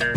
Mit 0.00 0.08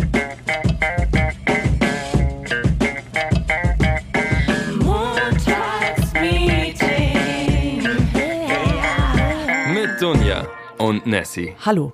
Dunja 10.00 10.48
und 10.78 11.06
Nessie. 11.06 11.54
Hallo, 11.66 11.92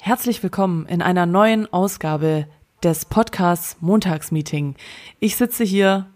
herzlich 0.00 0.42
willkommen 0.42 0.86
in 0.86 1.02
einer 1.02 1.26
neuen 1.26 1.70
Ausgabe 1.70 2.46
des 2.82 3.04
Podcasts 3.04 3.76
Montagsmeeting. 3.80 4.76
Ich 5.20 5.36
sitze 5.36 5.64
hier 5.64 6.06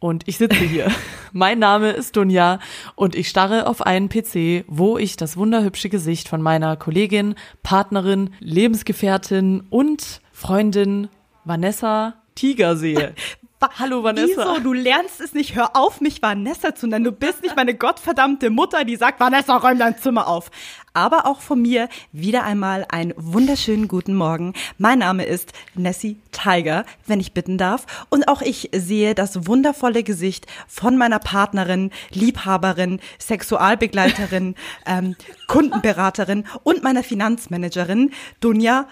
und 0.00 0.26
ich 0.26 0.38
sitze 0.38 0.56
hier. 0.56 0.90
mein 1.32 1.60
Name 1.60 1.90
ist 1.90 2.16
Dunja 2.16 2.58
und 2.96 3.14
ich 3.14 3.28
starre 3.28 3.66
auf 3.68 3.82
einen 3.82 4.08
PC, 4.08 4.64
wo 4.66 4.98
ich 4.98 5.16
das 5.16 5.36
wunderhübsche 5.36 5.88
Gesicht 5.88 6.28
von 6.28 6.42
meiner 6.42 6.76
Kollegin, 6.76 7.36
Partnerin, 7.62 8.30
Lebensgefährtin 8.40 9.62
und 9.70 10.20
Freundin 10.40 11.10
Vanessa 11.44 12.14
Tiger 12.34 12.74
sehe. 12.74 13.14
Hallo 13.78 14.02
Vanessa. 14.02 14.54
Wieso? 14.54 14.60
Du 14.60 14.72
lernst 14.72 15.20
es 15.20 15.34
nicht. 15.34 15.54
Hör 15.54 15.76
auf, 15.76 16.00
mich 16.00 16.22
Vanessa 16.22 16.74
zu 16.74 16.86
nennen. 16.86 17.04
Du 17.04 17.12
bist 17.12 17.42
nicht 17.42 17.56
meine 17.56 17.74
gottverdammte 17.74 18.48
Mutter, 18.48 18.86
die 18.86 18.96
sagt, 18.96 19.20
Vanessa, 19.20 19.58
räum 19.58 19.78
dein 19.78 19.98
Zimmer 19.98 20.28
auf. 20.28 20.50
Aber 20.94 21.26
auch 21.26 21.42
von 21.42 21.60
mir 21.60 21.90
wieder 22.12 22.42
einmal 22.44 22.86
einen 22.88 23.12
wunderschönen 23.18 23.86
guten 23.86 24.14
Morgen. 24.14 24.54
Mein 24.78 25.00
Name 25.00 25.24
ist 25.24 25.52
Nessie 25.74 26.16
Tiger, 26.32 26.86
wenn 27.06 27.20
ich 27.20 27.34
bitten 27.34 27.58
darf. 27.58 28.06
Und 28.08 28.26
auch 28.26 28.40
ich 28.40 28.70
sehe 28.74 29.14
das 29.14 29.46
wundervolle 29.46 30.02
Gesicht 30.02 30.46
von 30.66 30.96
meiner 30.96 31.18
Partnerin, 31.18 31.90
Liebhaberin, 32.12 33.00
Sexualbegleiterin, 33.18 34.54
ähm, 34.86 35.16
Kundenberaterin 35.48 36.46
und 36.62 36.82
meiner 36.82 37.02
Finanzmanagerin, 37.02 38.12
Dunja 38.40 38.86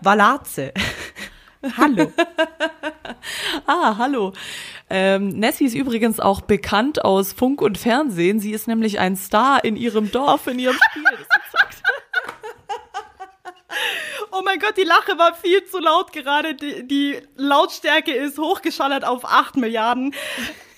Valaze. 0.00 0.72
Hallo. 1.76 2.12
ah, 3.66 3.96
hallo. 3.98 4.32
Ähm, 4.88 5.28
Nessie 5.30 5.64
ist 5.64 5.74
übrigens 5.74 6.20
auch 6.20 6.40
bekannt 6.40 7.04
aus 7.04 7.32
Funk 7.32 7.60
und 7.60 7.78
Fernsehen. 7.78 8.38
Sie 8.38 8.52
ist 8.52 8.68
nämlich 8.68 9.00
ein 9.00 9.16
Star 9.16 9.64
in 9.64 9.76
ihrem 9.76 10.10
Dorf, 10.10 10.46
in 10.46 10.58
ihrem 10.58 10.76
Spiel. 10.90 11.04
Oh 14.30 14.42
mein 14.44 14.58
Gott, 14.58 14.76
die 14.76 14.84
Lache 14.84 15.18
war 15.18 15.34
viel 15.34 15.64
zu 15.64 15.78
laut 15.78 16.12
gerade. 16.12 16.54
Die, 16.54 16.86
die 16.86 17.20
Lautstärke 17.36 18.12
ist 18.12 18.38
hochgeschallert 18.38 19.04
auf 19.04 19.24
8 19.24 19.56
Milliarden. 19.56 20.14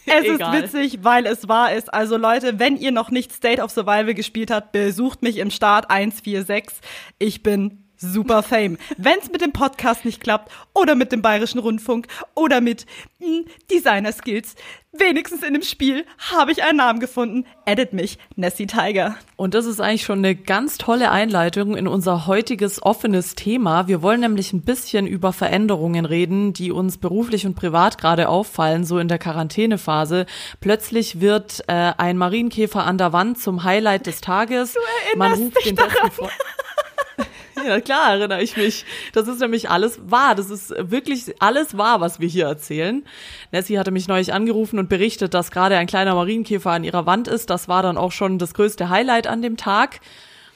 Es 0.06 0.24
Egal. 0.24 0.54
ist 0.54 0.72
witzig, 0.72 0.98
weil 1.02 1.26
es 1.26 1.46
wahr 1.48 1.74
ist. 1.74 1.92
Also 1.92 2.16
Leute, 2.16 2.58
wenn 2.58 2.76
ihr 2.76 2.90
noch 2.90 3.10
nicht 3.10 3.32
State 3.32 3.60
of 3.60 3.70
Survival 3.70 4.14
gespielt 4.14 4.50
habt, 4.50 4.72
besucht 4.72 5.22
mich 5.22 5.36
im 5.36 5.50
Start 5.50 5.90
146. 5.90 6.80
Ich 7.18 7.42
bin 7.42 7.89
super 8.00 8.42
Fame. 8.42 8.78
Wenn 8.96 9.18
es 9.20 9.30
mit 9.30 9.40
dem 9.40 9.52
Podcast 9.52 10.04
nicht 10.04 10.22
klappt 10.22 10.50
oder 10.74 10.94
mit 10.94 11.12
dem 11.12 11.22
Bayerischen 11.22 11.58
Rundfunk 11.58 12.06
oder 12.34 12.60
mit 12.60 12.86
mh, 13.18 13.26
hm, 13.26 13.44
Designer 13.70 14.12
Skills, 14.12 14.54
wenigstens 14.92 15.42
in 15.42 15.52
dem 15.52 15.62
Spiel 15.62 16.06
habe 16.30 16.50
ich 16.50 16.62
einen 16.62 16.78
Namen 16.78 17.00
gefunden. 17.00 17.46
Edit 17.66 17.92
mich, 17.92 18.18
Nessie 18.36 18.66
Tiger. 18.66 19.16
Und 19.36 19.54
das 19.54 19.66
ist 19.66 19.80
eigentlich 19.80 20.04
schon 20.04 20.18
eine 20.18 20.34
ganz 20.34 20.78
tolle 20.78 21.10
Einleitung 21.10 21.76
in 21.76 21.86
unser 21.86 22.26
heutiges 22.26 22.82
offenes 22.82 23.34
Thema. 23.34 23.86
Wir 23.86 24.02
wollen 24.02 24.20
nämlich 24.20 24.52
ein 24.52 24.62
bisschen 24.62 25.06
über 25.06 25.32
Veränderungen 25.32 26.06
reden, 26.06 26.52
die 26.52 26.72
uns 26.72 26.98
beruflich 26.98 27.46
und 27.46 27.54
privat 27.54 27.98
gerade 27.98 28.28
auffallen, 28.28 28.84
so 28.84 28.98
in 28.98 29.08
der 29.08 29.18
Quarantänephase. 29.18 30.26
Plötzlich 30.60 31.20
wird 31.20 31.62
äh, 31.66 31.92
ein 31.96 32.16
Marienkäfer 32.16 32.84
an 32.84 32.98
der 32.98 33.12
Wand 33.12 33.38
zum 33.38 33.62
Highlight 33.62 34.06
des 34.06 34.20
Tages. 34.20 34.72
Du 34.72 34.80
erinnerst 35.08 35.18
Man 35.18 35.32
ruft 35.32 35.66
den 35.66 35.76
besten 35.76 36.10
Freund. 36.10 36.32
Ja, 37.66 37.80
klar 37.80 38.14
erinnere 38.14 38.42
ich 38.42 38.56
mich. 38.56 38.84
Das 39.12 39.28
ist 39.28 39.40
nämlich 39.40 39.70
alles 39.70 39.98
wahr. 40.04 40.34
Das 40.34 40.50
ist 40.50 40.70
wirklich 40.78 41.40
alles 41.40 41.76
wahr, 41.76 42.00
was 42.00 42.20
wir 42.20 42.28
hier 42.28 42.46
erzählen. 42.46 43.04
Nessie 43.52 43.78
hatte 43.78 43.90
mich 43.90 44.08
neulich 44.08 44.32
angerufen 44.32 44.78
und 44.78 44.88
berichtet, 44.88 45.34
dass 45.34 45.50
gerade 45.50 45.76
ein 45.76 45.86
kleiner 45.86 46.14
Marienkäfer 46.14 46.70
an 46.70 46.84
ihrer 46.84 47.06
Wand 47.06 47.28
ist. 47.28 47.50
Das 47.50 47.68
war 47.68 47.82
dann 47.82 47.96
auch 47.96 48.12
schon 48.12 48.38
das 48.38 48.54
größte 48.54 48.88
Highlight 48.88 49.26
an 49.26 49.42
dem 49.42 49.56
Tag. 49.56 50.00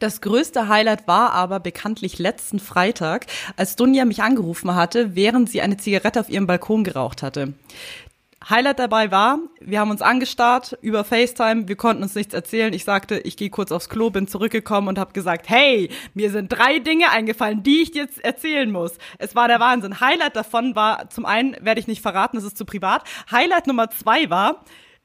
Das 0.01 0.21
größte 0.21 0.69
Highlight 0.69 1.06
war 1.06 1.33
aber 1.33 1.61
bekanntlich 1.61 2.19
letzten 2.19 2.59
Freitag, 2.59 3.27
als 3.56 3.77
Dunja 3.77 4.05
mich 4.05 4.23
angerufen 4.23 4.75
hatte, 4.75 5.15
während 5.15 5.49
sie 5.49 5.62
eine 5.62 5.77
Zigarette 5.77 6.21
auf 6.21 6.29
ihrem 6.29 6.47
Balkon 6.47 6.84
geraucht 6.84 7.23
hatte. 7.23 7.55
Highlight 8.49 8.78
dabei 8.78 9.10
war, 9.10 9.38
wir 9.60 9.81
haben 9.81 9.91
uns 9.91 10.03
angestarrt 10.03 10.77
über 10.82 11.05
FaceTime, 11.05 11.69
wir 11.69 11.77
konnten 11.77 12.03
uns 12.03 12.15
nichts 12.15 12.34
erzählen. 12.34 12.72
Ich 12.72 12.84
sagte, 12.84 13.19
ich 13.19 13.37
gehe 13.37 13.50
kurz 13.50 13.72
aufs 13.72 13.88
Klo, 13.88 14.10
bin 14.10 14.28
zurückgekommen 14.28 14.88
und 14.88 14.99
habe 14.99 15.12
gesagt, 15.12 15.49
hey, 15.49 15.91
mir 16.12 16.31
sind 16.31 16.49
drei 16.49 16.78
Dinge 16.78 17.10
eingefallen, 17.10 17.62
die 17.62 17.82
ich 17.82 17.94
jetzt 17.94 18.22
erzählen 18.22 18.71
muss. 18.71 18.99
Es 19.19 19.34
war 19.34 19.49
der 19.49 19.60
Wahnsinn. 19.60 20.00
Highlight 20.00 20.37
davon 20.37 20.75
war, 20.75 21.09
zum 21.10 21.25
einen 21.25 21.56
werde 21.60 21.81
ich 21.81 21.87
nicht 21.87 22.03
verraten, 22.03 22.37
es 22.37 22.44
ist 22.44 22.59
zu 22.59 22.65
privat. 22.65 23.05
Highlight 23.31 23.66
Nummer 23.66 23.91
zwei 23.91 24.28
war, 24.28 24.65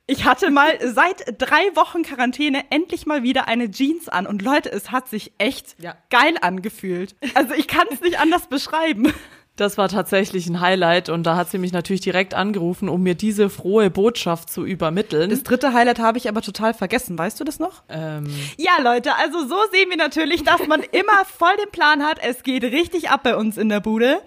ich 0.09 0.25
hatte 0.25 0.49
mal 0.49 0.77
seit 0.93 1.35
drei 1.37 1.75
Wochen 1.75 2.03
Quarantäne 2.03 2.63
endlich 2.71 3.05
mal 3.05 3.23
wieder 3.23 3.47
eine 3.47 3.69
Jeans 3.69 4.09
an. 4.09 4.25
Und 4.25 4.41
Leute, 4.41 4.71
es 4.71 4.91
hat 4.91 5.07
sich 5.07 5.33
echt 5.37 5.75
ja. 5.79 5.95
geil 6.09 6.35
angefühlt. 6.41 7.15
Also 7.35 7.53
ich 7.53 7.67
kann 7.67 7.87
es 7.91 8.01
nicht 8.01 8.19
anders 8.19 8.47
beschreiben. 8.47 9.13
Das 9.59 9.77
war 9.77 9.89
tatsächlich 9.89 10.47
ein 10.47 10.61
Highlight 10.61 11.09
und 11.09 11.23
da 11.23 11.35
hat 11.35 11.51
sie 11.51 11.57
mich 11.57 11.73
natürlich 11.73 11.99
direkt 11.99 12.33
angerufen, 12.33 12.87
um 12.87 13.03
mir 13.03 13.13
diese 13.13 13.49
frohe 13.49 13.89
Botschaft 13.89 14.49
zu 14.49 14.65
übermitteln. 14.65 15.29
Das 15.29 15.43
dritte 15.43 15.73
Highlight 15.73 15.99
habe 15.99 16.17
ich 16.17 16.29
aber 16.29 16.41
total 16.41 16.73
vergessen. 16.73 17.17
Weißt 17.17 17.37
du 17.41 17.43
das 17.43 17.59
noch? 17.59 17.83
Ähm. 17.89 18.33
Ja, 18.55 18.81
Leute, 18.81 19.15
also 19.17 19.45
so 19.45 19.57
sehen 19.73 19.89
wir 19.89 19.97
natürlich, 19.97 20.45
dass 20.45 20.65
man 20.67 20.81
immer 20.81 21.25
voll 21.25 21.57
den 21.61 21.71
Plan 21.71 22.03
hat. 22.03 22.19
Es 22.23 22.43
geht 22.43 22.63
richtig 22.63 23.09
ab 23.09 23.23
bei 23.23 23.35
uns 23.35 23.57
in 23.57 23.67
der 23.67 23.81
Bude. 23.81 24.21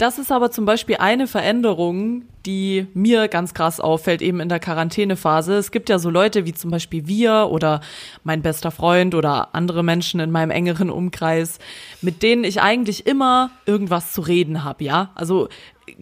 Das 0.00 0.18
ist 0.18 0.32
aber 0.32 0.50
zum 0.50 0.64
Beispiel 0.64 0.96
eine 0.96 1.26
Veränderung, 1.26 2.22
die 2.46 2.86
mir 2.94 3.28
ganz 3.28 3.52
krass 3.52 3.80
auffällt, 3.80 4.22
eben 4.22 4.40
in 4.40 4.48
der 4.48 4.58
Quarantänephase. 4.58 5.58
Es 5.58 5.72
gibt 5.72 5.90
ja 5.90 5.98
so 5.98 6.08
Leute 6.08 6.46
wie 6.46 6.54
zum 6.54 6.70
Beispiel 6.70 7.06
wir 7.06 7.48
oder 7.50 7.82
mein 8.24 8.40
bester 8.40 8.70
Freund 8.70 9.14
oder 9.14 9.54
andere 9.54 9.82
Menschen 9.82 10.18
in 10.20 10.30
meinem 10.30 10.50
engeren 10.50 10.88
Umkreis, 10.88 11.58
mit 12.00 12.22
denen 12.22 12.44
ich 12.44 12.62
eigentlich 12.62 13.06
immer 13.06 13.50
irgendwas 13.66 14.14
zu 14.14 14.22
reden 14.22 14.64
habe, 14.64 14.84
ja. 14.84 15.10
Also 15.16 15.50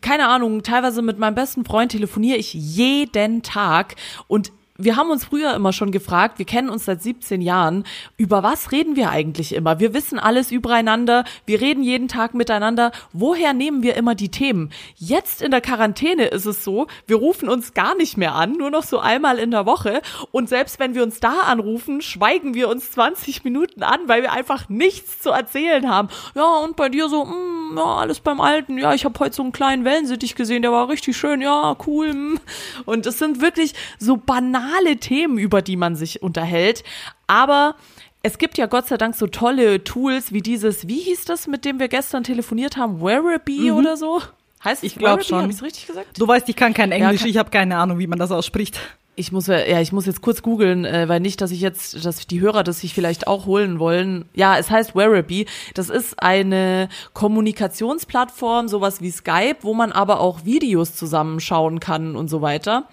keine 0.01 0.29
Ahnung, 0.29 0.63
teilweise 0.63 1.03
mit 1.03 1.19
meinem 1.19 1.35
besten 1.35 1.65
Freund 1.65 1.91
telefoniere 1.91 2.39
ich 2.39 2.55
jeden 2.55 3.43
Tag 3.43 3.97
und 4.29 4.53
wir 4.81 4.95
haben 4.95 5.11
uns 5.11 5.25
früher 5.25 5.55
immer 5.55 5.73
schon 5.73 5.91
gefragt, 5.91 6.39
wir 6.39 6.47
kennen 6.47 6.69
uns 6.69 6.85
seit 6.85 7.03
17 7.03 7.43
Jahren, 7.43 7.83
über 8.17 8.45
was 8.45 8.71
reden 8.71 8.95
wir 8.95 9.11
eigentlich 9.11 9.53
immer? 9.53 9.81
Wir 9.81 9.93
wissen 9.93 10.21
alles 10.21 10.53
übereinander, 10.53 11.25
wir 11.47 11.61
reden 11.61 11.83
jeden 11.83 12.07
Tag 12.07 12.33
miteinander. 12.33 12.93
Woher 13.13 13.55
nehmen 13.55 13.83
wir 13.83 13.97
immer 13.97 14.15
die 14.15 14.29
Themen? 14.29 14.71
Jetzt 14.95 15.43
in 15.43 15.51
der 15.51 15.63
Quarantäne 15.63 16.27
ist 16.27 16.47
es 16.47 16.63
so, 16.63 16.87
wir 17.09 17.17
rufen 17.17 17.49
uns 17.49 17.75
gar 17.75 17.97
nicht 17.97 18.17
mehr 18.17 18.37
an, 18.37 18.53
nur 18.53 18.71
noch 18.71 18.85
so 18.85 19.01
einmal 19.01 19.41
in 19.41 19.51
der 19.51 19.67
Woche. 19.67 20.01
Und 20.31 20.49
selbst 20.49 20.79
wenn 20.79 20.95
wir 20.95 21.03
uns 21.03 21.19
da 21.19 21.41
anrufen, 21.41 22.01
schweigen 22.01 22.55
wir 22.55 22.69
uns 22.69 22.93
20 22.93 23.43
Minuten 23.43 23.83
an, 23.83 24.03
weil 24.07 24.23
wir 24.23 24.31
einfach 24.31 24.69
nichts 24.69 25.21
zu 25.21 25.31
erzählen 25.31 25.91
haben. 25.91 26.09
Ja, 26.37 26.59
und 26.59 26.77
bei 26.77 26.89
dir 26.89 27.09
so, 27.09 27.25
mh, 27.25 27.35
mm, 27.35 27.79
ja, 27.79 27.97
alles 27.97 28.21
beim 28.21 28.41
Alten. 28.41 28.79
Ja, 28.79 28.95
ich 28.95 29.05
habe 29.05 29.19
heute 29.19 29.35
so 29.35 29.43
einen 29.43 29.51
kleinen 29.51 29.85
Wellensittich 29.85 30.37
gesehen, 30.37 30.63
der 30.63 30.71
war 30.71 30.89
richtig 30.89 31.17
schön. 31.17 31.41
Ja, 31.41 31.77
cool. 31.85 32.15
Mm. 32.15 32.41
Und 32.85 33.07
es 33.07 33.19
sind 33.19 33.41
wirklich 33.41 33.75
so 33.99 34.17
banal 34.17 34.68
banale 34.69 34.97
Themen, 34.97 35.39
über 35.39 35.63
die 35.63 35.77
man 35.77 35.97
sich 35.97 36.23
unterhält. 36.23 36.85
Aber 37.27 37.77
es 38.23 38.39
gibt 38.39 38.59
ja 38.59 38.67
Gott 38.67 38.89
sei 38.89 38.97
Dank 38.97 39.15
so 39.15 39.27
tolle 39.27 39.85
Tools 39.85 40.33
wie 40.33 40.43
dieses, 40.43 40.89
wie 40.89 41.01
hieß 41.01 41.25
das, 41.25 41.47
mit 41.47 41.65
dem 41.65 41.79
wir 41.79 41.89
gestern 41.89 42.25
telefoniert 42.25 42.77
haben, 42.77 43.01
Wereby 43.01 43.71
mhm. 43.71 43.77
oder 43.77 43.97
so? 43.97 44.23
Heißt 44.65 44.83
ich 44.83 44.97
glaube 44.97 45.23
schon. 45.23 45.43
Habe 45.43 45.53
ich 45.53 45.63
richtig 45.63 45.87
gesagt? 45.87 46.19
Du 46.19 46.27
weißt, 46.27 46.49
ich 46.49 46.57
kann 46.57 46.75
kein 46.75 46.91
Englisch, 46.91 47.23
ja, 47.23 47.29
ich 47.29 47.39
habe 47.39 47.51
keine 47.51 47.77
Ahnung, 47.77 47.99
wie 47.99 48.09
man 48.09 48.19
das 48.19 48.33
ausspricht 48.33 48.81
ich 49.19 49.33
muss 49.33 49.49
ja, 49.49 49.81
ich 49.81 49.91
muss 49.91 50.07
jetzt 50.07 50.23
kurz 50.23 50.43
googeln, 50.43 50.85
äh, 50.85 51.09
weil 51.09 51.19
nicht, 51.19 51.41
dass 51.41 51.51
ich 51.51 51.61
jetzt, 51.61 52.05
dass 52.05 52.27
die 52.29 52.41
Hörer 52.41 52.63
das 52.63 52.81
sich 52.81 52.95
vielleicht 52.95 53.27
auch 53.27 53.47
holen 53.47 53.81
wollen. 53.81 54.27
Ja, 54.33 54.57
es 54.57 54.71
heißt 54.71 54.95
Wereby. 54.95 55.47
Das 55.75 55.91
ist 55.91 56.23
eine 56.23 56.89
Kommunikationsplattform, 57.15 58.69
sowas 58.69 59.01
wie 59.01 59.11
Skype, 59.11 59.57
wo 59.63 59.75
man 59.75 59.91
aber 59.91 60.21
auch 60.21 60.45
Videos 60.45 60.95
zusammenschauen 60.95 61.81
kann 61.81 62.15
und 62.15 62.29
so 62.29 62.43
weiter. 62.43 62.89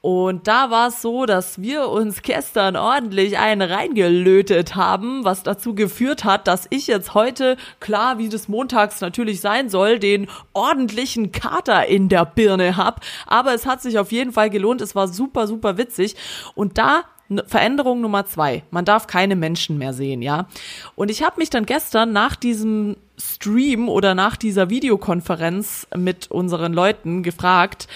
Und 0.00 0.46
da 0.46 0.70
war 0.70 0.88
es 0.88 1.02
so, 1.02 1.26
dass 1.26 1.60
wir 1.60 1.88
uns 1.88 2.22
gestern 2.22 2.76
ordentlich 2.76 3.38
einen 3.38 3.62
reingelötet 3.62 4.76
haben, 4.76 5.24
was 5.24 5.42
dazu 5.42 5.74
geführt 5.74 6.24
hat, 6.24 6.46
dass 6.46 6.66
ich 6.70 6.86
jetzt 6.86 7.14
heute, 7.14 7.56
klar, 7.80 8.18
wie 8.18 8.28
das 8.28 8.46
montags 8.46 9.00
natürlich 9.00 9.40
sein 9.40 9.68
soll, 9.68 9.98
den 9.98 10.28
ordentlichen 10.52 11.32
Kater 11.32 11.86
in 11.86 12.08
der 12.08 12.24
Birne 12.24 12.76
hab. 12.76 13.00
Aber 13.26 13.54
es 13.54 13.66
hat 13.66 13.82
sich 13.82 13.98
auf 13.98 14.12
jeden 14.12 14.32
Fall 14.32 14.50
gelohnt. 14.50 14.80
Es 14.80 14.94
war 14.94 15.08
super, 15.08 15.48
super 15.48 15.78
witzig. 15.78 16.14
Und 16.54 16.78
da 16.78 17.02
Veränderung 17.46 18.00
Nummer 18.00 18.24
zwei. 18.24 18.62
Man 18.70 18.86
darf 18.86 19.06
keine 19.06 19.36
Menschen 19.36 19.76
mehr 19.76 19.92
sehen, 19.92 20.22
ja. 20.22 20.46
Und 20.94 21.10
ich 21.10 21.22
habe 21.22 21.38
mich 21.38 21.50
dann 21.50 21.66
gestern 21.66 22.12
nach 22.12 22.36
diesem 22.36 22.96
Stream 23.18 23.88
oder 23.88 24.14
nach 24.14 24.36
dieser 24.36 24.70
Videokonferenz 24.70 25.86
mit 25.94 26.30
unseren 26.30 26.72
Leuten 26.72 27.22
gefragt, 27.22 27.86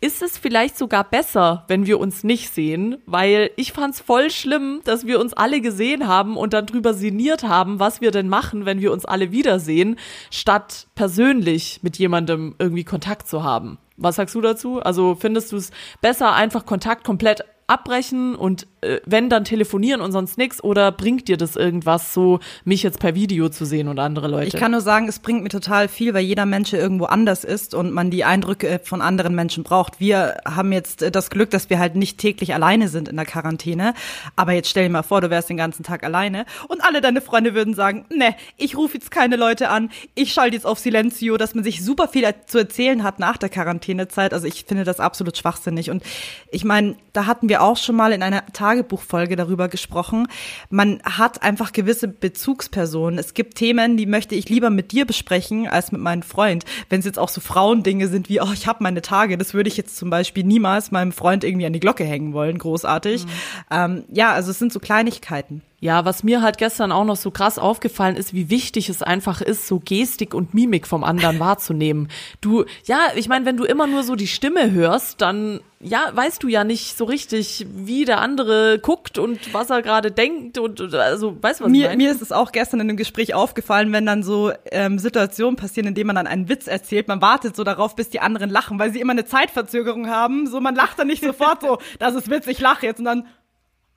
ist 0.00 0.22
es 0.22 0.38
vielleicht 0.38 0.78
sogar 0.78 1.02
besser, 1.02 1.64
wenn 1.66 1.86
wir 1.86 1.98
uns 1.98 2.22
nicht 2.22 2.50
sehen, 2.54 2.98
weil 3.06 3.50
ich 3.56 3.72
fand's 3.72 4.00
voll 4.00 4.30
schlimm, 4.30 4.80
dass 4.84 5.06
wir 5.06 5.18
uns 5.18 5.32
alle 5.32 5.60
gesehen 5.60 6.06
haben 6.06 6.36
und 6.36 6.52
dann 6.52 6.66
drüber 6.66 6.94
sinniert 6.94 7.42
haben, 7.42 7.80
was 7.80 8.00
wir 8.00 8.12
denn 8.12 8.28
machen, 8.28 8.64
wenn 8.64 8.80
wir 8.80 8.92
uns 8.92 9.04
alle 9.04 9.32
wiedersehen, 9.32 9.96
statt 10.30 10.86
persönlich 10.94 11.80
mit 11.82 11.98
jemandem 11.98 12.54
irgendwie 12.58 12.84
Kontakt 12.84 13.28
zu 13.28 13.42
haben. 13.42 13.78
Was 13.96 14.16
sagst 14.16 14.36
du 14.36 14.40
dazu? 14.40 14.80
Also 14.80 15.16
findest 15.16 15.50
du 15.50 15.56
es 15.56 15.72
besser, 16.00 16.32
einfach 16.32 16.64
Kontakt 16.64 17.02
komplett 17.02 17.42
abbrechen 17.68 18.34
und 18.34 18.66
äh, 18.80 19.00
wenn 19.04 19.28
dann 19.28 19.44
telefonieren 19.44 20.00
und 20.00 20.10
sonst 20.10 20.38
nix 20.38 20.64
oder 20.64 20.90
bringt 20.90 21.28
dir 21.28 21.36
das 21.36 21.54
irgendwas, 21.54 22.14
so 22.14 22.40
mich 22.64 22.82
jetzt 22.82 22.98
per 22.98 23.14
Video 23.14 23.50
zu 23.50 23.66
sehen 23.66 23.88
und 23.88 23.98
andere 23.98 24.26
Leute? 24.26 24.46
Ich 24.46 24.56
kann 24.56 24.72
nur 24.72 24.80
sagen, 24.80 25.06
es 25.06 25.18
bringt 25.18 25.42
mir 25.42 25.50
total 25.50 25.86
viel, 25.86 26.14
weil 26.14 26.24
jeder 26.24 26.46
Mensch 26.46 26.72
irgendwo 26.72 27.04
anders 27.04 27.44
ist 27.44 27.74
und 27.74 27.92
man 27.92 28.10
die 28.10 28.24
Eindrücke 28.24 28.68
äh, 28.68 28.78
von 28.78 29.02
anderen 29.02 29.34
Menschen 29.34 29.64
braucht. 29.64 30.00
Wir 30.00 30.38
haben 30.46 30.72
jetzt 30.72 31.02
äh, 31.02 31.10
das 31.10 31.28
Glück, 31.28 31.50
dass 31.50 31.68
wir 31.68 31.78
halt 31.78 31.94
nicht 31.94 32.16
täglich 32.18 32.54
alleine 32.54 32.88
sind 32.88 33.06
in 33.06 33.16
der 33.16 33.26
Quarantäne. 33.26 33.92
Aber 34.34 34.52
jetzt 34.52 34.70
stell 34.70 34.84
dir 34.84 34.90
mal 34.90 35.02
vor, 35.02 35.20
du 35.20 35.28
wärst 35.28 35.50
den 35.50 35.58
ganzen 35.58 35.82
Tag 35.82 36.04
alleine 36.04 36.46
und 36.68 36.82
alle 36.82 37.02
deine 37.02 37.20
Freunde 37.20 37.54
würden 37.54 37.74
sagen, 37.74 38.06
ne, 38.08 38.34
ich 38.56 38.78
rufe 38.78 38.94
jetzt 38.94 39.10
keine 39.10 39.36
Leute 39.36 39.68
an, 39.68 39.90
ich 40.14 40.32
schalte 40.32 40.56
jetzt 40.56 40.64
auf 40.64 40.78
Silenzio, 40.78 41.36
dass 41.36 41.54
man 41.54 41.64
sich 41.64 41.84
super 41.84 42.08
viel 42.08 42.26
zu 42.46 42.58
erzählen 42.58 43.02
hat 43.02 43.18
nach 43.18 43.36
der 43.36 43.50
Quarantänezeit. 43.50 44.32
Also 44.32 44.46
ich 44.46 44.64
finde 44.64 44.84
das 44.84 45.00
absolut 45.00 45.36
schwachsinnig. 45.36 45.90
Und 45.90 46.02
ich 46.50 46.64
meine, 46.64 46.96
da 47.12 47.26
hatten 47.26 47.50
wir 47.50 47.57
auch 47.58 47.76
schon 47.76 47.96
mal 47.96 48.12
in 48.12 48.22
einer 48.22 48.46
Tagebuchfolge 48.46 49.36
darüber 49.36 49.68
gesprochen. 49.68 50.28
Man 50.70 51.00
hat 51.04 51.42
einfach 51.42 51.72
gewisse 51.72 52.08
Bezugspersonen. 52.08 53.18
Es 53.18 53.34
gibt 53.34 53.56
Themen, 53.56 53.96
die 53.96 54.06
möchte 54.06 54.34
ich 54.34 54.48
lieber 54.48 54.70
mit 54.70 54.92
dir 54.92 55.04
besprechen 55.04 55.68
als 55.68 55.92
mit 55.92 56.00
meinem 56.00 56.22
Freund. 56.22 56.64
Wenn 56.88 57.00
es 57.00 57.06
jetzt 57.06 57.18
auch 57.18 57.28
so 57.28 57.40
Frauendinge 57.40 58.08
sind 58.08 58.28
wie, 58.28 58.40
oh, 58.40 58.52
ich 58.52 58.66
habe 58.66 58.82
meine 58.82 59.02
Tage, 59.02 59.38
das 59.38 59.54
würde 59.54 59.68
ich 59.68 59.76
jetzt 59.76 59.96
zum 59.96 60.10
Beispiel 60.10 60.44
niemals 60.44 60.90
meinem 60.90 61.12
Freund 61.12 61.44
irgendwie 61.44 61.66
an 61.66 61.72
die 61.72 61.80
Glocke 61.80 62.04
hängen 62.04 62.32
wollen, 62.32 62.58
großartig. 62.58 63.24
Mhm. 63.24 63.30
Ähm, 63.70 64.04
ja, 64.10 64.32
also 64.32 64.50
es 64.50 64.58
sind 64.58 64.72
so 64.72 64.80
Kleinigkeiten. 64.80 65.62
Ja, 65.80 66.04
was 66.04 66.24
mir 66.24 66.42
halt 66.42 66.58
gestern 66.58 66.90
auch 66.90 67.04
noch 67.04 67.16
so 67.16 67.30
krass 67.30 67.56
aufgefallen 67.58 68.16
ist, 68.16 68.34
wie 68.34 68.50
wichtig 68.50 68.88
es 68.88 69.02
einfach 69.02 69.40
ist, 69.40 69.68
so 69.68 69.78
Gestik 69.78 70.34
und 70.34 70.52
Mimik 70.52 70.88
vom 70.88 71.04
anderen 71.04 71.38
wahrzunehmen. 71.40 72.08
Du, 72.40 72.64
ja, 72.84 72.98
ich 73.14 73.28
meine, 73.28 73.44
wenn 73.44 73.56
du 73.56 73.64
immer 73.64 73.86
nur 73.86 74.02
so 74.02 74.16
die 74.16 74.26
Stimme 74.26 74.72
hörst, 74.72 75.20
dann 75.20 75.60
ja, 75.80 76.10
weißt 76.12 76.42
du 76.42 76.48
ja 76.48 76.64
nicht 76.64 76.98
so 76.98 77.04
richtig, 77.04 77.64
wie 77.72 78.04
der 78.04 78.20
andere 78.20 78.80
guckt 78.80 79.16
und 79.16 79.54
was 79.54 79.70
er 79.70 79.80
gerade 79.82 80.10
denkt 80.10 80.58
und 80.58 80.80
also 80.94 81.40
weißt 81.40 81.60
du 81.60 81.64
was 81.64 81.70
mir, 81.70 81.82
ich 81.82 81.88
meine? 81.90 81.96
Mir 81.96 82.10
ist 82.10 82.20
es 82.20 82.32
auch 82.32 82.50
gestern 82.50 82.80
in 82.80 82.88
einem 82.88 82.96
Gespräch 82.96 83.34
aufgefallen, 83.34 83.92
wenn 83.92 84.04
dann 84.04 84.24
so 84.24 84.50
ähm, 84.72 84.98
Situationen 84.98 85.54
passieren, 85.54 85.86
in 85.86 85.94
denen 85.94 86.08
man 86.08 86.16
dann 86.16 86.26
einen 86.26 86.48
Witz 86.48 86.66
erzählt, 86.66 87.06
man 87.06 87.22
wartet 87.22 87.54
so 87.54 87.62
darauf, 87.62 87.94
bis 87.94 88.10
die 88.10 88.18
anderen 88.18 88.50
lachen, 88.50 88.80
weil 88.80 88.92
sie 88.92 89.00
immer 89.00 89.12
eine 89.12 89.24
Zeitverzögerung 89.24 90.08
haben. 90.08 90.48
So 90.48 90.60
man 90.60 90.74
lacht 90.74 90.98
dann 90.98 91.06
nicht 91.06 91.22
sofort 91.22 91.62
so, 91.62 91.78
das 92.00 92.16
ist 92.16 92.28
witzig, 92.28 92.54
ich 92.54 92.60
lache 92.60 92.84
jetzt 92.84 92.98
und 92.98 93.04
dann 93.04 93.26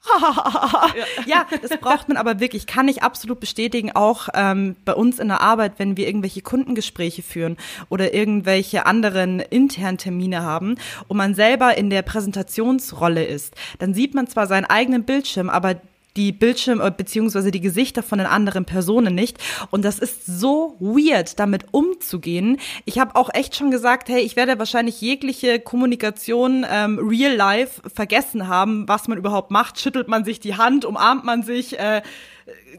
ja, 1.28 1.46
das 1.62 1.78
braucht 1.80 2.08
man 2.08 2.18
aber 2.18 2.40
wirklich, 2.40 2.66
kann 2.66 2.88
ich 2.88 3.04
absolut 3.04 3.40
bestätigen, 3.40 3.92
auch 3.92 4.30
ähm, 4.34 4.76
bei 4.84 4.94
uns 4.94 5.20
in 5.20 5.28
der 5.28 5.42
Arbeit, 5.42 5.74
wenn 5.78 5.96
wir 5.96 6.08
irgendwelche 6.08 6.42
Kundengespräche 6.42 7.22
führen 7.22 7.58
oder 7.90 8.14
irgendwelche 8.14 8.88
anderen 8.88 9.40
internen 9.40 10.00
Termine 10.00 10.42
haben 10.42 10.76
und 11.08 11.18
man 11.18 11.36
selber 11.36 11.78
in 11.78 11.92
der 11.92 12.02
Präsentationsrolle 12.02 13.24
ist, 13.24 13.54
dann 13.78 13.94
sieht 13.94 14.16
man 14.16 14.28
zwar 14.28 14.48
seinen 14.48 14.66
eigenen 14.66 15.04
Bildschirm, 15.04 15.50
aber 15.50 15.76
die 16.18 16.32
Bildschirm 16.32 16.82
äh, 16.82 16.92
beziehungsweise 16.96 17.52
die 17.52 17.62
Gesichter 17.62 18.04
von 18.04 18.18
den 18.18 18.28
anderen 18.28 18.66
Personen 18.66 19.16
nicht. 19.16 19.38
Und 19.70 19.86
das 19.86 20.00
ist 20.00 20.26
so 20.26 20.76
weird, 20.80 21.40
damit 21.40 21.66
umzugehen. 21.72 22.58
Ich 22.86 23.00
habe 23.00 23.16
auch 23.16 23.30
echt 23.34 23.56
schon 23.56 23.72
gesagt, 23.72 24.10
hey, 24.10 24.22
ich 24.22 24.36
werde 24.36 24.60
wahrscheinlich 24.60 25.02
jegliche 25.02 25.60
Kommunikation 25.60 26.66
ähm, 26.70 27.00
real 27.00 27.36
life 27.36 27.82
vergessen 27.94 28.48
haben, 28.48 28.88
was 28.88 29.08
man 29.08 29.18
überhaupt 29.18 29.52
macht. 29.52 29.80
Schüttelt 29.80 30.08
man 30.08 30.26
sich 30.26 30.40
die 30.40 30.56
Hand, 30.56 30.86
umarmt 30.86 31.24
man 31.24 31.44
sich, 31.44 31.80
äh, 31.80 32.02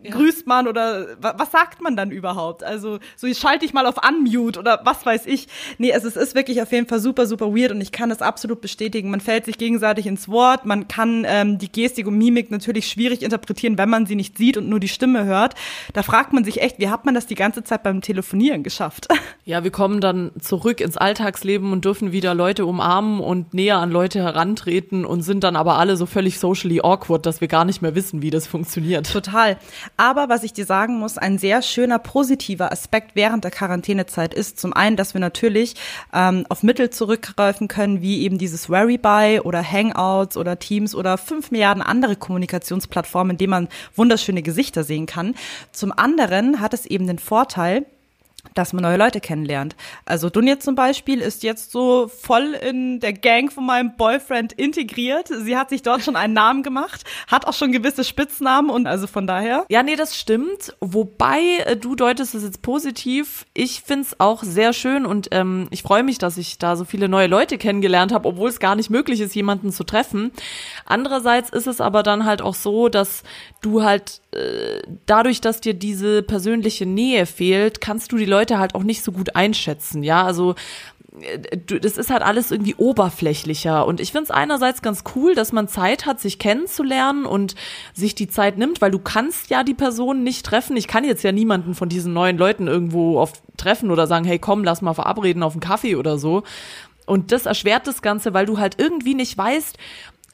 ja. 0.02 0.10
grüßt 0.10 0.46
man 0.46 0.66
oder 0.68 1.06
was 1.20 1.50
sagt 1.50 1.80
man 1.80 1.96
dann 1.96 2.10
überhaupt? 2.10 2.64
Also 2.64 2.98
so 3.16 3.32
schalte 3.32 3.64
ich 3.64 3.72
mal 3.72 3.86
auf 3.86 3.96
Unmute 4.06 4.58
oder 4.58 4.80
was 4.84 5.04
weiß 5.06 5.26
ich. 5.26 5.48
Nee, 5.78 5.92
also 5.92 6.08
es 6.08 6.16
ist 6.16 6.34
wirklich 6.34 6.62
auf 6.62 6.72
jeden 6.72 6.86
Fall 6.86 7.00
super, 7.00 7.26
super 7.26 7.54
weird 7.54 7.72
und 7.72 7.80
ich 7.80 7.92
kann 7.92 8.08
das 8.08 8.22
absolut 8.22 8.60
bestätigen. 8.60 9.10
Man 9.10 9.20
fällt 9.20 9.44
sich 9.44 9.58
gegenseitig 9.58 10.06
ins 10.06 10.28
Wort, 10.28 10.66
man 10.66 10.88
kann 10.88 11.24
ähm, 11.26 11.58
die 11.58 11.70
Gestik 11.70 12.06
und 12.06 12.18
Mimik 12.18 12.50
natürlich 12.50 12.88
schwierig 12.88 13.22
interpretieren, 13.22 13.78
wenn 13.78 13.88
man 13.88 14.06
sie 14.06 14.16
nicht 14.16 14.38
sieht 14.38 14.56
und 14.56 14.68
nur 14.68 14.80
die 14.80 14.88
Stimme 14.88 15.24
hört. 15.24 15.54
Da 15.92 16.02
fragt 16.02 16.32
man 16.32 16.44
sich 16.44 16.60
echt, 16.60 16.78
wie 16.78 16.88
hat 16.88 17.04
man 17.04 17.14
das 17.14 17.26
die 17.26 17.34
ganze 17.34 17.62
Zeit 17.64 17.82
beim 17.82 18.00
Telefonieren 18.00 18.62
geschafft? 18.62 19.08
Ja, 19.44 19.64
wir 19.64 19.72
kommen 19.72 20.00
dann 20.00 20.30
zurück 20.40 20.80
ins 20.80 20.96
Alltagsleben 20.96 21.72
und 21.72 21.84
dürfen 21.84 22.12
wieder 22.12 22.32
Leute 22.32 22.64
umarmen 22.64 23.18
und 23.18 23.54
näher 23.54 23.78
an 23.78 23.90
Leute 23.90 24.20
herantreten 24.20 25.04
und 25.04 25.22
sind 25.22 25.42
dann 25.42 25.56
aber 25.56 25.78
alle 25.78 25.96
so 25.96 26.06
völlig 26.06 26.38
socially 26.38 26.80
awkward, 26.80 27.26
dass 27.26 27.40
wir 27.40 27.48
gar 27.48 27.64
nicht 27.64 27.82
mehr 27.82 27.96
wissen, 27.96 28.22
wie 28.22 28.30
das 28.30 28.46
funktioniert. 28.46 29.12
Total. 29.12 29.51
Aber 29.96 30.28
was 30.28 30.42
ich 30.42 30.52
dir 30.52 30.66
sagen 30.66 30.98
muss, 30.98 31.18
ein 31.18 31.38
sehr 31.38 31.62
schöner 31.62 31.98
positiver 31.98 32.72
Aspekt 32.72 33.14
während 33.14 33.44
der 33.44 33.50
Quarantänezeit 33.50 34.34
ist 34.34 34.58
zum 34.58 34.72
einen, 34.72 34.96
dass 34.96 35.14
wir 35.14 35.20
natürlich 35.20 35.74
ähm, 36.12 36.44
auf 36.48 36.62
Mittel 36.62 36.90
zurückgreifen 36.90 37.68
können, 37.68 38.02
wie 38.02 38.22
eben 38.22 38.38
dieses 38.38 38.68
Veryby 38.68 39.40
oder 39.40 39.62
Hangouts 39.62 40.36
oder 40.36 40.58
Teams 40.58 40.94
oder 40.94 41.18
fünf 41.18 41.50
Milliarden 41.50 41.82
andere 41.82 42.16
Kommunikationsplattformen, 42.16 43.32
in 43.32 43.38
denen 43.38 43.50
man 43.50 43.68
wunderschöne 43.94 44.42
Gesichter 44.42 44.84
sehen 44.84 45.06
kann. 45.06 45.34
Zum 45.72 45.92
anderen 45.92 46.60
hat 46.60 46.74
es 46.74 46.86
eben 46.86 47.06
den 47.06 47.18
Vorteil, 47.18 47.86
dass 48.54 48.72
man 48.72 48.82
neue 48.82 48.96
Leute 48.96 49.20
kennenlernt. 49.20 49.76
Also 50.04 50.28
Dunja 50.28 50.58
zum 50.58 50.74
Beispiel 50.74 51.20
ist 51.20 51.42
jetzt 51.42 51.72
so 51.72 52.08
voll 52.08 52.54
in 52.54 53.00
der 53.00 53.12
Gang 53.12 53.52
von 53.52 53.64
meinem 53.64 53.96
Boyfriend 53.96 54.52
integriert. 54.52 55.28
Sie 55.28 55.56
hat 55.56 55.70
sich 55.70 55.82
dort 55.82 56.02
schon 56.02 56.16
einen 56.16 56.34
Namen 56.34 56.62
gemacht, 56.62 57.04
hat 57.28 57.46
auch 57.46 57.54
schon 57.54 57.72
gewisse 57.72 58.04
Spitznamen 58.04 58.70
und 58.70 58.86
also 58.86 59.06
von 59.06 59.26
daher. 59.26 59.64
Ja, 59.68 59.82
nee, 59.82 59.96
das 59.96 60.16
stimmt. 60.16 60.74
Wobei 60.80 61.58
äh, 61.64 61.76
du 61.76 61.94
deutest 61.94 62.34
es 62.34 62.42
jetzt 62.42 62.62
positiv. 62.62 63.46
Ich 63.54 63.82
find's 63.82 64.18
auch 64.18 64.42
sehr 64.42 64.72
schön 64.72 65.06
und 65.06 65.28
ähm, 65.30 65.68
ich 65.70 65.82
freue 65.82 66.02
mich, 66.02 66.18
dass 66.18 66.36
ich 66.36 66.58
da 66.58 66.76
so 66.76 66.84
viele 66.84 67.08
neue 67.08 67.28
Leute 67.28 67.58
kennengelernt 67.58 68.12
habe, 68.12 68.28
obwohl 68.28 68.48
es 68.48 68.60
gar 68.60 68.74
nicht 68.74 68.90
möglich 68.90 69.20
ist, 69.20 69.34
jemanden 69.34 69.72
zu 69.72 69.84
treffen. 69.84 70.32
Andererseits 70.84 71.50
ist 71.50 71.66
es 71.66 71.80
aber 71.80 72.02
dann 72.02 72.24
halt 72.24 72.42
auch 72.42 72.54
so, 72.54 72.88
dass 72.88 73.22
du 73.62 73.82
halt 73.82 74.20
äh, 74.32 74.82
dadurch, 75.06 75.40
dass 75.40 75.60
dir 75.60 75.74
diese 75.74 76.22
persönliche 76.22 76.86
Nähe 76.86 77.26
fehlt, 77.26 77.80
kannst 77.80 78.12
du 78.12 78.16
die 78.16 78.26
Leute 78.32 78.58
halt 78.58 78.74
auch 78.74 78.82
nicht 78.82 79.04
so 79.04 79.12
gut 79.12 79.36
einschätzen, 79.36 80.02
ja, 80.02 80.24
also 80.24 80.54
äh, 81.20 81.38
das 81.80 81.98
ist 81.98 82.10
halt 82.10 82.22
alles 82.22 82.50
irgendwie 82.50 82.74
oberflächlicher. 82.74 83.86
Und 83.86 84.00
ich 84.00 84.12
finde 84.12 84.24
es 84.24 84.30
einerseits 84.30 84.82
ganz 84.82 85.04
cool, 85.14 85.34
dass 85.34 85.52
man 85.52 85.68
Zeit 85.68 86.06
hat, 86.06 86.20
sich 86.20 86.38
kennenzulernen 86.38 87.26
und 87.26 87.54
sich 87.92 88.14
die 88.14 88.28
Zeit 88.28 88.58
nimmt, 88.58 88.80
weil 88.80 88.90
du 88.90 88.98
kannst 88.98 89.50
ja 89.50 89.64
die 89.64 89.74
Person 89.74 90.24
nicht 90.24 90.44
treffen. 90.46 90.76
Ich 90.76 90.88
kann 90.88 91.04
jetzt 91.04 91.22
ja 91.22 91.32
niemanden 91.32 91.74
von 91.74 91.88
diesen 91.88 92.12
neuen 92.12 92.38
Leuten 92.38 92.66
irgendwo 92.66 93.20
auf 93.20 93.32
treffen 93.56 93.90
oder 93.90 94.06
sagen, 94.06 94.24
hey 94.24 94.38
komm, 94.38 94.64
lass 94.64 94.82
mal 94.82 94.94
verabreden 94.94 95.42
auf 95.42 95.52
einen 95.52 95.60
Kaffee 95.60 95.96
oder 95.96 96.18
so. 96.18 96.42
Und 97.04 97.32
das 97.32 97.46
erschwert 97.46 97.86
das 97.86 98.00
Ganze, 98.00 98.32
weil 98.32 98.46
du 98.46 98.58
halt 98.58 98.76
irgendwie 98.78 99.14
nicht 99.14 99.36
weißt, 99.36 99.76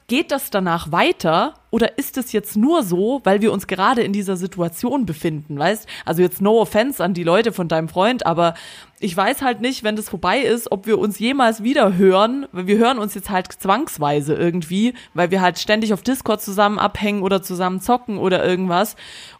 geht 0.09 0.31
das 0.31 0.49
danach 0.49 0.91
weiter 0.91 1.53
oder 1.71 1.97
ist 1.97 2.17
es 2.17 2.31
jetzt 2.31 2.57
nur 2.57 2.83
so, 2.83 3.21
weil 3.23 3.41
wir 3.41 3.53
uns 3.53 3.67
gerade 3.67 4.01
in 4.01 4.11
dieser 4.11 4.35
Situation 4.35 5.05
befinden, 5.05 5.57
weißt? 5.57 5.87
Also 6.03 6.21
jetzt 6.21 6.41
no 6.41 6.59
offense 6.59 7.01
an 7.01 7.13
die 7.13 7.23
Leute 7.23 7.53
von 7.53 7.67
deinem 7.67 7.87
Freund, 7.87 8.25
aber 8.25 8.55
ich 8.99 9.15
weiß 9.15 9.41
halt 9.41 9.61
nicht, 9.61 9.83
wenn 9.83 9.95
das 9.95 10.09
vorbei 10.09 10.39
ist, 10.39 10.71
ob 10.71 10.87
wir 10.87 10.99
uns 10.99 11.19
jemals 11.19 11.63
wieder 11.63 11.95
hören, 11.95 12.47
weil 12.51 12.67
wir 12.67 12.77
hören 12.77 12.97
uns 12.97 13.13
jetzt 13.13 13.29
halt 13.29 13.51
zwangsweise 13.53 14.33
irgendwie, 14.33 14.93
weil 15.13 15.31
wir 15.31 15.41
halt 15.41 15.59
ständig 15.59 15.93
auf 15.93 16.01
Discord 16.01 16.41
zusammen 16.41 16.79
abhängen 16.79 17.21
oder 17.21 17.41
zusammen 17.41 17.79
zocken 17.79 18.17
oder 18.17 18.43
irgendwas. 18.43 18.95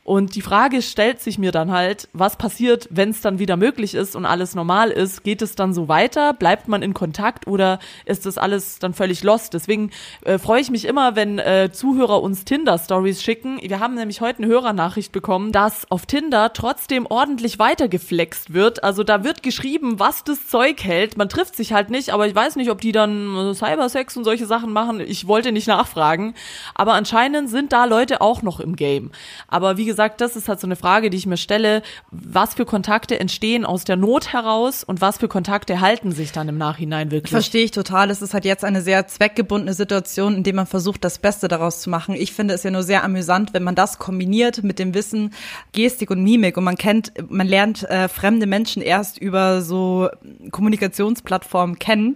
Und 0.10 0.34
die 0.34 0.42
Frage 0.42 0.82
stellt 0.82 1.22
sich 1.22 1.38
mir 1.38 1.51
dann 1.51 1.70
halt, 1.72 2.10
was 2.13 2.36
passiert, 2.36 2.88
wenn 2.89 3.12
es 3.12 3.22
dann 3.22 3.38
wieder 3.38 3.58
möglich 3.58 3.94
ist 3.94 4.16
und 4.16 4.25
alles 4.25 4.56
normal 4.56 4.89
ist? 4.89 5.24
Geht 5.24 5.44
es 5.44 5.54
dann 5.54 5.72
so 5.72 5.88
weiter? 5.88 6.34
Bleibt 6.34 6.68
man 6.68 6.82
in 6.82 6.96
Kontakt 6.96 7.46
oder 7.46 7.78
ist 8.06 8.25
das 8.25 8.39
alles 8.39 8.80
dann 8.80 8.96
völlig 8.96 9.22
lost? 9.22 9.54
Deswegen 9.54 9.92
äh, 10.25 10.39
freue 10.39 10.62
ich 10.62 10.72
mich 10.72 10.86
immer, 10.86 11.16
wenn 11.16 11.38
äh, 11.38 11.70
Zuhörer 11.72 12.24
uns 12.24 12.44
Tinder-Stories 12.44 13.22
schicken. 13.22 13.60
Wir 13.62 13.80
haben 13.80 13.94
nämlich 13.94 14.20
heute 14.20 14.42
eine 14.42 14.51
Hörernachricht 14.51 15.12
bekommen, 15.12 15.51
dass 15.51 15.92
auf 15.92 16.08
Tinder 16.08 16.54
trotzdem 16.54 17.06
ordentlich 17.06 17.60
weitergeflext 17.60 18.51
wird. 18.51 18.84
Also 18.84 19.04
da 19.04 19.24
wird 19.24 19.44
geschrieben, 19.44 20.00
was 20.00 20.24
das 20.24 20.48
Zeug 20.48 20.84
hält. 20.84 21.18
Man 21.18 21.30
trifft 21.30 21.56
sich 21.56 21.72
halt 21.72 21.92
nicht, 21.92 22.10
aber 22.10 22.25
ich 22.25 22.34
weiß 22.34 22.56
nicht, 22.56 22.72
ob 22.72 22.82
die 22.82 22.94
dann 22.94 23.54
Cybersex 23.54 24.18
und 24.18 24.24
solche 24.24 24.48
Sachen 24.48 24.74
machen. 24.74 25.01
Ich 25.01 25.28
wollte 25.28 25.51
nicht 25.51 25.68
nachfragen. 25.68 26.34
Aber 26.74 26.94
anscheinend 26.94 27.48
sind 27.51 27.74
da 27.74 27.86
Leute 27.86 28.22
auch 28.22 28.42
noch 28.42 28.60
im 28.60 28.75
Game. 28.75 29.12
Aber 29.48 29.78
wie 29.78 29.86
gesagt, 30.00 30.22
das 30.22 30.38
ist 30.38 30.48
halt 30.48 30.62
so 30.62 30.68
eine 30.68 30.77
Frage, 30.77 31.10
die 31.10 31.18
ich 31.18 31.25
mir 31.25 31.36
stelle. 31.36 31.82
Was 32.10 32.53
für 32.53 32.63
Kontakte 32.65 33.20
entstehen 33.20 33.65
aus 33.65 33.84
der 33.84 33.98
Not 33.98 34.32
heraus 34.32 34.86
und 34.86 35.01
was 35.01 35.18
für 35.18 35.27
Kontakte 35.27 35.82
halten 35.82 36.13
sich 36.13 36.32
dann 36.32 36.48
im 36.48 36.58
Nachhinein 36.58 37.12
wirklich? 37.12 37.32
Verstehe 37.32 37.65
ich 37.65 37.72
total. 37.72 38.10
Es 38.10 38.22
ist 38.22 38.34
halt 38.34 38.46
jetzt 38.46 38.63
eine 38.63 38.82
sehr 38.82 39.08
zweckgebundene 39.08 39.74
Situation, 39.74 40.36
in 40.38 40.44
der 40.44 40.53
man 40.53 40.68
versucht, 40.68 41.03
das 41.03 41.20
Beste 41.20 41.50
daraus 41.50 41.82
zu 41.82 41.89
machen. 41.89 42.15
Ich 42.15 42.32
finde 42.32 42.53
es 42.53 42.63
ja 42.63 42.72
nur 42.72 42.84
sehr 42.84 43.03
amüsant, 43.03 43.53
wenn 43.53 43.63
man 43.63 43.75
das 43.75 44.00
kombiniert 44.00 44.63
mit 44.63 44.79
dem 44.79 44.94
Wissen 44.94 45.34
Gestik 45.74 46.12
und 46.12 46.24
Mimik 46.24 46.56
und 46.56 46.63
man 46.63 46.77
kennt, 46.77 47.12
man 47.29 47.48
lernt 47.48 47.84
äh, 47.89 48.08
fremde 48.08 48.48
Menschen 48.48 48.82
erst 48.82 49.18
über 49.18 49.62
so 49.62 50.08
Kommunikationsplattformen 50.50 51.77
kennen 51.77 52.15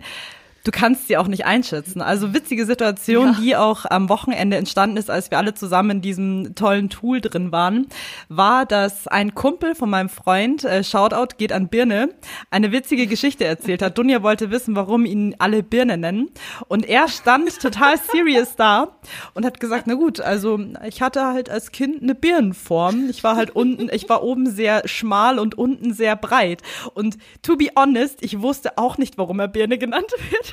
du 0.63 0.71
kannst 0.71 1.07
sie 1.07 1.17
auch 1.17 1.27
nicht 1.27 1.45
einschätzen. 1.45 2.01
Also 2.01 2.33
witzige 2.33 2.65
Situation, 2.65 3.27
ja. 3.27 3.37
die 3.39 3.55
auch 3.55 3.85
am 3.85 4.09
Wochenende 4.09 4.57
entstanden 4.57 4.97
ist, 4.97 5.09
als 5.09 5.29
wir 5.29 5.37
alle 5.37 5.53
zusammen 5.53 5.91
in 5.91 6.01
diesem 6.01 6.55
tollen 6.55 6.89
Tool 6.89 7.19
drin 7.19 7.51
waren, 7.51 7.87
war, 8.29 8.65
dass 8.65 9.07
ein 9.07 9.35
Kumpel 9.35 9.75
von 9.75 9.89
meinem 9.89 10.09
Freund, 10.09 10.63
äh, 10.63 10.83
Shoutout 10.83 11.35
geht 11.37 11.51
an 11.51 11.67
Birne, 11.67 12.09
eine 12.49 12.71
witzige 12.71 13.07
Geschichte 13.07 13.45
erzählt 13.45 13.81
hat. 13.81 13.97
Dunja 13.97 14.23
wollte 14.23 14.51
wissen, 14.51 14.75
warum 14.75 15.05
ihn 15.05 15.35
alle 15.39 15.63
Birne 15.63 15.97
nennen. 15.97 16.29
Und 16.69 16.87
er 16.87 17.09
stand 17.09 17.59
total 17.61 17.97
serious 17.97 18.55
da 18.55 18.95
und 19.33 19.45
hat 19.45 19.59
gesagt, 19.59 19.85
na 19.87 19.95
gut, 19.95 20.21
also 20.21 20.59
ich 20.87 21.01
hatte 21.01 21.25
halt 21.25 21.49
als 21.49 21.71
Kind 21.71 22.01
eine 22.01 22.15
Birnenform. 22.15 23.09
Ich 23.09 23.23
war 23.23 23.35
halt 23.35 23.53
unten, 23.55 23.89
ich 23.91 24.07
war 24.07 24.23
oben 24.23 24.49
sehr 24.49 24.87
schmal 24.87 25.39
und 25.39 25.57
unten 25.57 25.93
sehr 25.93 26.15
breit. 26.15 26.61
Und 26.93 27.17
to 27.41 27.57
be 27.57 27.67
honest, 27.75 28.23
ich 28.23 28.41
wusste 28.41 28.77
auch 28.77 28.97
nicht, 28.97 29.17
warum 29.17 29.39
er 29.39 29.49
Birne 29.49 29.77
genannt 29.77 30.11
wird. 30.31 30.52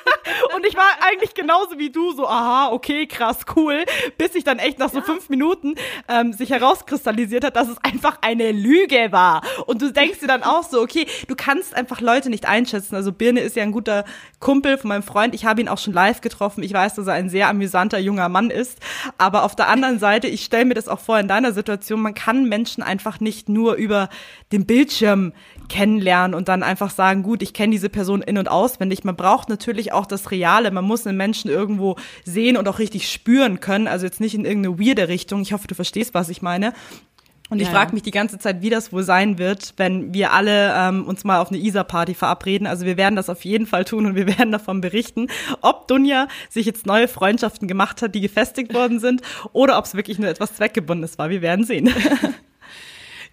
und 0.55 0.65
ich 0.65 0.75
war 0.75 0.83
eigentlich 1.01 1.33
genauso 1.33 1.77
wie 1.77 1.89
du, 1.89 2.11
so, 2.11 2.27
aha, 2.27 2.71
okay, 2.71 3.07
krass, 3.07 3.39
cool, 3.55 3.83
bis 4.17 4.35
ich 4.35 4.43
dann 4.43 4.59
echt 4.59 4.79
nach 4.79 4.89
so 4.89 4.99
ja. 4.99 5.03
fünf 5.03 5.29
Minuten 5.29 5.75
ähm, 6.07 6.33
sich 6.33 6.49
herauskristallisiert 6.49 7.43
hat, 7.43 7.55
dass 7.55 7.67
es 7.67 7.77
einfach 7.83 8.17
eine 8.21 8.51
Lüge 8.51 9.11
war. 9.11 9.41
Und 9.65 9.81
du 9.81 9.91
denkst 9.91 10.19
dir 10.19 10.27
dann 10.27 10.43
auch 10.43 10.63
so, 10.63 10.81
okay, 10.81 11.05
du 11.27 11.35
kannst 11.35 11.75
einfach 11.75 12.01
Leute 12.01 12.29
nicht 12.29 12.47
einschätzen. 12.47 12.95
Also 12.95 13.11
Birne 13.11 13.41
ist 13.41 13.55
ja 13.55 13.63
ein 13.63 13.71
guter 13.71 14.05
Kumpel 14.39 14.77
von 14.77 14.89
meinem 14.89 15.03
Freund. 15.03 15.35
Ich 15.35 15.45
habe 15.45 15.61
ihn 15.61 15.67
auch 15.67 15.77
schon 15.77 15.93
live 15.93 16.21
getroffen. 16.21 16.63
Ich 16.63 16.73
weiß, 16.73 16.95
dass 16.95 17.07
er 17.07 17.13
ein 17.13 17.29
sehr 17.29 17.47
amüsanter 17.47 17.99
junger 17.99 18.29
Mann 18.29 18.49
ist. 18.49 18.79
Aber 19.17 19.43
auf 19.43 19.55
der 19.55 19.67
anderen 19.69 19.99
Seite, 19.99 20.27
ich 20.27 20.43
stelle 20.43 20.65
mir 20.65 20.73
das 20.73 20.87
auch 20.87 20.99
vor 20.99 21.19
in 21.19 21.27
deiner 21.27 21.53
Situation, 21.53 22.01
man 22.01 22.13
kann 22.13 22.45
Menschen 22.45 22.83
einfach 22.83 23.19
nicht 23.19 23.49
nur 23.49 23.75
über 23.75 24.09
den 24.51 24.65
Bildschirm 24.65 25.33
kennenlernen 25.69 26.35
und 26.35 26.49
dann 26.49 26.63
einfach 26.63 26.89
sagen, 26.89 27.23
gut, 27.23 27.41
ich 27.41 27.53
kenne 27.53 27.71
diese 27.71 27.89
Person 27.89 28.21
in- 28.21 28.37
und 28.37 28.49
auswendig. 28.49 29.03
Man 29.03 29.15
braucht 29.15 29.47
natürlich 29.47 29.93
auch 29.93 30.05
das 30.05 30.30
Reale. 30.31 30.71
Man 30.71 30.85
muss 30.85 31.05
einen 31.05 31.17
Menschen 31.17 31.49
irgendwo 31.49 31.97
sehen 32.23 32.57
und 32.57 32.67
auch 32.67 32.79
richtig 32.79 33.11
spüren 33.11 33.59
können. 33.59 33.87
Also 33.87 34.05
jetzt 34.05 34.19
nicht 34.19 34.33
in 34.33 34.45
irgendeine 34.45 34.79
weirde 34.79 35.07
Richtung. 35.07 35.41
Ich 35.41 35.53
hoffe, 35.53 35.67
du 35.67 35.75
verstehst, 35.75 36.13
was 36.13 36.29
ich 36.29 36.41
meine. 36.41 36.73
Und 37.51 37.59
ich 37.59 37.67
ja, 37.67 37.73
frage 37.73 37.93
mich 37.93 38.01
die 38.01 38.11
ganze 38.11 38.39
Zeit, 38.39 38.61
wie 38.61 38.69
das 38.69 38.93
wohl 38.93 39.03
sein 39.03 39.37
wird, 39.37 39.73
wenn 39.75 40.13
wir 40.13 40.31
alle 40.31 40.73
ähm, 40.73 41.05
uns 41.05 41.25
mal 41.25 41.41
auf 41.41 41.49
eine 41.49 41.57
ISA-Party 41.57 42.13
verabreden. 42.13 42.65
Also 42.65 42.85
wir 42.85 42.95
werden 42.95 43.17
das 43.17 43.29
auf 43.29 43.43
jeden 43.43 43.67
Fall 43.67 43.83
tun 43.83 44.05
und 44.05 44.15
wir 44.15 44.25
werden 44.37 44.53
davon 44.53 44.79
berichten, 44.79 45.27
ob 45.59 45.89
Dunja 45.89 46.29
sich 46.49 46.65
jetzt 46.65 46.85
neue 46.85 47.09
Freundschaften 47.09 47.67
gemacht 47.67 48.01
hat, 48.01 48.15
die 48.15 48.21
gefestigt 48.21 48.73
worden 48.73 49.01
sind, 49.01 49.21
oder 49.51 49.77
ob 49.77 49.83
es 49.83 49.95
wirklich 49.95 50.17
nur 50.17 50.29
etwas 50.29 50.55
Zweckgebundenes 50.55 51.17
war. 51.17 51.29
Wir 51.29 51.41
werden 51.41 51.65
sehen. 51.65 51.93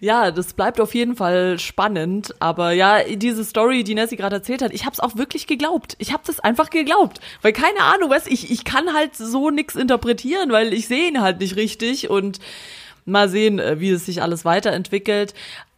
Ja, 0.01 0.31
das 0.31 0.53
bleibt 0.53 0.79
auf 0.79 0.95
jeden 0.95 1.15
Fall 1.17 1.59
spannend. 1.59 2.33
Aber 2.39 2.71
ja, 2.71 3.03
diese 3.03 3.43
Story, 3.43 3.83
die 3.83 3.95
Nessie 3.95 4.15
gerade 4.15 4.37
erzählt 4.37 4.61
hat, 4.61 4.73
ich 4.73 4.85
habe 4.85 4.93
es 4.93 4.99
auch 4.99 5.17
wirklich 5.17 5.45
geglaubt. 5.45 5.95
Ich 5.99 6.13
habe 6.13 6.23
das 6.25 6.39
einfach 6.39 6.69
geglaubt. 6.69 7.19
Weil 7.41 7.51
keine 7.51 7.81
Ahnung, 7.81 8.09
was 8.09 8.25
ich, 8.25 8.49
ich 8.49 8.63
kann 8.63 8.93
halt 8.93 9.15
so 9.15 9.49
nix 9.49 9.75
interpretieren, 9.75 10.51
weil 10.51 10.73
ich 10.73 10.87
sehe 10.87 11.09
ihn 11.09 11.21
halt 11.21 11.39
nicht 11.39 11.57
richtig 11.57 12.09
und 12.09 12.39
mal 13.05 13.27
sehen, 13.27 13.59
äh, 13.59 13.79
wie 13.79 13.89
es 13.89 14.05
sich 14.05 14.21
alles 14.21 14.45
weiterentwickelt. 14.45 15.33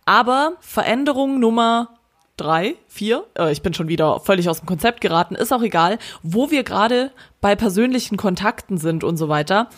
Aber 0.05 0.53
Veränderung 0.59 1.39
Nummer 1.39 1.89
drei, 2.41 2.75
vier, 2.87 3.25
äh, 3.37 3.51
ich 3.51 3.61
bin 3.61 3.73
schon 3.73 3.87
wieder 3.87 4.19
völlig 4.19 4.49
aus 4.49 4.59
dem 4.59 4.65
Konzept 4.65 5.01
geraten, 5.01 5.35
ist 5.35 5.53
auch 5.53 5.61
egal, 5.61 5.99
wo 6.23 6.49
wir 6.51 6.63
gerade 6.63 7.11
bei 7.39 7.55
persönlichen 7.55 8.17
Kontakten 8.17 8.77
sind 8.77 9.03
und 9.03 9.17
so 9.17 9.27
weiter. 9.27 9.69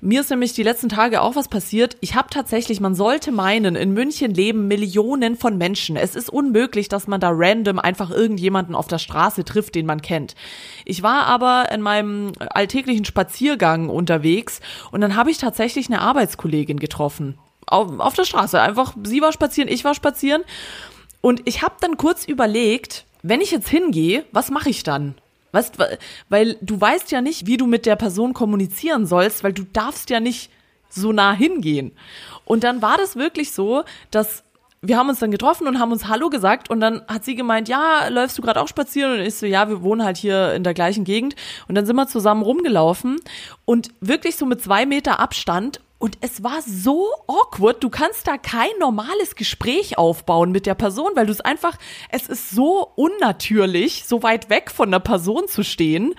Mir 0.00 0.20
ist 0.20 0.30
nämlich 0.30 0.52
die 0.52 0.62
letzten 0.62 0.88
Tage 0.88 1.20
auch 1.20 1.36
was 1.36 1.48
passiert. 1.48 1.96
Ich 2.00 2.14
habe 2.16 2.28
tatsächlich, 2.30 2.80
man 2.80 2.94
sollte 2.94 3.30
meinen, 3.30 3.76
in 3.76 3.92
München 3.92 4.34
leben 4.34 4.66
Millionen 4.66 5.36
von 5.36 5.56
Menschen. 5.56 5.96
Es 5.96 6.16
ist 6.16 6.30
unmöglich, 6.30 6.88
dass 6.88 7.06
man 7.06 7.20
da 7.20 7.30
random 7.32 7.78
einfach 7.78 8.10
irgendjemanden 8.10 8.74
auf 8.74 8.88
der 8.88 8.98
Straße 8.98 9.44
trifft, 9.44 9.76
den 9.76 9.86
man 9.86 10.02
kennt. 10.02 10.34
Ich 10.84 11.02
war 11.02 11.26
aber 11.26 11.70
in 11.72 11.80
meinem 11.80 12.32
alltäglichen 12.38 13.04
Spaziergang 13.04 13.88
unterwegs 13.88 14.60
und 14.90 15.00
dann 15.00 15.16
habe 15.16 15.30
ich 15.30 15.38
tatsächlich 15.38 15.86
eine 15.86 16.00
Arbeitskollegin 16.00 16.80
getroffen. 16.80 17.38
Auf, 17.66 18.00
auf 18.00 18.14
der 18.14 18.24
Straße. 18.24 18.60
Einfach, 18.60 18.94
sie 19.04 19.22
war 19.22 19.32
spazieren, 19.32 19.68
ich 19.68 19.84
war 19.84 19.94
spazieren. 19.94 20.42
Und 21.22 21.40
ich 21.46 21.62
habe 21.62 21.76
dann 21.80 21.96
kurz 21.96 22.26
überlegt, 22.26 23.06
wenn 23.22 23.40
ich 23.40 23.50
jetzt 23.50 23.68
hingehe, 23.68 24.26
was 24.32 24.50
mache 24.50 24.68
ich 24.68 24.82
dann? 24.82 25.14
Weißt, 25.52 25.78
weil 26.28 26.56
du 26.60 26.78
weißt 26.78 27.10
ja 27.12 27.22
nicht, 27.22 27.46
wie 27.46 27.56
du 27.56 27.66
mit 27.66 27.86
der 27.86 27.96
Person 27.96 28.34
kommunizieren 28.34 29.06
sollst, 29.06 29.44
weil 29.44 29.52
du 29.52 29.64
darfst 29.64 30.10
ja 30.10 30.20
nicht 30.20 30.50
so 30.90 31.12
nah 31.12 31.32
hingehen. 31.32 31.92
Und 32.44 32.64
dann 32.64 32.82
war 32.82 32.98
das 32.98 33.16
wirklich 33.16 33.52
so, 33.52 33.84
dass 34.10 34.44
wir 34.84 34.98
haben 34.98 35.08
uns 35.08 35.20
dann 35.20 35.30
getroffen 35.30 35.68
und 35.68 35.78
haben 35.78 35.92
uns 35.92 36.08
Hallo 36.08 36.28
gesagt 36.28 36.68
und 36.68 36.80
dann 36.80 37.02
hat 37.06 37.24
sie 37.24 37.36
gemeint, 37.36 37.68
ja, 37.68 38.08
läufst 38.08 38.36
du 38.36 38.42
gerade 38.42 38.60
auch 38.60 38.66
spazieren? 38.66 39.12
Und 39.12 39.20
ich 39.20 39.36
so, 39.36 39.46
ja, 39.46 39.68
wir 39.68 39.82
wohnen 39.82 40.02
halt 40.02 40.16
hier 40.16 40.54
in 40.54 40.64
der 40.64 40.74
gleichen 40.74 41.04
Gegend. 41.04 41.36
Und 41.68 41.76
dann 41.76 41.86
sind 41.86 41.94
wir 41.94 42.08
zusammen 42.08 42.42
rumgelaufen 42.42 43.20
und 43.64 43.90
wirklich 44.00 44.34
so 44.34 44.44
mit 44.44 44.60
zwei 44.60 44.84
Meter 44.84 45.20
Abstand 45.20 45.80
und 46.02 46.18
es 46.20 46.42
war 46.42 46.62
so 46.62 47.06
awkward. 47.28 47.80
Du 47.84 47.88
kannst 47.88 48.26
da 48.26 48.36
kein 48.36 48.72
normales 48.80 49.36
Gespräch 49.36 49.98
aufbauen 49.98 50.50
mit 50.50 50.66
der 50.66 50.74
Person, 50.74 51.12
weil 51.14 51.26
du 51.26 51.32
es 51.32 51.40
einfach, 51.40 51.78
es 52.08 52.26
ist 52.26 52.50
so 52.50 52.88
unnatürlich, 52.96 54.02
so 54.04 54.24
weit 54.24 54.50
weg 54.50 54.72
von 54.72 54.90
der 54.90 54.98
Person 54.98 55.46
zu 55.46 55.62
stehen. 55.62 56.14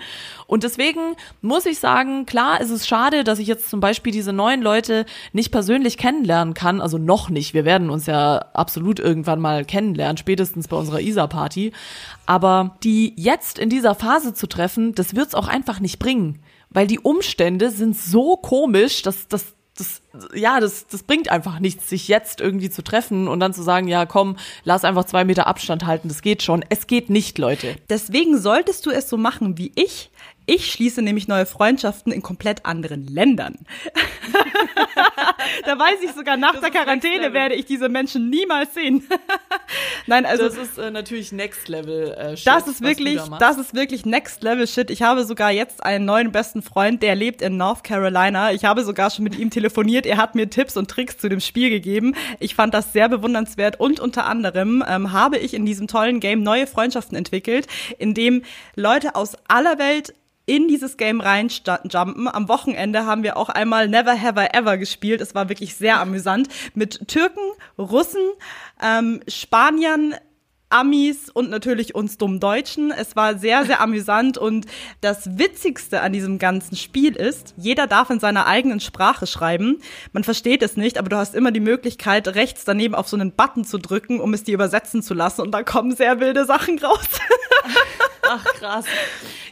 Und 0.46 0.62
deswegen 0.62 1.16
muss 1.42 1.66
ich 1.66 1.80
sagen, 1.80 2.24
klar, 2.24 2.62
es 2.62 2.70
ist 2.70 2.88
schade, 2.88 3.24
dass 3.24 3.38
ich 3.38 3.46
jetzt 3.46 3.68
zum 3.68 3.80
Beispiel 3.80 4.10
diese 4.10 4.32
neuen 4.32 4.62
Leute 4.62 5.04
nicht 5.34 5.52
persönlich 5.52 5.98
kennenlernen 5.98 6.54
kann. 6.54 6.80
Also 6.80 6.96
noch 6.96 7.28
nicht. 7.28 7.52
Wir 7.52 7.66
werden 7.66 7.90
uns 7.90 8.06
ja 8.06 8.38
absolut 8.54 8.98
irgendwann 9.00 9.38
mal 9.38 9.66
kennenlernen, 9.66 10.16
spätestens 10.16 10.66
bei 10.66 10.78
unserer 10.78 11.02
ISA-Party. 11.02 11.72
Aber 12.24 12.78
die 12.84 13.12
jetzt 13.16 13.58
in 13.58 13.68
dieser 13.68 13.94
Phase 13.94 14.32
zu 14.32 14.46
treffen, 14.46 14.94
das 14.94 15.14
wird's 15.14 15.34
auch 15.34 15.46
einfach 15.46 15.78
nicht 15.78 15.98
bringen 15.98 16.40
weil 16.70 16.88
die 16.88 16.98
Umstände 16.98 17.70
sind 17.70 17.96
so 17.96 18.36
komisch, 18.36 19.02
dass 19.02 19.28
das 19.28 19.54
das, 19.76 20.02
ja, 20.34 20.60
das, 20.60 20.86
das 20.86 21.02
bringt 21.02 21.30
einfach 21.30 21.58
nichts, 21.58 21.88
sich 21.88 22.06
jetzt 22.06 22.40
irgendwie 22.40 22.70
zu 22.70 22.82
treffen 22.82 23.26
und 23.26 23.40
dann 23.40 23.52
zu 23.52 23.62
sagen, 23.62 23.88
ja, 23.88 24.06
komm, 24.06 24.36
lass 24.62 24.84
einfach 24.84 25.04
zwei 25.04 25.24
Meter 25.24 25.46
Abstand 25.46 25.84
halten, 25.84 26.08
das 26.08 26.22
geht 26.22 26.42
schon. 26.42 26.64
Es 26.68 26.86
geht 26.86 27.10
nicht, 27.10 27.38
Leute. 27.38 27.76
Deswegen 27.88 28.40
solltest 28.40 28.86
du 28.86 28.90
es 28.90 29.08
so 29.08 29.16
machen 29.16 29.58
wie 29.58 29.72
ich. 29.74 30.10
Ich 30.46 30.70
schließe 30.70 31.00
nämlich 31.00 31.26
neue 31.26 31.46
Freundschaften 31.46 32.12
in 32.12 32.20
komplett 32.20 32.66
anderen 32.66 33.06
Ländern. 33.06 33.56
da 35.64 35.78
weiß 35.78 36.00
ich 36.02 36.12
sogar, 36.12 36.36
nach 36.36 36.52
das 36.52 36.60
der 36.60 36.70
Quarantäne 36.70 37.32
werde 37.32 37.54
ich 37.54 37.64
diese 37.64 37.88
Menschen 37.88 38.28
niemals 38.28 38.74
sehen. 38.74 39.08
Nein, 40.06 40.26
also 40.26 40.44
das 40.44 40.56
ist 40.56 40.76
äh, 40.76 40.90
natürlich 40.90 41.32
Next 41.32 41.68
Level 41.68 42.12
äh, 42.12 42.36
Shit. 42.36 42.46
Das 42.46 42.68
ist 42.68 42.82
wirklich, 42.82 43.20
da 43.22 43.38
das 43.38 43.56
ist 43.56 43.74
wirklich 43.74 44.04
Next 44.04 44.42
Level 44.42 44.66
Shit. 44.66 44.90
Ich 44.90 45.02
habe 45.02 45.24
sogar 45.24 45.50
jetzt 45.50 45.82
einen 45.82 46.04
neuen 46.04 46.30
besten 46.30 46.60
Freund, 46.60 47.02
der 47.02 47.14
lebt 47.14 47.40
in 47.40 47.56
North 47.56 47.82
Carolina. 47.82 48.52
Ich 48.52 48.66
habe 48.66 48.84
sogar 48.84 49.10
schon 49.10 49.24
mit 49.24 49.38
ihm 49.38 49.48
telefoniert. 49.48 50.04
Er 50.04 50.18
hat 50.18 50.34
mir 50.34 50.50
Tipps 50.50 50.76
und 50.76 50.90
Tricks 50.90 51.16
zu 51.16 51.30
dem 51.30 51.40
Spiel 51.40 51.70
gegeben. 51.70 52.14
Ich 52.38 52.54
fand 52.54 52.74
das 52.74 52.92
sehr 52.92 53.08
bewundernswert 53.08 53.80
und 53.80 53.98
unter 53.98 54.26
anderem 54.26 54.84
ähm, 54.86 55.12
habe 55.12 55.38
ich 55.38 55.54
in 55.54 55.64
diesem 55.64 55.86
tollen 55.86 56.20
Game 56.20 56.42
neue 56.42 56.66
Freundschaften 56.66 57.16
entwickelt, 57.16 57.66
in 57.98 58.12
dem 58.12 58.42
Leute 58.76 59.14
aus 59.14 59.36
aller 59.48 59.78
Welt 59.78 60.12
in 60.46 60.68
dieses 60.68 60.96
Game 60.96 61.20
reinjumpen. 61.20 62.28
Am 62.28 62.48
Wochenende 62.48 63.06
haben 63.06 63.22
wir 63.22 63.36
auch 63.36 63.48
einmal 63.48 63.88
Never 63.88 64.20
Have 64.20 64.40
I 64.40 64.56
Ever 64.56 64.76
gespielt. 64.76 65.20
Es 65.20 65.34
war 65.34 65.48
wirklich 65.48 65.76
sehr 65.76 66.00
amüsant. 66.00 66.48
Mit 66.74 67.08
Türken, 67.08 67.42
Russen, 67.78 68.22
ähm, 68.82 69.20
Spaniern, 69.28 70.14
Amis 70.74 71.30
und 71.30 71.50
natürlich 71.50 71.94
uns 71.94 72.18
dummen 72.18 72.40
Deutschen. 72.40 72.90
Es 72.90 73.14
war 73.14 73.38
sehr, 73.38 73.64
sehr 73.64 73.80
amüsant 73.80 74.38
und 74.38 74.66
das 75.00 75.38
Witzigste 75.38 76.00
an 76.00 76.12
diesem 76.12 76.38
ganzen 76.38 76.76
Spiel 76.76 77.14
ist, 77.14 77.54
jeder 77.56 77.86
darf 77.86 78.10
in 78.10 78.18
seiner 78.18 78.46
eigenen 78.46 78.80
Sprache 78.80 79.28
schreiben. 79.28 79.80
Man 80.12 80.24
versteht 80.24 80.64
es 80.64 80.76
nicht, 80.76 80.98
aber 80.98 81.08
du 81.08 81.16
hast 81.16 81.36
immer 81.36 81.52
die 81.52 81.60
Möglichkeit, 81.60 82.26
rechts 82.28 82.64
daneben 82.64 82.96
auf 82.96 83.08
so 83.08 83.16
einen 83.16 83.32
Button 83.32 83.64
zu 83.64 83.78
drücken, 83.78 84.18
um 84.20 84.34
es 84.34 84.42
dir 84.42 84.54
übersetzen 84.54 85.00
zu 85.02 85.14
lassen 85.14 85.42
und 85.42 85.52
da 85.52 85.62
kommen 85.62 85.94
sehr 85.94 86.18
wilde 86.18 86.44
Sachen 86.44 86.78
raus. 86.80 87.08
Ach, 88.28 88.44
krass. 88.44 88.86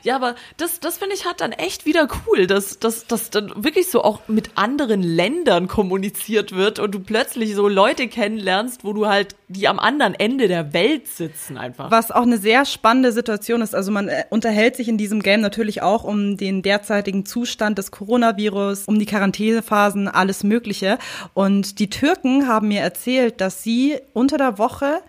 Ja, 0.03 0.17
aber 0.17 0.35
das, 0.57 0.81
das 0.81 0.99
finde 0.99 1.15
ich 1.15 1.27
halt 1.27 1.41
dann 1.41 1.53
echt 1.53 1.87
wieder 1.87 2.09
cool, 2.27 2.47
dass, 2.47 2.79
dass, 2.79 3.07
dass 3.07 3.31
dann 3.31 3.53
wirklich 3.57 3.89
so 3.89 4.03
auch 4.03 4.21
mit 4.29 4.51
anderen 4.57 5.03
Ländern 5.03 5.69
kommuniziert 5.69 6.53
wird 6.53 6.79
und 6.79 6.93
du 6.93 7.01
plötzlich 7.01 7.55
so 7.55 7.69
Leute 7.69 8.09
kennenlernst, 8.09 8.85
wo 8.85 8.93
du 8.93 9.07
halt 9.07 9.37
die 9.49 9.69
am 9.69 9.79
anderen 9.79 10.15
Ende 10.15 10.49
der 10.49 10.73
Welt 10.73 11.07
sitzen 11.07 11.57
einfach. 11.57 11.91
Was 11.91 12.11
auch 12.11 12.23
eine 12.23 12.39
sehr 12.39 12.65
spannende 12.65 13.13
Situation 13.13 13.61
ist. 13.61 13.75
Also 13.75 13.93
man 13.93 14.09
äh, 14.09 14.25
unterhält 14.31 14.77
sich 14.77 14.89
in 14.89 14.99
diesem 14.99 15.23
Game 15.23 15.41
natürlich 15.41 15.83
auch 15.83 16.05
um 16.05 16.37
den 16.37 16.63
derzeitigen 16.63 17.27
Zustand 17.27 17.79
des 17.79 17.91
Coronavirus, 17.91 18.85
um 18.87 18.99
die 18.99 19.07
Quarantänephasen, 19.07 20.09
alles 20.09 20.43
Mögliche. 20.43 20.99
Und 21.35 21.79
die 21.79 21.91
Türken 21.91 22.49
haben 22.49 22.69
mir 22.69 22.81
erzählt, 22.81 23.41
dass 23.41 23.63
sie 23.63 23.99
unter 24.15 24.39
der 24.39 24.59
Woche 24.59 25.03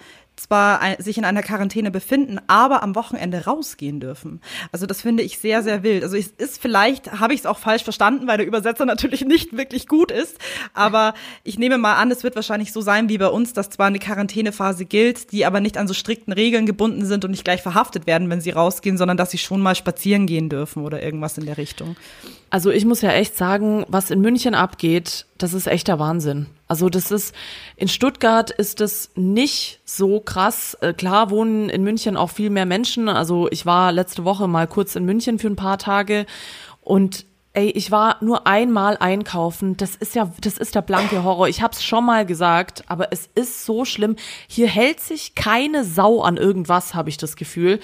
zwar 0.44 0.82
ein, 0.82 1.02
sich 1.02 1.18
in 1.18 1.26
einer 1.26 1.42
Quarantäne 1.42 1.92
befinden, 1.92 2.40
aber 2.48 2.84
am 2.84 2.96
Wochenende 2.96 3.46
rausgehen 3.46 4.00
dürfen. 4.00 4.42
Also 4.72 4.86
das 4.86 5.02
finde 5.02 5.24
ich 5.24 5.40
sehr, 5.40 5.64
sehr 5.64 5.84
wild. 5.84 6.04
Also 6.04 6.18
es 6.18 6.28
ist 6.28 6.62
vielleicht, 6.62 7.20
habe 7.20 7.34
ich 7.34 7.42
es 7.42 7.46
auch 7.46 7.58
falsch 7.58 7.84
verstanden, 7.84 8.28
weil 8.28 8.38
der 8.38 8.48
Übersetzer 8.48 8.86
natürlich 8.94 9.26
nicht 9.26 9.56
wirklich 9.58 9.88
gut 9.88 10.12
ist. 10.12 10.38
Aber 10.74 11.14
ich 11.44 11.58
nehme 11.58 11.78
mal 11.78 11.96
an, 11.96 12.12
es 12.12 12.24
wird 12.24 12.36
wahrscheinlich 12.36 12.74
so 12.74 12.82
sein 12.82 13.10
wie 13.10 13.18
bei 13.18 13.28
uns, 13.28 13.54
dass 13.54 13.70
zwar 13.70 13.88
eine 13.88 14.00
Quarantänephase 14.00 14.86
gilt, 14.86 15.32
die 15.32 15.46
aber 15.46 15.60
nicht 15.60 15.78
an 15.78 15.88
so 15.88 15.94
strikten 15.94 16.34
Regeln 16.34 16.66
gebunden 16.66 17.06
sind 17.06 17.26
und 17.26 17.32
nicht 17.32 17.44
gleich 17.44 17.62
verhaftet 17.62 18.08
werden, 18.08 18.30
wenn 18.30 18.42
sie 18.42 18.52
rausgehen, 18.52 18.98
sondern 18.98 19.18
dass 19.18 19.32
sie 19.32 19.38
schon 19.38 19.62
mal 19.62 19.76
spazieren 19.76 20.28
gehen 20.28 20.50
dürfen 20.50 20.84
oder 20.84 21.02
irgendwas 21.02 21.38
in 21.38 21.46
der 21.46 21.58
Richtung. 21.58 21.96
Also 22.50 22.70
ich 22.70 22.86
muss 22.86 23.02
ja 23.02 23.12
echt 23.12 23.36
sagen, 23.36 23.86
was 23.88 24.12
in 24.12 24.22
München 24.22 24.54
abgeht, 24.54 25.26
das 25.38 25.54
ist 25.54 25.68
echter 25.68 25.98
Wahnsinn. 26.00 26.48
Also 26.74 26.90
das 26.90 27.12
ist, 27.12 27.36
in 27.76 27.88
Stuttgart 27.88 28.50
ist 28.50 28.82
es 28.82 29.12
nicht 29.14 29.80
so 29.86 30.20
krass. 30.20 30.76
Äh, 30.82 30.94
klar 30.94 31.30
wohnen 31.30 31.70
in 31.70 31.84
München 31.84 32.18
auch 32.18 32.32
viel 32.32 32.50
mehr 32.50 32.66
Menschen. 32.66 33.10
Also 33.10 33.48
ich 33.52 33.68
war 33.68 33.92
letzte 33.92 34.26
Woche 34.26 34.48
mal 34.48 34.66
kurz 34.66 34.96
in 34.96 35.06
München 35.06 35.38
für 35.38 35.50
ein 35.50 35.56
paar 35.56 35.78
Tage 35.78 36.26
und 36.82 37.28
Ey, 37.56 37.70
ich 37.70 37.92
war 37.92 38.18
nur 38.22 38.48
einmal 38.48 38.98
einkaufen. 38.98 39.78
Das 39.78 39.96
ist 39.96 40.16
ja, 40.16 40.32
das 40.42 40.58
ist 40.58 40.74
der 40.74 40.82
blanke 40.82 41.24
Horror. 41.24 41.48
Ich 41.48 41.62
hab's 41.62 41.84
schon 41.84 42.04
mal 42.04 42.26
gesagt, 42.26 42.84
aber 42.88 43.14
es 43.14 43.30
ist 43.36 43.64
so 43.64 43.86
schlimm. 43.86 44.16
Hier 44.48 44.68
hält 44.68 45.00
sich 45.00 45.36
keine 45.36 45.84
Sau 45.84 46.24
an 46.24 46.38
irgendwas, 46.38 46.96
habe 46.96 47.10
ich 47.10 47.18
das 47.18 47.36
Gefühl. 47.36 47.80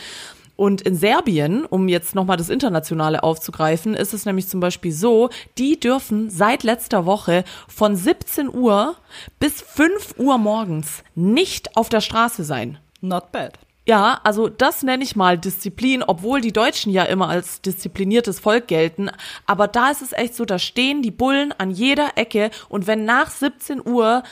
Und 0.59 0.81
in 0.81 0.97
Serbien, 0.97 1.63
um 1.63 1.87
jetzt 1.87 2.15
nochmal 2.15 2.35
das 2.35 2.49
Internationale 2.49 3.23
aufzugreifen, 3.23 3.93
ist 3.93 4.13
es 4.13 4.25
nämlich 4.25 4.49
zum 4.49 4.59
Beispiel 4.59 4.91
so, 4.91 5.29
die 5.57 5.79
dürfen 5.79 6.29
seit 6.29 6.63
letzter 6.63 7.05
Woche 7.05 7.45
von 7.69 7.95
17 7.95 8.53
Uhr 8.53 8.97
bis 9.39 9.61
5 9.61 10.15
Uhr 10.17 10.37
morgens 10.37 11.05
nicht 11.15 11.77
auf 11.77 11.87
der 11.87 12.01
Straße 12.01 12.43
sein. 12.43 12.77
Not 12.99 13.31
bad. 13.31 13.57
Ja, 13.85 14.19
also 14.25 14.49
das 14.49 14.83
nenne 14.83 15.05
ich 15.05 15.15
mal 15.15 15.37
Disziplin, 15.37 16.03
obwohl 16.03 16.41
die 16.41 16.51
Deutschen 16.51 16.91
ja 16.91 17.03
immer 17.03 17.29
als 17.29 17.61
diszipliniertes 17.61 18.41
Volk 18.41 18.67
gelten. 18.67 19.09
Aber 19.45 19.69
da 19.69 19.91
ist 19.91 20.01
es 20.01 20.11
echt 20.11 20.35
so, 20.35 20.43
da 20.43 20.59
stehen 20.59 21.01
die 21.01 21.11
Bullen 21.11 21.53
an 21.57 21.71
jeder 21.71 22.17
Ecke 22.17 22.51
und 22.67 22.85
wenn 22.85 23.05
nach 23.05 23.29
17 23.29 23.81
Uhr 23.87 24.23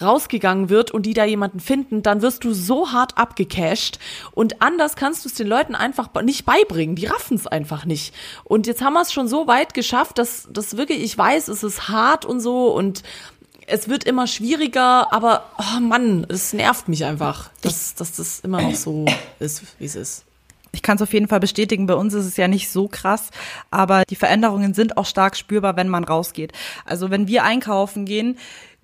rausgegangen 0.00 0.68
wird 0.68 0.90
und 0.90 1.04
die 1.04 1.14
da 1.14 1.24
jemanden 1.24 1.60
finden, 1.60 2.02
dann 2.02 2.22
wirst 2.22 2.44
du 2.44 2.52
so 2.52 2.92
hart 2.92 3.16
abgecasht 3.16 3.98
und 4.32 4.62
anders 4.62 4.96
kannst 4.96 5.24
du 5.24 5.28
es 5.28 5.34
den 5.34 5.46
Leuten 5.46 5.74
einfach 5.74 6.08
nicht 6.22 6.44
beibringen. 6.44 6.96
Die 6.96 7.06
raffen 7.06 7.36
es 7.36 7.46
einfach 7.46 7.84
nicht. 7.84 8.14
Und 8.44 8.66
jetzt 8.66 8.82
haben 8.82 8.94
wir 8.94 9.02
es 9.02 9.12
schon 9.12 9.28
so 9.28 9.46
weit 9.46 9.74
geschafft, 9.74 10.18
dass 10.18 10.48
das 10.50 10.76
wirklich, 10.76 11.02
ich 11.02 11.16
weiß, 11.16 11.48
es 11.48 11.62
ist 11.62 11.88
hart 11.88 12.24
und 12.24 12.40
so 12.40 12.68
und 12.74 13.02
es 13.66 13.88
wird 13.88 14.04
immer 14.04 14.26
schwieriger, 14.26 15.12
aber 15.12 15.50
oh 15.58 15.80
Mann, 15.80 16.26
es 16.28 16.52
nervt 16.52 16.88
mich 16.88 17.04
einfach, 17.04 17.50
dass, 17.62 17.94
dass 17.94 18.12
das 18.12 18.40
immer 18.40 18.62
noch 18.62 18.74
so 18.74 19.04
ist, 19.38 19.62
wie 19.78 19.84
es 19.84 19.96
ist. 19.96 20.24
Ich 20.72 20.82
kann 20.82 20.96
es 20.96 21.02
auf 21.02 21.12
jeden 21.14 21.26
Fall 21.26 21.40
bestätigen, 21.40 21.86
bei 21.86 21.94
uns 21.94 22.12
ist 22.12 22.26
es 22.26 22.36
ja 22.36 22.48
nicht 22.48 22.70
so 22.70 22.86
krass, 22.86 23.30
aber 23.70 24.04
die 24.04 24.14
Veränderungen 24.14 24.74
sind 24.74 24.98
auch 24.98 25.06
stark 25.06 25.36
spürbar, 25.36 25.76
wenn 25.76 25.88
man 25.88 26.04
rausgeht. 26.04 26.52
Also 26.84 27.10
wenn 27.10 27.28
wir 27.28 27.44
einkaufen 27.44 28.04
gehen, 28.04 28.36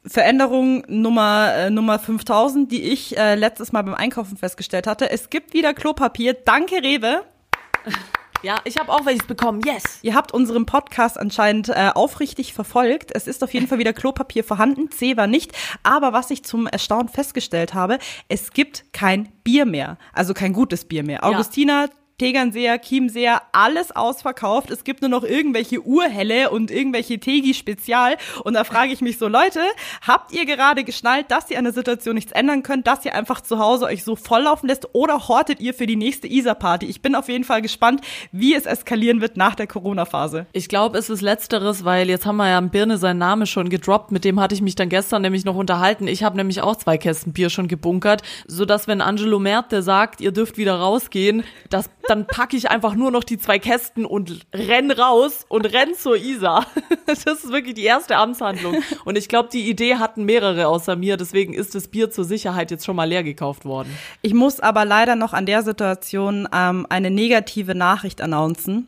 Veränderung 0.05 0.85
Nummer 0.89 1.55
äh, 1.55 1.71
Nummer 1.71 1.99
5000, 1.99 2.71
die 2.71 2.83
ich 2.83 3.17
äh, 3.17 3.35
letztes 3.35 3.73
Mal 3.73 3.83
beim 3.83 3.95
Einkaufen 3.95 4.37
festgestellt 4.37 4.87
hatte. 4.87 5.11
Es 5.11 5.31
gibt 5.31 5.55
wieder 5.55 5.75
Klopapier. 5.75 6.35
Danke 6.35 6.77
Rewe. 6.83 7.25
Ja, 8.43 8.61
ich 8.65 8.77
habe 8.77 8.91
auch 8.91 9.07
welches 9.07 9.27
bekommen. 9.27 9.61
Yes. 9.65 10.01
Ihr 10.03 10.15
habt 10.15 10.33
unseren 10.33 10.67
Podcast 10.67 11.17
anscheinend 11.17 11.69
äh, 11.69 11.91
aufrichtig 11.95 12.53
verfolgt. 12.53 13.13
Es 13.15 13.29
ist 13.29 13.45
auf 13.45 13.55
jeden 13.55 13.69
Fall 13.69 13.79
wieder 13.79 13.93
Klopapier 13.93 14.43
vorhanden. 14.43 14.91
C 14.91 15.17
war 15.17 15.29
nicht. 15.29 15.53
Aber 15.85 16.13
was 16.13 16.29
ich 16.33 16.45
zum 16.45 16.67
Erstaunen 16.67 17.09
festgestellt 17.09 17.73
habe, 17.73 18.01
es 18.27 18.51
gibt 18.51 18.93
kein 18.93 19.29
Bier 19.45 19.65
mehr. 19.65 19.97
Also 20.13 20.35
kein 20.35 20.53
gutes 20.53 20.87
Bier 20.87 21.05
mehr. 21.05 21.23
Augustina 21.25 21.87
Tegernseer, 22.23 22.79
Chiemseer, 22.81 23.43
alles 23.51 23.91
ausverkauft. 23.91 24.71
Es 24.71 24.85
gibt 24.85 25.01
nur 25.01 25.09
noch 25.09 25.25
irgendwelche 25.25 25.81
Urhelle 25.85 26.51
und 26.51 26.71
irgendwelche 26.71 27.19
Tegi 27.19 27.53
Spezial. 27.53 28.17
Und 28.45 28.55
da 28.55 28.63
frage 28.63 28.93
ich 28.93 29.01
mich 29.01 29.19
so, 29.19 29.27
Leute, 29.27 29.59
habt 30.07 30.31
ihr 30.31 30.47
gerade 30.47 30.85
geschnallt, 30.85 31.33
dass 31.33 31.51
ihr 31.51 31.59
an 31.59 31.65
der 31.65 31.73
Situation 31.73 32.15
nichts 32.15 32.31
ändern 32.31 32.63
könnt, 32.63 32.87
dass 32.87 33.05
ihr 33.05 33.17
einfach 33.17 33.41
zu 33.41 33.59
Hause 33.59 33.87
euch 33.87 34.05
so 34.05 34.15
volllaufen 34.15 34.69
lässt 34.69 34.91
oder 34.93 35.27
hortet 35.27 35.59
ihr 35.59 35.75
für 35.75 35.89
die 35.89 35.97
nächste 35.97 36.29
ISA-Party? 36.29 36.87
Ich 36.87 37.03
bin 37.03 37.17
auf 37.17 37.29
jeden 37.29 37.43
Fall 37.43 37.61
gespannt, 37.61 38.03
wie 38.31 38.55
es 38.55 38.67
eskalieren 38.67 39.21
wird 39.21 39.37
nach 39.37 39.57
der 39.57 39.67
Corona-Phase. 39.67 40.47
Ich 40.53 40.69
glaube, 40.69 40.99
es 40.99 41.11
ist 41.11 41.23
Letzteres, 41.23 41.85
weil 41.85 42.09
jetzt 42.09 42.25
haben 42.25 42.37
wir 42.37 42.49
ja 42.49 42.61
Birne 42.61 42.99
seinen 42.99 43.19
Namen 43.19 43.49
schon 43.49 43.69
gedroppt. 43.69 44.13
Mit 44.13 44.25
dem 44.25 44.39
hatte 44.39 44.55
ich 44.55 44.63
mich 44.63 44.77
dann 44.77 44.91
gestern 44.91 45.23
nämlich 45.23 45.45
noch 45.45 45.57
unterhalten. 45.57 46.07
Ich 46.07 46.23
habe 46.23 46.37
nämlich 46.37 46.61
auch 46.61 46.77
zwei 46.77 46.99
Kästen 46.99 47.33
Bier 47.33 47.51
schon 47.51 47.67
gebunkert, 47.67 48.23
sodass 48.47 48.87
wenn 48.87 49.01
Angelo 49.01 49.41
Merte 49.41 49.83
sagt, 49.83 50.21
ihr 50.21 50.31
dürft 50.31 50.57
wieder 50.57 50.77
rausgehen, 50.77 51.43
das 51.69 51.91
dann 52.13 52.27
packe 52.27 52.59
ich 52.59 52.71
einfach 52.71 52.95
nur 52.95 53.11
noch 53.11 53.25
die 53.25 53.39
zwei 53.39 53.59
Kästen 53.59 54.05
und 54.05 54.45
renn 54.53 54.91
raus 54.91 55.47
und 55.49 55.65
renn 55.73 55.95
zur 55.95 56.17
Isa. 56.17 56.67
Das 57.07 57.25
ist 57.25 57.51
wirklich 57.51 57.75
die 57.75 57.85
erste 57.85 58.17
Amtshandlung. 58.17 58.77
Und 59.05 59.19
ich 59.19 59.29
glaube, 59.29 59.49
die 59.53 59.69
Idee 59.69 59.97
hatten 59.97 60.25
mehrere 60.25 60.69
außer 60.69 60.95
mir, 60.97 61.17
deswegen 61.17 61.53
ist 61.53 61.75
das 61.75 61.89
Bier 61.89 62.11
zur 62.11 62.25
Sicherheit 62.25 62.71
jetzt 62.71 62.87
schon 62.87 62.97
mal 62.97 63.05
leer 63.05 63.23
gekauft 63.23 63.65
worden. 63.65 63.95
Ich 64.23 64.33
muss 64.33 64.61
aber 64.61 64.85
leider 64.85 65.17
noch 65.17 65.33
an 65.33 65.45
der 65.45 65.63
Situation 65.63 66.49
ähm, 66.55 66.87
eine 66.89 67.11
negative 67.11 67.75
Nachricht 67.75 68.21
announcen. 68.21 68.87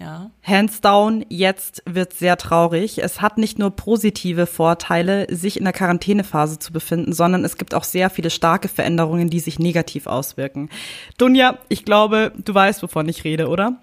Ja. 0.00 0.30
Hands 0.44 0.80
down, 0.80 1.24
jetzt 1.28 1.82
wird 1.84 2.12
sehr 2.12 2.36
traurig. 2.36 3.02
Es 3.02 3.20
hat 3.20 3.36
nicht 3.36 3.58
nur 3.58 3.72
positive 3.72 4.46
Vorteile, 4.46 5.26
sich 5.34 5.56
in 5.56 5.64
der 5.64 5.72
Quarantänephase 5.72 6.60
zu 6.60 6.72
befinden, 6.72 7.12
sondern 7.12 7.44
es 7.44 7.56
gibt 7.56 7.74
auch 7.74 7.82
sehr 7.82 8.08
viele 8.08 8.30
starke 8.30 8.68
Veränderungen, 8.68 9.28
die 9.28 9.40
sich 9.40 9.58
negativ 9.58 10.06
auswirken. 10.06 10.70
Dunja, 11.18 11.58
ich 11.68 11.84
glaube, 11.84 12.32
du 12.36 12.54
weißt, 12.54 12.82
wovon 12.82 13.08
ich 13.08 13.24
rede, 13.24 13.48
oder? 13.48 13.80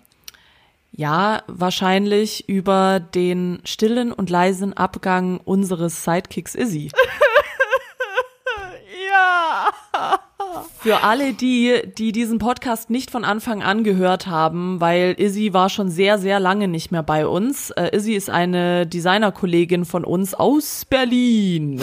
Ja, 0.94 1.44
wahrscheinlich 1.48 2.48
über 2.48 3.02
den 3.02 3.60
stillen 3.66 4.14
und 4.14 4.30
leisen 4.30 4.72
Abgang 4.72 5.42
unseres 5.44 6.06
Sidekicks 6.06 6.56
Izzy. 6.56 6.92
Für 10.86 11.02
alle 11.02 11.34
die, 11.34 11.82
die 11.98 12.12
diesen 12.12 12.38
Podcast 12.38 12.92
nicht 12.92 13.10
von 13.10 13.26
Anfang 13.26 13.64
an 13.64 13.84
gehört 13.84 14.28
haben, 14.28 14.80
weil 14.80 15.16
Izzy 15.18 15.52
war 15.52 15.70
schon 15.70 15.90
sehr, 15.90 16.20
sehr 16.20 16.40
lange 16.40 16.68
nicht 16.68 16.92
mehr 16.92 17.02
bei 17.02 17.26
uns. 17.26 17.72
Äh, 17.72 17.98
Izzy 17.98 18.14
ist 18.14 18.30
eine 18.30 18.86
Designerkollegin 18.86 19.86
von 19.86 20.04
uns 20.04 20.36
aus 20.36 20.86
Berlin. 20.86 21.82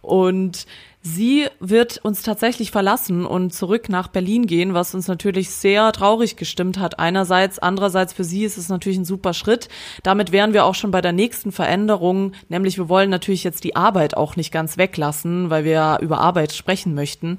Und 0.00 0.64
Sie 1.02 1.46
wird 1.60 1.98
uns 1.98 2.22
tatsächlich 2.22 2.70
verlassen 2.70 3.26
und 3.26 3.52
zurück 3.52 3.90
nach 3.90 4.08
Berlin 4.08 4.46
gehen, 4.46 4.72
was 4.72 4.94
uns 4.94 5.08
natürlich 5.08 5.50
sehr 5.50 5.92
traurig 5.92 6.36
gestimmt 6.36 6.78
hat. 6.78 6.98
Einerseits, 6.98 7.58
andererseits 7.58 8.14
für 8.14 8.24
sie 8.24 8.44
ist 8.44 8.56
es 8.56 8.68
natürlich 8.68 8.98
ein 8.98 9.04
super 9.04 9.32
Schritt. 9.32 9.68
Damit 10.02 10.32
wären 10.32 10.54
wir 10.54 10.64
auch 10.64 10.74
schon 10.74 10.90
bei 10.90 11.00
der 11.00 11.12
nächsten 11.12 11.52
Veränderung, 11.52 12.32
nämlich 12.48 12.78
wir 12.78 12.88
wollen 12.88 13.10
natürlich 13.10 13.44
jetzt 13.44 13.62
die 13.62 13.76
Arbeit 13.76 14.16
auch 14.16 14.36
nicht 14.36 14.52
ganz 14.52 14.76
weglassen, 14.76 15.50
weil 15.50 15.64
wir 15.64 15.98
über 16.00 16.18
Arbeit 16.18 16.52
sprechen 16.52 16.94
möchten. 16.94 17.38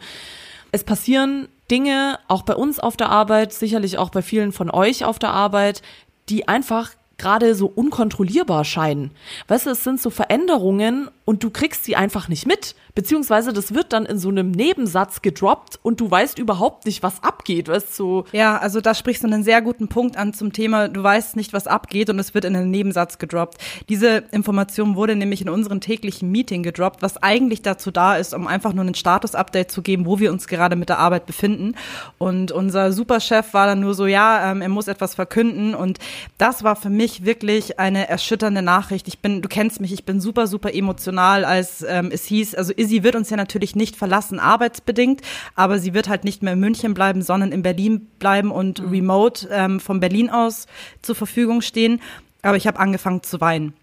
Es 0.72 0.84
passieren 0.84 1.48
Dinge, 1.72 2.20
auch 2.28 2.44
bei 2.44 2.56
uns 2.56 2.80
auf 2.80 2.98
der 2.98 3.10
Arbeit, 3.10 3.54
sicherlich 3.54 3.98
auch 3.98 4.10
bei 4.10 4.22
vielen 4.22 4.52
von 4.52 4.70
euch 4.70 5.06
auf 5.06 5.20
der 5.20 5.32
Arbeit, 5.32 5.82
die 6.30 6.48
einfach 6.48 6.92
gerade 7.18 7.54
so 7.54 7.68
unkontrollierbar 7.68 8.64
scheinen. 8.64 9.12
Weißt 9.48 9.66
du, 9.66 9.72
es 9.72 9.84
sind 9.84 10.02
so 10.02 10.10
Veränderungen 10.10 11.10
und 11.30 11.44
du 11.44 11.52
kriegst 11.52 11.84
sie 11.84 11.96
einfach 11.96 12.28
nicht 12.28 12.48
mit. 12.48 12.74
Beziehungsweise 12.96 13.54
das 13.54 13.76
wird 13.76 13.94
dann 13.94 14.08
in 14.08 14.18
so 14.18 14.30
einem 14.30 14.50
Nebensatz 14.50 15.22
gedroppt 15.22 15.80
und 15.84 16.02
du 16.02 16.10
weißt 16.10 16.40
überhaupt 16.40 16.88
nicht, 16.88 17.04
was 17.04 17.22
abgeht, 17.22 17.68
weißt 17.68 18.00
du? 18.00 18.24
Ja, 18.32 18.58
also 18.58 18.82
da 18.82 18.96
sprichst 18.96 19.22
du 19.22 19.28
einen 19.28 19.44
sehr 19.44 19.62
guten 19.62 19.90
Punkt 19.90 20.18
an 20.18 20.34
zum 20.34 20.54
Thema, 20.54 20.88
du 20.88 21.04
weißt 21.04 21.36
nicht, 21.36 21.54
was 21.54 21.68
abgeht 21.68 22.10
und 22.10 22.18
es 22.18 22.34
wird 22.34 22.46
in 22.46 22.56
einen 22.56 22.72
Nebensatz 22.72 23.20
gedroppt. 23.20 23.60
Diese 23.90 24.24
Information 24.32 24.96
wurde 24.96 25.16
nämlich 25.16 25.44
in 25.44 25.50
unserem 25.50 25.82
täglichen 25.82 26.32
Meeting 26.32 26.64
gedroppt, 26.64 27.04
was 27.04 27.22
eigentlich 27.22 27.62
dazu 27.62 27.92
da 27.92 28.16
ist, 28.16 28.34
um 28.34 28.48
einfach 28.48 28.74
nur 28.74 28.84
ein 28.84 28.96
Status-Update 28.96 29.70
zu 29.70 29.84
geben, 29.84 30.08
wo 30.08 30.18
wir 30.18 30.32
uns 30.32 30.48
gerade 30.48 30.76
mit 30.76 30.90
der 30.90 30.98
Arbeit 30.98 31.28
befinden. 31.28 31.76
Und 32.18 32.52
unser 32.52 32.92
Superchef 32.92 33.54
war 33.54 33.68
dann 33.68 33.82
nur 33.82 33.94
so, 33.94 34.08
ja, 34.08 34.52
ähm, 34.52 34.64
er 34.64 34.70
muss 34.70 34.88
etwas 34.88 35.14
verkünden 35.14 35.76
und 35.76 36.00
das 36.40 36.64
war 36.64 36.76
für 36.76 36.90
mich 36.90 37.24
wirklich 37.24 37.80
eine 37.80 38.10
erschütternde 38.10 38.64
Nachricht. 38.64 39.08
Ich 39.08 39.20
bin, 39.20 39.44
du 39.44 39.48
kennst 39.48 39.80
mich, 39.80 39.94
ich 39.94 40.06
bin 40.06 40.20
super, 40.20 40.48
super 40.48 40.74
emotional 40.74 41.19
emotional, 41.20 41.46
als 41.46 41.86
ähm, 41.88 42.10
es 42.12 42.26
hieß, 42.26 42.56
also 42.56 42.74
Izzy 42.76 43.04
wird 43.04 43.16
uns 43.16 43.30
ja 43.30 43.38
natürlich 43.38 43.76
nicht 43.76 43.96
verlassen, 43.96 44.40
arbeitsbedingt, 44.40 45.22
aber 45.56 45.80
sie 45.80 45.94
wird 45.94 46.08
halt 46.08 46.24
nicht 46.24 46.44
mehr 46.44 46.54
in 46.54 46.60
München 46.60 46.94
bleiben, 46.94 47.22
sondern 47.22 47.52
in 47.52 47.62
Berlin 47.62 48.08
bleiben 48.20 48.52
und 48.52 48.82
mhm. 48.82 48.90
remote 48.90 49.48
ähm, 49.52 49.80
von 49.80 50.00
Berlin 50.00 50.30
aus 50.30 50.68
zur 51.02 51.16
Verfügung 51.16 51.62
stehen. 51.62 52.02
Aber 52.42 52.58
ich 52.58 52.68
habe 52.68 52.80
angefangen 52.80 53.22
zu 53.24 53.42
weinen 53.42 53.74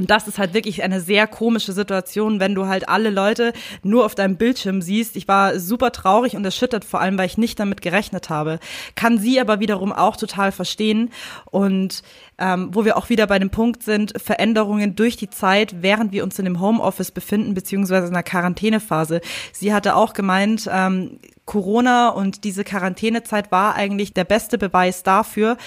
Und 0.00 0.08
das 0.08 0.26
ist 0.26 0.38
halt 0.38 0.54
wirklich 0.54 0.82
eine 0.82 1.02
sehr 1.02 1.26
komische 1.26 1.72
Situation, 1.72 2.40
wenn 2.40 2.54
du 2.54 2.66
halt 2.66 2.88
alle 2.88 3.10
Leute 3.10 3.52
nur 3.82 4.06
auf 4.06 4.14
deinem 4.14 4.36
Bildschirm 4.36 4.80
siehst. 4.80 5.14
Ich 5.14 5.28
war 5.28 5.60
super 5.60 5.92
traurig 5.92 6.36
und 6.36 6.44
erschüttert, 6.44 6.86
vor 6.86 7.02
allem, 7.02 7.18
weil 7.18 7.26
ich 7.26 7.36
nicht 7.36 7.60
damit 7.60 7.82
gerechnet 7.82 8.30
habe. 8.30 8.60
Kann 8.94 9.18
sie 9.18 9.38
aber 9.38 9.60
wiederum 9.60 9.92
auch 9.92 10.16
total 10.16 10.52
verstehen. 10.52 11.10
Und 11.50 12.02
ähm, 12.38 12.70
wo 12.72 12.86
wir 12.86 12.96
auch 12.96 13.10
wieder 13.10 13.26
bei 13.26 13.38
dem 13.38 13.50
Punkt 13.50 13.82
sind, 13.82 14.14
Veränderungen 14.18 14.96
durch 14.96 15.18
die 15.18 15.28
Zeit, 15.28 15.82
während 15.82 16.12
wir 16.12 16.24
uns 16.24 16.38
in 16.38 16.46
dem 16.46 16.60
Homeoffice 16.60 17.10
befinden, 17.10 17.52
beziehungsweise 17.52 18.06
in 18.06 18.14
der 18.14 18.22
Quarantänephase. 18.22 19.20
Sie 19.52 19.74
hatte 19.74 19.96
auch 19.96 20.14
gemeint, 20.14 20.66
ähm, 20.72 21.18
Corona 21.44 22.08
und 22.08 22.44
diese 22.44 22.64
Quarantänezeit 22.64 23.52
war 23.52 23.74
eigentlich 23.74 24.14
der 24.14 24.24
beste 24.24 24.56
Beweis 24.56 25.02
dafür, 25.02 25.58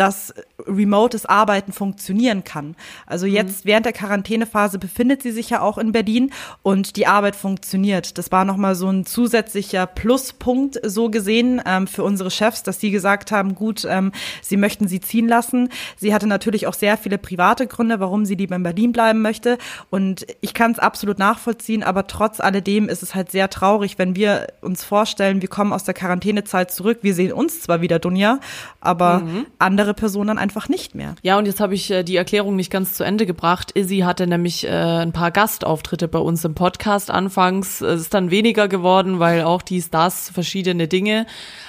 dass 0.00 0.32
remotes 0.66 1.26
Arbeiten 1.26 1.72
funktionieren 1.72 2.42
kann. 2.42 2.74
Also 3.06 3.26
mhm. 3.26 3.34
jetzt 3.34 3.66
während 3.66 3.84
der 3.84 3.92
Quarantänephase 3.92 4.78
befindet 4.78 5.22
sie 5.22 5.30
sich 5.30 5.50
ja 5.50 5.60
auch 5.60 5.76
in 5.76 5.92
Berlin 5.92 6.32
und 6.62 6.96
die 6.96 7.06
Arbeit 7.06 7.36
funktioniert. 7.36 8.16
Das 8.16 8.32
war 8.32 8.46
nochmal 8.46 8.74
so 8.76 8.88
ein 8.88 9.04
zusätzlicher 9.04 9.86
Pluspunkt 9.86 10.80
so 10.82 11.10
gesehen 11.10 11.60
ähm, 11.66 11.86
für 11.86 12.02
unsere 12.02 12.30
Chefs, 12.30 12.62
dass 12.62 12.80
sie 12.80 12.90
gesagt 12.90 13.30
haben, 13.30 13.54
gut, 13.54 13.86
ähm, 13.86 14.12
sie 14.40 14.56
möchten 14.56 14.88
sie 14.88 15.00
ziehen 15.02 15.28
lassen. 15.28 15.68
Sie 15.98 16.14
hatte 16.14 16.26
natürlich 16.26 16.66
auch 16.66 16.74
sehr 16.74 16.96
viele 16.96 17.18
private 17.18 17.66
Gründe, 17.66 18.00
warum 18.00 18.24
sie 18.24 18.36
lieber 18.36 18.56
in 18.56 18.62
Berlin 18.62 18.92
bleiben 18.92 19.20
möchte 19.20 19.58
und 19.90 20.26
ich 20.40 20.54
kann 20.54 20.72
es 20.72 20.78
absolut 20.78 21.18
nachvollziehen, 21.18 21.82
aber 21.82 22.06
trotz 22.06 22.40
alledem 22.40 22.88
ist 22.88 23.02
es 23.02 23.14
halt 23.14 23.30
sehr 23.30 23.50
traurig, 23.50 23.98
wenn 23.98 24.16
wir 24.16 24.46
uns 24.62 24.82
vorstellen, 24.82 25.42
wir 25.42 25.48
kommen 25.48 25.74
aus 25.74 25.84
der 25.84 25.92
Quarantänezeit 25.92 26.70
zurück, 26.70 27.00
wir 27.02 27.14
sehen 27.14 27.34
uns 27.34 27.60
zwar 27.60 27.82
wieder, 27.82 27.98
Dunja, 27.98 28.40
aber 28.80 29.20
mhm. 29.20 29.46
andere 29.58 29.89
andere 29.90 29.94
Person 29.94 30.28
dann 30.28 30.38
einfach 30.38 30.68
nicht 30.68 30.94
mehr. 30.94 31.16
Ja, 31.22 31.38
und 31.38 31.46
jetzt 31.46 31.60
habe 31.60 31.74
ich 31.74 31.90
äh, 31.90 32.04
die 32.04 32.16
Erklärung 32.16 32.56
nicht 32.56 32.70
ganz 32.70 32.94
zu 32.94 33.04
Ende 33.04 33.26
gebracht. 33.26 33.72
Izzy 33.76 33.98
hatte 33.98 34.26
nämlich 34.26 34.64
äh, 34.64 34.70
ein 34.70 35.12
paar 35.12 35.30
Gastauftritte 35.30 36.06
bei 36.06 36.18
uns 36.18 36.44
im 36.44 36.54
Podcast 36.54 37.10
anfangs. 37.10 37.80
Es 37.80 38.02
ist 38.02 38.14
dann 38.14 38.30
weniger 38.30 38.68
geworden, 38.68 39.18
weil 39.18 39.42
auch 39.42 39.62
dies, 39.62 39.90
das, 39.90 40.30
verschiedene 40.30 40.86
Dinge. 40.86 41.26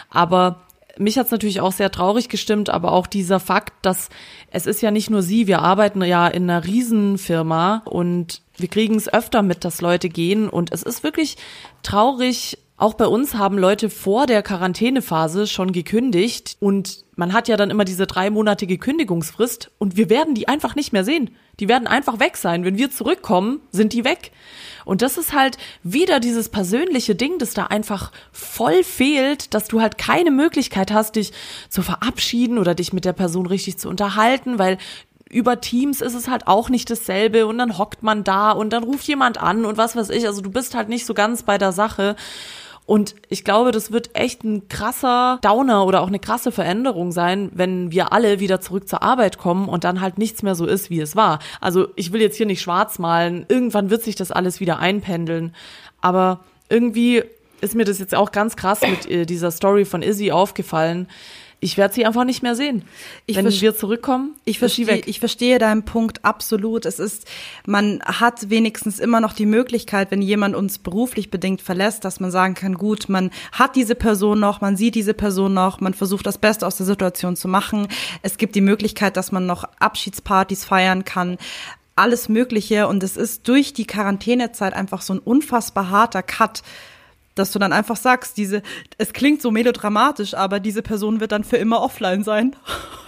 Aber 0.10 0.62
mich 0.98 1.18
hat 1.18 1.26
es 1.26 1.32
natürlich 1.32 1.62
auch 1.62 1.72
sehr 1.72 1.90
traurig 1.90 2.30
gestimmt, 2.30 2.70
aber 2.70 2.92
auch 2.92 3.08
dieser 3.08 3.40
Fakt, 3.40 3.74
dass 3.82 4.10
es 4.52 4.68
ist 4.68 4.82
ja 4.82 4.92
nicht 4.92 5.10
nur 5.10 5.24
sie, 5.24 5.48
wir 5.48 5.62
arbeiten 5.62 6.04
ja 6.04 6.28
in 6.28 6.50
einer 6.50 6.64
Riesenfirma 6.64 7.82
und 7.86 8.42
wir 8.58 8.68
kriegen 8.68 8.96
es 8.96 9.12
öfter 9.12 9.42
mit, 9.42 9.64
dass 9.66 9.82
Leute 9.82 10.10
gehen 10.10 10.48
und 10.50 10.72
es 10.72 10.84
ist 10.84 11.04
wirklich 11.04 11.38
traurig, 11.82 12.60
auch 12.82 12.96
bei 12.96 13.06
uns 13.06 13.36
haben 13.36 13.58
Leute 13.58 13.90
vor 13.90 14.26
der 14.26 14.42
Quarantänephase 14.42 15.46
schon 15.46 15.72
gekündigt 15.72 16.58
und 16.60 17.06
man 17.16 17.32
hat 17.32 17.48
ja 17.48 17.56
dann 17.56 17.70
immer 17.70 17.86
diese 17.86 18.08
dreimonatige 18.08 18.80
Kündigungsfrist 18.80 19.70
und 19.78 19.98
wir 19.98 20.10
werden 20.10 20.34
die 20.34 20.48
einfach 20.48 20.76
nicht 20.76 20.92
mehr 20.92 21.04
sehen. 21.04 21.30
Die 21.60 21.70
werden 21.70 21.86
einfach 21.86 22.20
weg 22.20 22.38
sein. 22.38 22.66
Wenn 22.66 22.80
wir 22.80 22.90
zurückkommen, 22.90 23.60
sind 23.72 23.94
die 23.94 24.04
weg. 24.04 24.32
Und 24.84 25.04
das 25.04 25.20
ist 25.20 25.32
halt 25.32 25.60
wieder 25.84 26.20
dieses 26.20 26.50
persönliche 26.50 27.14
Ding, 27.14 27.38
das 27.38 27.54
da 27.54 27.68
einfach 27.68 28.12
voll 28.32 28.84
fehlt, 28.84 29.54
dass 29.54 29.68
du 29.68 29.80
halt 29.80 30.00
keine 30.00 30.32
Möglichkeit 30.32 30.92
hast, 30.92 31.18
dich 31.18 31.34
zu 31.70 31.84
verabschieden 31.84 32.58
oder 32.58 32.74
dich 32.74 32.94
mit 32.94 33.06
der 33.06 33.14
Person 33.14 33.46
richtig 33.46 33.78
zu 33.78 33.90
unterhalten, 33.90 34.58
weil 34.58 34.80
über 35.30 35.62
Teams 35.62 36.02
ist 36.02 36.16
es 36.16 36.28
halt 36.28 36.48
auch 36.48 36.70
nicht 36.70 36.90
dasselbe 36.90 37.46
und 37.46 37.58
dann 37.58 37.78
hockt 37.78 38.04
man 38.04 38.24
da 38.24 38.52
und 38.52 38.72
dann 38.74 38.84
ruft 38.84 39.08
jemand 39.08 39.38
an 39.38 39.66
und 39.66 39.78
was 39.78 39.96
weiß 39.96 40.10
ich. 40.10 40.28
Also 40.28 40.42
du 40.42 40.52
bist 40.52 40.76
halt 40.76 40.90
nicht 40.90 41.06
so 41.06 41.14
ganz 41.14 41.44
bei 41.44 41.58
der 41.58 41.72
Sache. 41.72 42.16
Und 42.86 43.16
ich 43.30 43.44
glaube, 43.44 43.72
das 43.72 43.92
wird 43.92 44.16
echt 44.16 44.44
ein 44.44 44.68
krasser 44.68 45.40
Downer 45.42 45.86
oder 45.86 46.02
auch 46.02 46.08
eine 46.08 46.20
krasse 46.20 46.52
Veränderung 46.52 47.12
sein, 47.12 47.50
wenn 47.54 47.92
wir 47.92 48.12
alle 48.12 48.40
wieder 48.40 48.60
zurück 48.60 48.88
zur 48.90 49.02
Arbeit 49.02 49.38
kommen 49.38 49.70
und 49.70 49.84
dann 49.84 50.02
halt 50.02 50.18
nichts 50.18 50.44
mehr 50.44 50.56
so 50.56 50.66
ist, 50.66 50.90
wie 50.90 51.00
es 51.00 51.16
war. 51.16 51.40
Also 51.62 51.88
ich 51.96 52.12
will 52.12 52.22
jetzt 52.22 52.38
hier 52.38 52.46
nicht 52.46 52.62
schwarz 52.62 53.00
malen. 53.00 53.46
Irgendwann 53.48 53.90
wird 53.90 54.04
sich 54.04 54.16
das 54.16 54.32
alles 54.32 54.60
wieder 54.60 54.80
einpendeln. 54.80 55.56
Aber 56.02 56.42
irgendwie 56.70 57.24
ist 57.62 57.76
mir 57.76 57.86
das 57.86 58.00
jetzt 58.00 58.16
auch 58.16 58.32
ganz 58.32 58.56
krass 58.56 58.82
mit 58.82 59.10
äh, 59.10 59.26
dieser 59.26 59.52
Story 59.52 59.86
von 59.86 60.02
Izzy 60.02 60.32
aufgefallen 60.32 61.08
ich 61.64 61.78
werde 61.78 61.94
sie 61.94 62.06
einfach 62.08 62.24
nicht 62.24 62.42
mehr 62.42 62.56
sehen. 62.56 62.84
Ich 63.28 63.38
Wenn 63.38 63.46
wir 63.50 63.76
zurückkommen, 63.76 64.36
ich 64.46 64.58
verstehe, 64.58 65.04
ich 65.06 65.20
verstehe 65.20 65.60
deinen 65.60 65.84
Punkt 65.84 66.26
absolut. 66.26 66.88
Es 66.88 66.98
ist, 66.98 67.28
man 67.68 68.02
hat 68.04 68.50
wenigstens 68.50 69.00
immer 69.00 69.22
noch 69.22 69.34
die 69.34 69.46
Möglichkeit, 69.46 70.10
wenn 70.10 70.24
jemand 70.24 70.56
uns 70.56 70.80
beruflich 70.80 71.30
bedingt 71.30 71.62
verlässt, 71.62 72.04
dass 72.04 72.20
man 72.20 72.32
sagen 72.32 72.56
kann, 72.56 72.74
gut, 72.74 73.10
man 73.10 73.30
hat 73.52 73.76
diese 73.76 73.94
Person 73.94 74.40
noch, 74.40 74.60
man 74.60 74.76
sieht 74.76 74.96
diese 74.96 75.14
Person 75.14 75.54
noch, 75.54 75.80
man 75.80 75.94
versucht 75.94 76.26
das 76.26 76.40
Beste 76.40 76.66
aus 76.66 76.78
der 76.78 76.88
Situation 76.88 77.36
zu 77.36 77.48
machen. 77.48 77.88
Es 78.24 78.38
gibt 78.38 78.56
die 78.56 78.62
Möglichkeit, 78.62 79.16
dass 79.16 79.32
man 79.32 79.46
noch 79.46 79.64
Abschiedspartys 79.80 80.66
feiern 80.66 81.06
kann 81.06 81.38
alles 81.96 82.30
Mögliche 82.30 82.88
und 82.88 83.04
es 83.04 83.18
ist 83.18 83.48
durch 83.48 83.74
die 83.74 83.86
Quarantänezeit 83.86 84.74
einfach 84.74 85.02
so 85.02 85.14
ein 85.14 85.20
unfassbar 85.20 85.90
harter 85.90 86.24
Cut 86.24 86.64
dass 87.42 87.52
du 87.52 87.60
dann 87.60 87.74
einfach 87.74 87.96
sagst, 87.96 88.38
diese, 88.38 88.62
es 88.98 89.14
klingt 89.14 89.42
so 89.42 89.52
melodramatisch, 89.52 90.36
aber 90.36 90.60
diese 90.60 90.82
Person 90.84 91.20
wird 91.20 91.32
dann 91.32 91.44
für 91.44 91.58
immer 91.58 91.82
offline 91.82 92.24
sein. 92.24 92.56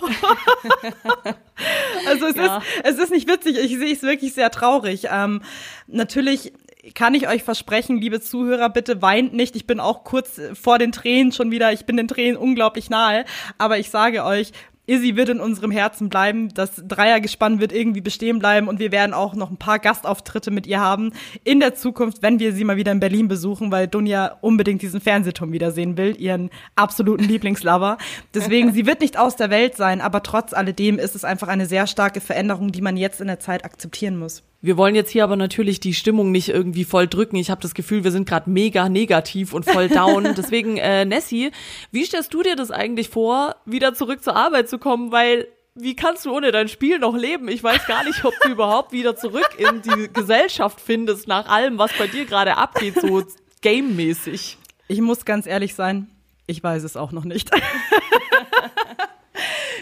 also 2.07 2.25
es 2.25 2.35
ja. 2.35 2.57
ist, 2.57 2.65
es 2.83 2.97
ist 2.97 3.11
nicht 3.11 3.29
witzig, 3.29 3.57
ich 3.57 3.77
sehe 3.77 3.93
es 3.93 4.01
wirklich 4.01 4.33
sehr 4.33 4.49
traurig. 4.49 5.07
Ähm, 5.11 5.41
natürlich 5.87 6.51
kann 6.95 7.13
ich 7.13 7.29
euch 7.29 7.43
versprechen, 7.43 8.01
liebe 8.01 8.19
Zuhörer, 8.19 8.69
bitte 8.69 9.01
weint 9.01 9.33
nicht. 9.33 9.55
Ich 9.55 9.67
bin 9.67 9.79
auch 9.79 10.03
kurz 10.03 10.41
vor 10.59 10.79
den 10.79 10.91
Tränen 10.91 11.31
schon 11.31 11.51
wieder, 11.51 11.71
ich 11.71 11.85
bin 11.85 11.95
den 11.95 12.07
Tränen 12.07 12.35
unglaublich 12.35 12.89
nahe, 12.89 13.23
aber 13.57 13.77
ich 13.77 13.89
sage 13.89 14.25
euch, 14.25 14.51
Izzy 14.85 15.15
wird 15.15 15.29
in 15.29 15.39
unserem 15.39 15.71
Herzen 15.71 16.09
bleiben. 16.09 16.49
Das 16.53 16.83
Dreiergespann 16.85 17.61
wird 17.61 17.71
irgendwie 17.71 18.01
bestehen 18.01 18.39
bleiben 18.39 18.67
und 18.67 18.79
wir 18.79 18.91
werden 18.91 19.13
auch 19.13 19.33
noch 19.33 19.49
ein 19.49 19.57
paar 19.57 19.79
Gastauftritte 19.79 20.51
mit 20.51 20.67
ihr 20.67 20.81
haben 20.81 21.13
in 21.43 21.59
der 21.59 21.73
Zukunft, 21.73 22.21
wenn 22.21 22.39
wir 22.39 22.53
sie 22.53 22.65
mal 22.65 22.75
wieder 22.75 22.91
in 22.91 22.99
Berlin 22.99 23.27
besuchen, 23.27 23.71
weil 23.71 23.87
Dunja 23.87 24.37
unbedingt 24.41 24.81
diesen 24.81 24.99
Fernsehturm 24.99 25.53
wiedersehen 25.53 25.97
will, 25.97 26.19
ihren 26.19 26.49
absoluten 26.75 27.23
Lieblingslover. 27.23 27.97
Deswegen, 28.33 28.73
sie 28.73 28.85
wird 28.85 28.99
nicht 28.99 29.17
aus 29.17 29.35
der 29.37 29.49
Welt 29.49 29.77
sein, 29.77 30.01
aber 30.01 30.21
trotz 30.21 30.53
alledem 30.53 30.99
ist 30.99 31.15
es 31.15 31.23
einfach 31.23 31.47
eine 31.47 31.65
sehr 31.65 31.87
starke 31.87 32.19
Veränderung, 32.19 32.71
die 32.71 32.81
man 32.81 32.97
jetzt 32.97 33.21
in 33.21 33.27
der 33.27 33.39
Zeit 33.39 33.63
akzeptieren 33.63 34.17
muss. 34.17 34.43
Wir 34.63 34.77
wollen 34.77 34.95
jetzt 34.95 35.11
hier 35.11 35.25
aber 35.25 35.35
natürlich 35.35 35.81
die 35.81 35.93
Stimmung 35.93 36.31
nicht 36.31 36.47
irgendwie 36.47 36.85
voll 36.85 37.05
drücken. 37.05 37.35
Ich 37.35 37.51
habe 37.51 37.59
das 37.59 37.73
Gefühl, 37.73 38.05
wir 38.05 38.11
sind 38.11 38.25
gerade 38.25 38.49
mega 38.49 38.87
negativ 38.87 39.51
und 39.51 39.65
voll 39.65 39.89
down. 39.89 40.23
Deswegen, 40.37 40.77
äh, 40.77 41.03
Nessie, 41.03 41.51
wie 41.91 42.05
stellst 42.05 42.33
du 42.33 42.43
dir 42.43 42.55
das 42.55 42.71
eigentlich 42.71 43.09
vor, 43.09 43.57
wieder 43.65 43.93
zurück 43.93 44.23
zur 44.23 44.37
Arbeit 44.37 44.69
zu 44.69 44.77
kommen? 44.77 45.11
Weil 45.11 45.49
wie 45.75 45.97
kannst 45.97 46.23
du 46.25 46.33
ohne 46.33 46.53
dein 46.53 46.69
Spiel 46.69 46.97
noch 46.97 47.17
leben? 47.17 47.49
Ich 47.49 47.61
weiß 47.61 47.85
gar 47.87 48.05
nicht, 48.05 48.23
ob 48.23 48.33
du 48.41 48.51
überhaupt 48.51 48.93
wieder 48.93 49.17
zurück 49.17 49.49
in 49.57 49.81
die 49.81 50.07
Gesellschaft 50.13 50.79
findest, 50.79 51.27
nach 51.27 51.49
allem, 51.49 51.77
was 51.77 51.91
bei 51.97 52.07
dir 52.07 52.23
gerade 52.23 52.55
abgeht, 52.55 52.95
so 53.01 53.21
gamemäßig. 53.61 54.57
Ich 54.87 55.01
muss 55.01 55.25
ganz 55.25 55.45
ehrlich 55.45 55.75
sein, 55.75 56.07
ich 56.47 56.63
weiß 56.63 56.83
es 56.83 56.95
auch 56.95 57.11
noch 57.11 57.25
nicht. 57.25 57.51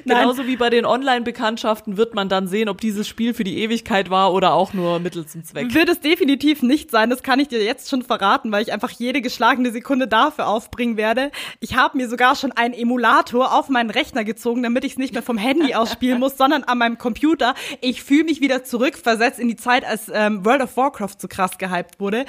Genauso 0.06 0.48
wie 0.48 0.56
bei 0.56 0.70
den 0.70 0.86
Online-Bekanntschaften 0.86 1.98
wird 1.98 2.16
man 2.16 2.30
dann 2.30 2.48
sehen, 2.48 2.70
ob 2.70 2.82
dieses 2.82 3.08
Spiel 3.08 3.34
für 3.34 3.44
die 3.44 3.60
Ewigkeit 3.60 4.10
war 4.10 4.34
oder 4.34 4.54
auch 4.54 4.74
nur 4.74 5.00
Mittel 5.00 5.26
zum 5.26 5.44
Zweck. 5.44 5.74
Wird 5.74 5.90
es 5.90 6.00
definitiv 6.00 6.62
nicht 6.62 6.92
sein, 6.92 7.10
das 7.10 7.24
kann 7.24 7.40
ich 7.40 7.48
dir 7.48 7.64
jetzt 7.64 7.90
schon 7.90 8.02
verraten, 8.02 8.52
weil 8.52 8.64
ich 8.64 8.74
einfach 8.74 8.92
jede 8.92 9.22
geschlagene 9.22 9.72
Sekunde 9.72 10.08
dafür 10.08 10.48
aufbringen 10.48 10.98
werde. 10.98 11.32
Ich 11.60 11.76
habe 11.76 11.98
mir 11.98 12.10
sogar 12.10 12.36
schon 12.36 12.52
einen 12.52 12.74
Emulator 12.74 13.54
auf 13.54 13.70
meinen 13.70 13.90
Rechner 13.90 14.24
gezogen, 14.24 14.64
damit 14.64 14.84
ich 14.84 14.94
es 14.94 14.98
nicht 14.98 15.14
mehr 15.14 15.24
vom 15.24 15.38
Handy 15.38 15.74
aus 15.76 15.92
spielen 15.92 16.20
muss, 16.20 16.38
sondern 16.38 16.64
an 16.64 16.78
meinem 16.78 16.98
Computer. 16.98 17.56
Ich 17.82 18.04
fühle 18.04 18.26
mich 18.26 18.42
wieder 18.42 18.64
zurückversetzt 18.64 19.40
in 19.40 19.48
die 19.48 19.56
Zeit, 19.56 19.86
als 19.86 20.12
ähm, 20.14 20.46
World 20.46 20.62
of 20.62 20.78
Warcraft 20.78 21.16
so 21.20 21.28
krass 21.28 21.58
gehypt 21.58 22.00
wurde. 22.00 22.26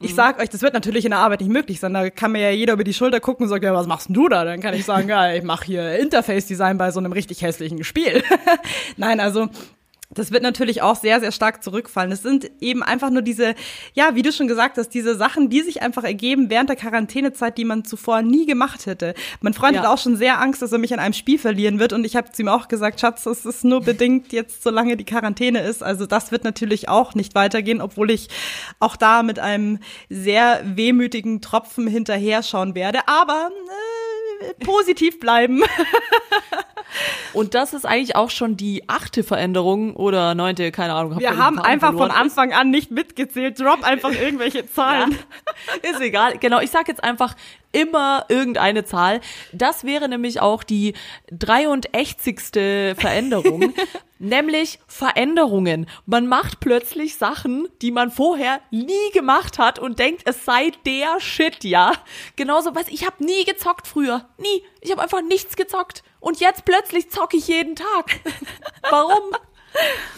Ich 0.00 0.14
sag 0.14 0.38
euch, 0.38 0.50
das 0.50 0.62
wird 0.62 0.74
natürlich 0.74 1.04
in 1.04 1.12
der 1.12 1.20
Arbeit 1.20 1.40
nicht 1.40 1.50
möglich 1.50 1.80
sein. 1.80 1.94
Da 1.94 2.10
kann 2.10 2.32
mir 2.32 2.40
ja 2.42 2.50
jeder 2.50 2.74
über 2.74 2.84
die 2.84 2.92
Schulter 2.92 3.20
gucken 3.20 3.44
und 3.44 3.48
sagt, 3.48 3.64
ja, 3.64 3.72
was 3.72 3.86
machst 3.86 4.08
denn 4.08 4.14
du 4.14 4.28
da? 4.28 4.44
Dann 4.44 4.60
kann 4.60 4.74
ich 4.74 4.84
sagen, 4.84 5.08
ja, 5.08 5.32
ich 5.32 5.42
mache 5.42 5.64
hier 5.64 5.98
Interface-Design 5.98 6.76
bei 6.76 6.90
so 6.90 6.98
einem 6.98 7.12
richtig 7.12 7.42
hässlichen 7.42 7.84
Spiel. 7.84 8.22
Nein, 8.96 9.20
also 9.20 9.48
das 10.14 10.30
wird 10.30 10.42
natürlich 10.42 10.82
auch 10.82 10.96
sehr, 10.96 11.20
sehr 11.20 11.32
stark 11.32 11.62
zurückfallen. 11.62 12.12
Es 12.12 12.22
sind 12.22 12.50
eben 12.60 12.82
einfach 12.82 13.10
nur 13.10 13.22
diese, 13.22 13.54
ja, 13.94 14.14
wie 14.14 14.22
du 14.22 14.32
schon 14.32 14.48
gesagt 14.48 14.78
hast, 14.78 14.90
diese 14.90 15.16
Sachen, 15.16 15.50
die 15.50 15.60
sich 15.62 15.82
einfach 15.82 16.04
ergeben 16.04 16.50
während 16.50 16.68
der 16.68 16.76
Quarantänezeit, 16.76 17.58
die 17.58 17.64
man 17.64 17.84
zuvor 17.84 18.22
nie 18.22 18.46
gemacht 18.46 18.86
hätte. 18.86 19.14
Mein 19.40 19.54
Freund 19.54 19.74
ja. 19.76 19.82
hat 19.82 19.88
auch 19.88 19.98
schon 19.98 20.16
sehr 20.16 20.40
Angst, 20.40 20.62
dass 20.62 20.72
er 20.72 20.78
mich 20.78 20.92
an 20.92 21.00
einem 21.00 21.14
Spiel 21.14 21.38
verlieren 21.38 21.78
wird. 21.78 21.92
Und 21.92 22.04
ich 22.04 22.16
habe 22.16 22.32
zu 22.32 22.42
ihm 22.42 22.48
auch 22.48 22.68
gesagt, 22.68 23.00
Schatz, 23.00 23.24
das 23.24 23.44
ist 23.44 23.64
nur 23.64 23.80
bedingt 23.80 24.32
jetzt, 24.32 24.62
solange 24.62 24.96
die 24.96 25.04
Quarantäne 25.04 25.60
ist. 25.60 25.82
Also 25.82 26.06
das 26.06 26.32
wird 26.32 26.44
natürlich 26.44 26.88
auch 26.88 27.14
nicht 27.14 27.34
weitergehen, 27.34 27.80
obwohl 27.80 28.10
ich 28.10 28.28
auch 28.80 28.96
da 28.96 29.22
mit 29.22 29.38
einem 29.38 29.78
sehr 30.08 30.62
wehmütigen 30.64 31.40
Tropfen 31.40 31.86
hinterher 31.86 32.42
schauen 32.42 32.74
werde. 32.74 33.00
Aber 33.06 33.50
äh, 33.50 34.03
positiv 34.60 35.20
bleiben. 35.20 35.62
Und 37.32 37.54
das 37.54 37.74
ist 37.74 37.84
eigentlich 37.84 38.14
auch 38.14 38.30
schon 38.30 38.56
die 38.56 38.88
achte 38.88 39.24
Veränderung 39.24 39.96
oder 39.96 40.34
neunte, 40.34 40.70
keine 40.70 40.94
Ahnung. 40.94 41.14
Hab 41.14 41.20
Wir 41.20 41.36
haben 41.36 41.58
einfach 41.58 41.92
von 41.92 42.10
Anfang 42.10 42.52
an 42.52 42.70
nicht 42.70 42.90
mitgezählt. 42.90 43.58
Drop 43.58 43.82
einfach 43.82 44.12
irgendwelche 44.20 44.70
Zahlen. 44.70 45.18
Ja. 45.82 45.90
Ist 45.90 46.00
egal. 46.00 46.38
Genau, 46.38 46.60
ich 46.60 46.70
sag 46.70 46.86
jetzt 46.86 47.02
einfach 47.02 47.34
immer 47.74 48.26
irgendeine 48.28 48.84
Zahl. 48.84 49.20
Das 49.52 49.84
wäre 49.84 50.08
nämlich 50.08 50.40
auch 50.40 50.62
die 50.62 50.94
83. 51.30 52.96
Veränderung. 52.96 53.74
nämlich 54.18 54.78
Veränderungen. 54.86 55.86
Man 56.06 56.26
macht 56.26 56.60
plötzlich 56.60 57.16
Sachen, 57.16 57.68
die 57.82 57.90
man 57.90 58.10
vorher 58.10 58.60
nie 58.70 59.10
gemacht 59.12 59.58
hat 59.58 59.78
und 59.78 59.98
denkt, 59.98 60.22
es 60.24 60.44
sei 60.44 60.72
der 60.86 61.20
Shit, 61.20 61.64
ja. 61.64 61.92
Genauso, 62.36 62.74
was 62.74 62.88
ich 62.88 63.04
habe 63.06 63.24
nie 63.24 63.44
gezockt 63.44 63.86
früher, 63.86 64.28
nie. 64.38 64.62
Ich 64.80 64.90
habe 64.90 65.02
einfach 65.02 65.22
nichts 65.22 65.56
gezockt 65.56 66.02
und 66.20 66.40
jetzt 66.40 66.64
plötzlich 66.64 67.10
zocke 67.10 67.36
ich 67.36 67.48
jeden 67.48 67.76
Tag. 67.76 68.20
Warum? 68.90 69.36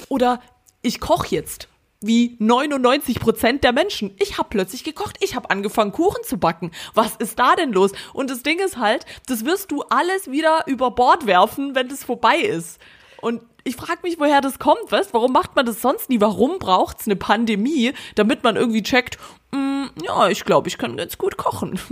Oder 0.08 0.40
ich 0.82 1.00
koche 1.00 1.34
jetzt 1.34 1.68
wie 2.00 2.36
99 2.38 3.20
Prozent 3.20 3.64
der 3.64 3.72
Menschen. 3.72 4.14
Ich 4.18 4.38
habe 4.38 4.48
plötzlich 4.50 4.84
gekocht, 4.84 5.16
ich 5.20 5.34
habe 5.34 5.50
angefangen 5.50 5.92
Kuchen 5.92 6.22
zu 6.24 6.38
backen. 6.38 6.70
Was 6.94 7.16
ist 7.16 7.38
da 7.38 7.54
denn 7.56 7.72
los? 7.72 7.92
Und 8.12 8.30
das 8.30 8.42
Ding 8.42 8.58
ist 8.58 8.76
halt, 8.76 9.06
das 9.26 9.44
wirst 9.44 9.70
du 9.70 9.82
alles 9.82 10.30
wieder 10.30 10.64
über 10.66 10.90
Bord 10.90 11.26
werfen, 11.26 11.74
wenn 11.74 11.88
das 11.88 12.04
vorbei 12.04 12.36
ist. 12.36 12.80
Und 13.20 13.42
ich 13.66 13.76
frage 13.76 14.00
mich, 14.02 14.18
woher 14.18 14.40
das 14.40 14.58
kommt, 14.58 14.90
weißt? 14.90 15.12
Warum 15.12 15.32
macht 15.32 15.56
man 15.56 15.66
das 15.66 15.82
sonst 15.82 16.08
nie? 16.08 16.20
Warum 16.20 16.58
braucht's 16.58 17.06
eine 17.06 17.16
Pandemie, 17.16 17.92
damit 18.14 18.44
man 18.44 18.56
irgendwie 18.56 18.82
checkt, 18.82 19.18
mm, 19.52 19.86
ja, 20.04 20.28
ich 20.28 20.44
glaube, 20.44 20.68
ich 20.68 20.78
kann 20.78 20.96
ganz 20.96 21.18
gut 21.18 21.36
kochen. 21.36 21.78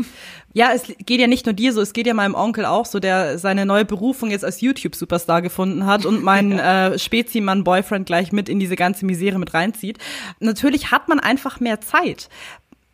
Ja, 0.57 0.71
es 0.73 0.85
geht 0.85 1.19
ja 1.19 1.27
nicht 1.27 1.47
nur 1.47 1.53
dir 1.53 1.73
so, 1.73 1.81
es 1.81 1.93
geht 1.93 2.07
ja 2.07 2.15
meinem 2.15 2.37
Onkel 2.37 2.65
auch 2.65 2.87
so, 2.87 3.01
der 3.01 3.41
seine 3.41 3.67
neue 3.67 3.85
Berufung 3.85 4.31
jetzt 4.31 4.45
als 4.45 4.61
YouTube-Superstar 4.61 5.43
gefunden 5.43 5.85
hat 5.85 6.07
und 6.07 6.23
meinen 6.23 6.59
ja. 6.59 6.91
äh, 6.93 6.99
Spezimann-Boyfriend 7.01 8.07
gleich 8.07 8.31
mit 8.31 8.49
in 8.49 8.61
diese 8.61 8.77
ganze 8.77 9.05
Misere 9.05 9.41
mit 9.41 9.53
reinzieht. 9.53 9.99
Natürlich 10.39 10.93
hat 10.93 11.09
man 11.09 11.19
einfach 11.19 11.59
mehr 11.59 11.81
Zeit 11.81 12.29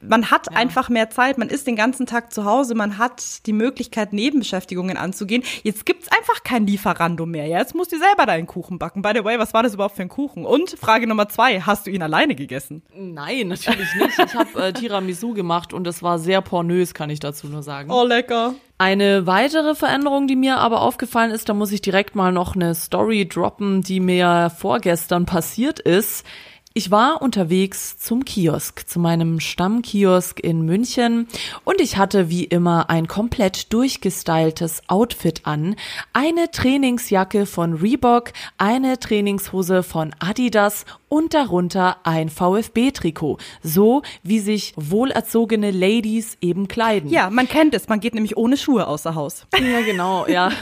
man 0.00 0.30
hat 0.30 0.46
ja. 0.50 0.56
einfach 0.56 0.88
mehr 0.88 1.10
Zeit, 1.10 1.38
man 1.38 1.48
ist 1.48 1.66
den 1.66 1.76
ganzen 1.76 2.06
Tag 2.06 2.32
zu 2.32 2.44
Hause, 2.44 2.74
man 2.74 2.98
hat 2.98 3.46
die 3.46 3.52
Möglichkeit, 3.52 4.12
Nebenbeschäftigungen 4.12 4.96
anzugehen. 4.96 5.42
Jetzt 5.62 5.86
gibt's 5.86 6.08
einfach 6.08 6.42
kein 6.42 6.66
Lieferando 6.66 7.26
mehr. 7.26 7.46
Ja? 7.46 7.58
Jetzt 7.58 7.74
musst 7.74 7.92
du 7.92 7.98
selber 7.98 8.26
deinen 8.26 8.46
Kuchen 8.46 8.78
backen. 8.78 9.02
By 9.02 9.12
the 9.14 9.24
way, 9.24 9.38
was 9.38 9.52
war 9.54 9.62
das 9.62 9.74
überhaupt 9.74 9.96
für 9.96 10.02
ein 10.02 10.08
Kuchen? 10.08 10.44
Und 10.44 10.70
Frage 10.70 11.06
Nummer 11.06 11.28
zwei, 11.28 11.60
hast 11.60 11.86
du 11.86 11.90
ihn 11.90 12.02
alleine 12.02 12.34
gegessen? 12.34 12.82
Nein, 12.94 13.48
natürlich 13.48 13.94
nicht. 13.94 14.18
Ich 14.18 14.34
habe 14.34 14.62
äh, 14.62 14.72
Tiramisu 14.72 15.34
gemacht 15.34 15.72
und 15.72 15.86
es 15.86 16.02
war 16.02 16.18
sehr 16.18 16.40
pornös, 16.40 16.94
kann 16.94 17.10
ich 17.10 17.20
dazu 17.20 17.48
nur 17.48 17.62
sagen. 17.62 17.90
Oh, 17.90 18.04
lecker. 18.04 18.54
Eine 18.78 19.26
weitere 19.26 19.74
Veränderung, 19.74 20.26
die 20.26 20.36
mir 20.36 20.56
aber 20.56 20.80
aufgefallen 20.80 21.32
ist, 21.32 21.50
da 21.50 21.54
muss 21.54 21.70
ich 21.70 21.82
direkt 21.82 22.14
mal 22.14 22.32
noch 22.32 22.54
eine 22.54 22.74
Story 22.74 23.28
droppen, 23.28 23.82
die 23.82 24.00
mir 24.00 24.50
vorgestern 24.56 25.26
passiert 25.26 25.80
ist. 25.80 26.24
Ich 26.72 26.92
war 26.92 27.20
unterwegs 27.20 27.98
zum 27.98 28.24
Kiosk, 28.24 28.88
zu 28.88 29.00
meinem 29.00 29.40
Stammkiosk 29.40 30.38
in 30.38 30.62
München 30.62 31.26
und 31.64 31.80
ich 31.80 31.96
hatte 31.96 32.30
wie 32.30 32.44
immer 32.44 32.88
ein 32.90 33.08
komplett 33.08 33.72
durchgestyltes 33.72 34.82
Outfit 34.86 35.40
an. 35.46 35.74
Eine 36.12 36.52
Trainingsjacke 36.52 37.46
von 37.46 37.72
Reebok, 37.72 38.32
eine 38.56 39.00
Trainingshose 39.00 39.82
von 39.82 40.14
Adidas 40.20 40.84
und 41.08 41.34
darunter 41.34 41.96
ein 42.04 42.28
VfB-Trikot. 42.28 43.38
So 43.64 44.02
wie 44.22 44.38
sich 44.38 44.72
wohlerzogene 44.76 45.72
Ladies 45.72 46.38
eben 46.40 46.68
kleiden. 46.68 47.10
Ja, 47.10 47.30
man 47.30 47.48
kennt 47.48 47.74
es. 47.74 47.88
Man 47.88 47.98
geht 47.98 48.14
nämlich 48.14 48.36
ohne 48.36 48.56
Schuhe 48.56 48.86
außer 48.86 49.16
Haus. 49.16 49.44
Ja, 49.54 49.80
genau, 49.80 50.28
ja. 50.28 50.52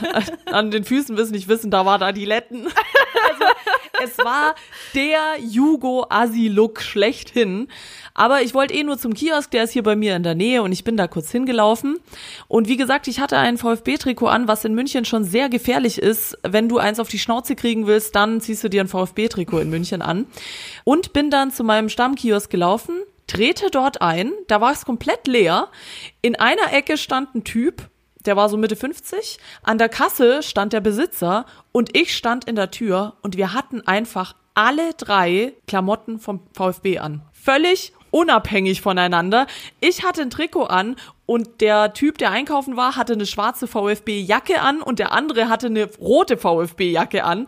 An 0.47 0.71
den 0.71 0.85
Füßen 0.85 1.15
wissen 1.17 1.33
nicht 1.33 1.47
wissen, 1.47 1.69
da 1.69 1.85
war 1.85 1.99
da 1.99 2.11
die 2.11 2.25
Letten. 2.25 2.65
Also, 3.31 3.43
es 4.03 4.17
war 4.17 4.55
der 4.95 5.39
Jugo-Asi-Look 5.39 6.81
schlechthin. 6.81 7.67
Aber 8.13 8.41
ich 8.41 8.53
wollte 8.53 8.73
eh 8.73 8.83
nur 8.83 8.97
zum 8.97 9.13
Kiosk, 9.13 9.51
der 9.51 9.63
ist 9.63 9.71
hier 9.71 9.83
bei 9.83 9.95
mir 9.95 10.15
in 10.15 10.23
der 10.23 10.35
Nähe 10.35 10.61
und 10.61 10.71
ich 10.71 10.83
bin 10.83 10.97
da 10.97 11.07
kurz 11.07 11.31
hingelaufen. 11.31 11.97
Und 12.47 12.67
wie 12.67 12.77
gesagt, 12.77 13.07
ich 13.07 13.19
hatte 13.19 13.37
ein 13.37 13.57
VfB-Trikot 13.57 14.27
an, 14.27 14.47
was 14.47 14.65
in 14.65 14.75
München 14.75 15.05
schon 15.05 15.23
sehr 15.23 15.49
gefährlich 15.49 15.99
ist. 15.99 16.37
Wenn 16.43 16.67
du 16.69 16.77
eins 16.77 16.99
auf 16.99 17.09
die 17.09 17.19
Schnauze 17.19 17.55
kriegen 17.55 17.87
willst, 17.87 18.15
dann 18.15 18.41
ziehst 18.41 18.63
du 18.63 18.69
dir 18.69 18.81
ein 18.81 18.87
VfB-Trikot 18.87 19.59
in 19.59 19.69
München 19.69 20.01
an. 20.01 20.25
Und 20.83 21.13
bin 21.13 21.29
dann 21.29 21.51
zu 21.51 21.63
meinem 21.63 21.89
Stammkiosk 21.89 22.49
gelaufen, 22.49 23.01
trete 23.27 23.69
dort 23.71 24.01
ein, 24.01 24.31
da 24.47 24.59
war 24.59 24.71
es 24.71 24.85
komplett 24.85 25.27
leer. 25.27 25.69
In 26.21 26.35
einer 26.35 26.73
Ecke 26.73 26.97
stand 26.97 27.35
ein 27.35 27.43
Typ, 27.43 27.89
der 28.25 28.35
war 28.35 28.49
so 28.49 28.57
Mitte 28.57 28.75
50. 28.75 29.37
An 29.63 29.77
der 29.77 29.89
Kasse 29.89 30.43
stand 30.43 30.73
der 30.73 30.81
Besitzer 30.81 31.45
und 31.71 31.95
ich 31.95 32.15
stand 32.15 32.45
in 32.45 32.55
der 32.55 32.71
Tür 32.71 33.13
und 33.21 33.37
wir 33.37 33.53
hatten 33.53 33.81
einfach 33.87 34.35
alle 34.53 34.93
drei 34.97 35.53
Klamotten 35.67 36.19
vom 36.19 36.41
VfB 36.53 36.99
an. 36.99 37.21
Völlig 37.31 37.93
unabhängig 38.11 38.81
voneinander. 38.81 39.47
Ich 39.79 40.03
hatte 40.03 40.21
ein 40.21 40.29
Trikot 40.29 40.65
an 40.65 40.95
und 41.25 41.61
der 41.61 41.93
Typ, 41.93 42.17
der 42.17 42.31
einkaufen 42.31 42.75
war, 42.75 42.95
hatte 42.95 43.13
eine 43.13 43.25
schwarze 43.25 43.67
VfB-Jacke 43.67 44.61
an 44.61 44.81
und 44.81 44.99
der 44.99 45.11
andere 45.11 45.47
hatte 45.47 45.67
eine 45.67 45.89
rote 45.97 46.37
VfB-Jacke 46.37 47.23
an. 47.23 47.47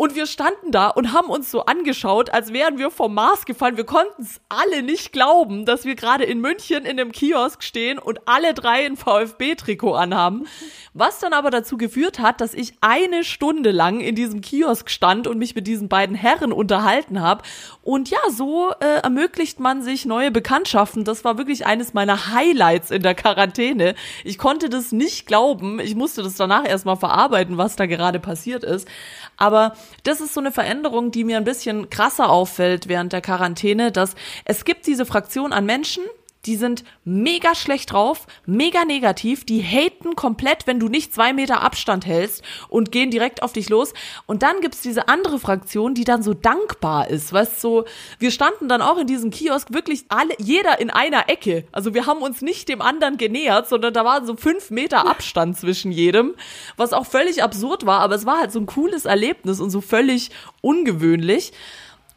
Und 0.00 0.14
wir 0.14 0.24
standen 0.24 0.70
da 0.70 0.88
und 0.88 1.12
haben 1.12 1.28
uns 1.28 1.50
so 1.50 1.66
angeschaut, 1.66 2.30
als 2.30 2.54
wären 2.54 2.78
wir 2.78 2.90
vom 2.90 3.12
Mars 3.12 3.44
gefallen. 3.44 3.76
Wir 3.76 3.84
konnten 3.84 4.22
es 4.22 4.40
alle 4.48 4.82
nicht 4.82 5.12
glauben, 5.12 5.66
dass 5.66 5.84
wir 5.84 5.94
gerade 5.94 6.24
in 6.24 6.40
München 6.40 6.86
in 6.86 6.98
einem 6.98 7.12
Kiosk 7.12 7.62
stehen 7.62 7.98
und 7.98 8.26
alle 8.26 8.54
drei 8.54 8.86
ein 8.86 8.96
VfB-Trikot 8.96 9.92
anhaben. 9.92 10.46
Was 10.94 11.18
dann 11.18 11.34
aber 11.34 11.50
dazu 11.50 11.76
geführt 11.76 12.18
hat, 12.18 12.40
dass 12.40 12.54
ich 12.54 12.72
eine 12.80 13.24
Stunde 13.24 13.72
lang 13.72 14.00
in 14.00 14.14
diesem 14.14 14.40
Kiosk 14.40 14.88
stand 14.88 15.26
und 15.26 15.36
mich 15.36 15.54
mit 15.54 15.66
diesen 15.66 15.90
beiden 15.90 16.16
Herren 16.16 16.54
unterhalten 16.54 17.20
habe. 17.20 17.42
Und 17.82 18.08
ja, 18.08 18.18
so 18.30 18.72
äh, 18.80 19.02
ermöglicht 19.02 19.60
man 19.60 19.82
sich 19.82 20.06
neue 20.06 20.30
Bekanntschaften. 20.30 21.04
Das 21.04 21.24
war 21.24 21.36
wirklich 21.36 21.66
eines 21.66 21.92
meiner 21.92 22.32
Highlights 22.32 22.90
in 22.90 23.02
der 23.02 23.14
Quarantäne. 23.14 23.94
Ich 24.24 24.38
konnte 24.38 24.70
das 24.70 24.92
nicht 24.92 25.26
glauben. 25.26 25.78
Ich 25.78 25.94
musste 25.94 26.22
das 26.22 26.36
danach 26.36 26.66
erstmal 26.66 26.96
verarbeiten, 26.96 27.58
was 27.58 27.76
da 27.76 27.84
gerade 27.84 28.18
passiert 28.18 28.64
ist. 28.64 28.88
Aber 29.36 29.74
das 30.02 30.20
ist 30.20 30.34
so 30.34 30.40
eine 30.40 30.52
Veränderung, 30.52 31.10
die 31.10 31.24
mir 31.24 31.36
ein 31.36 31.44
bisschen 31.44 31.90
krasser 31.90 32.30
auffällt 32.30 32.88
während 32.88 33.12
der 33.12 33.20
Quarantäne, 33.20 33.92
dass 33.92 34.14
es 34.44 34.64
gibt 34.64 34.86
diese 34.86 35.06
Fraktion 35.06 35.52
an 35.52 35.66
Menschen, 35.66 36.02
die 36.46 36.56
sind 36.56 36.84
mega 37.04 37.54
schlecht 37.54 37.92
drauf, 37.92 38.26
mega 38.46 38.84
negativ, 38.84 39.44
die 39.44 39.62
haten 39.62 40.16
komplett, 40.16 40.66
wenn 40.66 40.80
du 40.80 40.88
nicht 40.88 41.14
zwei 41.14 41.32
Meter 41.32 41.60
Abstand 41.60 42.06
hältst 42.06 42.42
und 42.68 42.92
gehen 42.92 43.10
direkt 43.10 43.42
auf 43.42 43.52
dich 43.52 43.68
los. 43.68 43.92
Und 44.26 44.42
dann 44.42 44.60
gibt's 44.60 44.80
diese 44.80 45.08
andere 45.08 45.38
Fraktion, 45.38 45.94
die 45.94 46.04
dann 46.04 46.22
so 46.22 46.34
dankbar 46.34 47.08
ist, 47.10 47.32
weißt 47.32 47.60
so, 47.60 47.84
wir 48.18 48.30
standen 48.30 48.68
dann 48.68 48.82
auch 48.82 48.98
in 48.98 49.06
diesem 49.06 49.30
Kiosk 49.30 49.72
wirklich 49.72 50.04
alle, 50.08 50.34
jeder 50.38 50.80
in 50.80 50.90
einer 50.90 51.28
Ecke. 51.28 51.64
Also 51.72 51.94
wir 51.94 52.06
haben 52.06 52.22
uns 52.22 52.40
nicht 52.40 52.68
dem 52.68 52.80
anderen 52.80 53.18
genähert, 53.18 53.68
sondern 53.68 53.92
da 53.92 54.04
waren 54.04 54.26
so 54.26 54.36
fünf 54.36 54.70
Meter 54.70 55.06
Abstand 55.06 55.58
zwischen 55.58 55.92
jedem, 55.92 56.34
was 56.76 56.92
auch 56.92 57.06
völlig 57.06 57.42
absurd 57.42 57.84
war, 57.84 58.00
aber 58.00 58.14
es 58.14 58.26
war 58.26 58.40
halt 58.40 58.52
so 58.52 58.60
ein 58.60 58.66
cooles 58.66 59.04
Erlebnis 59.04 59.60
und 59.60 59.70
so 59.70 59.80
völlig 59.80 60.30
ungewöhnlich. 60.62 61.52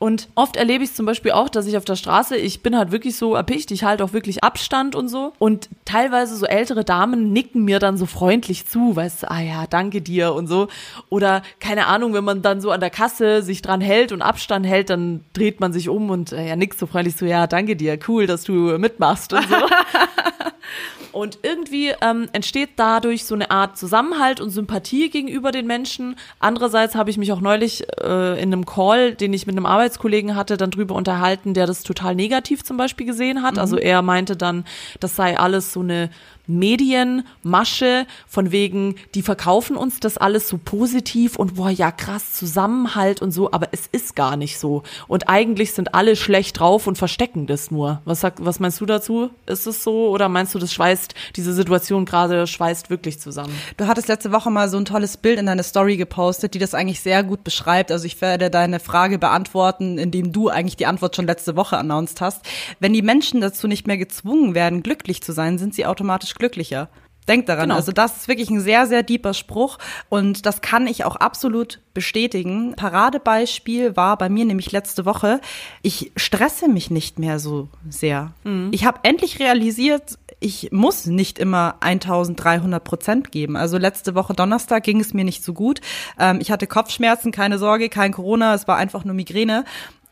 Und 0.04 0.28
oft 0.36 0.58
erlebe 0.58 0.84
ich 0.84 0.90
es 0.90 0.98
zum 0.98 1.06
Beispiel 1.06 1.32
auch, 1.32 1.48
dass 1.48 1.66
ich 1.66 1.78
auf 1.78 1.86
der 1.86 1.96
Straße, 1.96 2.36
ich 2.36 2.62
bin 2.62 2.78
halt 2.78 2.92
wirklich 2.92 3.16
so 3.16 3.36
erpicht, 3.36 3.72
ich 3.72 3.86
halte 3.86 4.04
auch 4.04 4.12
wirklich 4.12 4.44
Abstand 4.44 4.98
und 4.98 5.08
so. 5.08 5.32
Und 5.40 5.70
teilweise 5.86 6.36
so 6.36 6.46
ältere 6.46 6.84
Damen 6.84 7.32
nicken 7.32 7.64
mir 7.64 7.80
dann 7.80 7.96
so 7.96 8.06
freundlich 8.06 8.68
zu, 8.68 8.98
weißt 8.98 9.24
du, 9.24 9.32
ah 9.32 9.40
ja, 9.40 9.66
danke 9.66 10.02
dir 10.02 10.34
und 10.34 10.48
so. 10.48 10.68
Oder 11.08 11.42
keine 11.62 11.88
Ahnung, 11.88 12.14
wenn 12.14 12.26
man 12.26 12.42
dann 12.42 12.60
so 12.60 12.72
an 12.72 12.82
der 12.82 12.90
Kasse 12.90 13.44
sich 13.44 13.62
dran 13.62 13.80
hält 13.80 14.12
und 14.12 14.22
Abstand 14.22 14.66
hält, 14.66 14.90
dann 14.90 15.24
dreht 15.32 15.62
man 15.62 15.72
sich 15.72 15.88
um 15.88 16.10
und 16.10 16.34
äh, 16.34 16.50
ja, 16.50 16.58
nickt 16.58 16.78
so 16.78 16.86
freundlich 16.86 17.16
so, 17.16 17.26
ja, 17.26 17.48
danke 17.48 17.78
dir, 17.78 17.98
cool, 18.10 18.28
dass 18.28 18.44
du 18.44 18.78
mitmachst 18.78 19.32
und 19.32 19.48
so. 19.48 19.56
Und 21.14 21.40
irgendwie 21.44 21.94
ähm, 22.02 22.28
entsteht 22.34 22.72
dadurch 22.76 23.24
so 23.24 23.36
eine 23.36 23.52
Art 23.52 23.78
Zusammenhalt 23.78 24.42
und 24.42 24.50
Sympathie 24.50 25.10
gegenüber 25.10 25.52
den 25.52 25.68
Menschen. 25.68 26.16
Andererseits 26.40 26.96
habe 26.96 27.10
ich 27.12 27.18
mich 27.18 27.32
auch 27.32 27.40
neulich 27.40 27.86
äh, 28.02 28.42
in 28.42 28.52
einem 28.52 28.66
Call, 28.66 29.14
den 29.14 29.32
ich 29.32 29.46
mit 29.46 29.56
einem 29.56 29.68
Arbeitskollegen 29.68 30.36
hatte, 30.36 30.58
dann 30.58 30.72
drüber 30.72 30.96
unterhalten, 30.96 31.54
der 31.54 31.68
das 31.68 31.84
total 31.84 32.16
negativ 32.16 32.64
zum 32.64 32.78
Beispiel 32.78 33.06
gesehen 33.06 33.44
hat. 33.44 33.54
Mhm. 33.54 33.60
Also 33.60 33.78
er 33.78 34.02
meinte 34.02 34.36
dann, 34.36 34.66
das 35.00 35.16
sei 35.16 35.38
alles 35.38 35.72
so 35.72 35.82
eine 35.82 36.10
Medienmasche 36.48 38.06
von 38.28 38.52
wegen, 38.52 38.96
die 39.16 39.22
verkaufen 39.22 39.76
uns 39.76 40.00
das 40.00 40.18
alles 40.18 40.50
so 40.50 40.60
positiv 40.64 41.36
und 41.38 41.56
boah, 41.56 41.70
ja 41.70 41.92
krass, 41.92 42.34
Zusammenhalt 42.34 43.22
und 43.22 43.32
so, 43.32 43.52
aber 43.52 43.70
es 43.72 43.88
ist 43.92 44.16
gar 44.16 44.36
nicht 44.36 44.60
so. 44.60 44.84
Und 45.08 45.30
eigentlich 45.30 45.74
sind 45.74 45.96
alle 45.96 46.16
schlecht 46.16 46.60
drauf 46.60 46.88
und 46.88 46.98
verstecken 46.98 47.48
das 47.48 47.72
nur. 47.72 48.02
Was, 48.06 48.22
sag, 48.22 48.44
was 48.44 48.60
meinst 48.60 48.82
du 48.82 48.86
dazu? 48.86 49.30
Ist 49.46 49.68
es 49.68 49.84
so 49.84 50.10
oder 50.10 50.30
meinst 50.30 50.54
du, 50.54 50.60
das 50.60 50.74
schweißt, 50.74 51.16
diese 51.36 51.54
Situation 51.54 52.06
gerade 52.06 52.46
schweißt 52.46 52.90
wirklich 52.90 53.20
zusammen? 53.20 53.54
Du 53.78 53.88
hattest 53.88 54.08
letzte 54.08 54.32
Woche 54.32 54.52
mal 54.52 54.70
so 54.70 54.78
ein 54.78 54.86
tolles 54.86 55.18
Bild 55.18 55.40
in 55.40 55.46
deine 55.46 55.64
Story 55.64 55.98
gepostet, 55.98 56.54
die 56.54 56.60
das 56.60 56.74
eigentlich 56.74 57.00
sehr 57.00 57.24
gut 57.24 57.44
beschreibt. 57.44 57.92
Also 57.92 58.06
ich 58.06 58.20
werde 58.22 58.50
deine 58.50 58.80
Frage 58.80 59.18
beantworten, 59.18 59.98
indem 59.98 60.32
du 60.32 60.50
eigentlich 60.50 60.78
die 60.78 60.86
Antwort 60.86 61.16
schon 61.16 61.26
letzte 61.26 61.56
Woche 61.56 61.78
announced 61.78 62.22
hast. 62.22 62.42
Wenn 62.80 62.94
die 62.94 63.02
Menschen 63.02 63.42
dazu 63.42 63.68
nicht 63.68 63.88
mehr 63.88 63.98
gezwungen 63.98 64.56
werden, 64.56 64.84
glücklich 64.84 65.22
zu 65.22 65.32
sein, 65.32 65.58
sind 65.58 65.74
sie 65.74 65.86
automatisch 65.86 66.33
glücklicher. 66.38 66.90
Denkt 67.28 67.48
daran. 67.48 67.70
Genau. 67.70 67.76
Also 67.76 67.92
das 67.92 68.18
ist 68.18 68.28
wirklich 68.28 68.50
ein 68.50 68.60
sehr, 68.60 68.86
sehr 68.86 69.02
deeper 69.02 69.34
Spruch 69.34 69.78
und 70.10 70.46
das 70.46 70.62
kann 70.62 70.88
ich 70.88 71.06
auch 71.06 71.16
absolut 71.16 71.80
bestätigen. 71.94 72.76
Paradebeispiel 72.76 73.96
war 73.96 74.18
bei 74.18 74.28
mir 74.30 74.46
nämlich 74.46 74.72
letzte 74.72 75.06
Woche, 75.06 75.40
ich 75.84 76.12
stresse 76.18 76.68
mich 76.68 76.92
nicht 76.92 77.20
mehr 77.20 77.40
so 77.40 77.70
sehr. 77.88 78.34
Mhm. 78.44 78.70
Ich 78.74 78.86
habe 78.86 79.00
endlich 79.04 79.40
realisiert, 79.40 80.18
ich 80.42 80.70
muss 80.72 81.06
nicht 81.06 81.40
immer 81.40 81.76
1300 81.80 82.84
Prozent 82.84 83.32
geben. 83.32 83.56
Also 83.56 83.78
letzte 83.78 84.16
Woche 84.16 84.34
Donnerstag 84.34 84.84
ging 84.84 85.00
es 85.00 85.14
mir 85.14 85.24
nicht 85.24 85.46
so 85.46 85.54
gut. 85.54 85.80
Ähm, 86.20 86.40
ich 86.42 86.52
hatte 86.52 86.68
Kopfschmerzen, 86.68 87.32
keine 87.32 87.58
Sorge, 87.58 87.88
kein 87.88 88.12
Corona, 88.12 88.54
es 88.54 88.68
war 88.68 88.76
einfach 88.76 89.06
nur 89.06 89.16
Migräne 89.16 89.64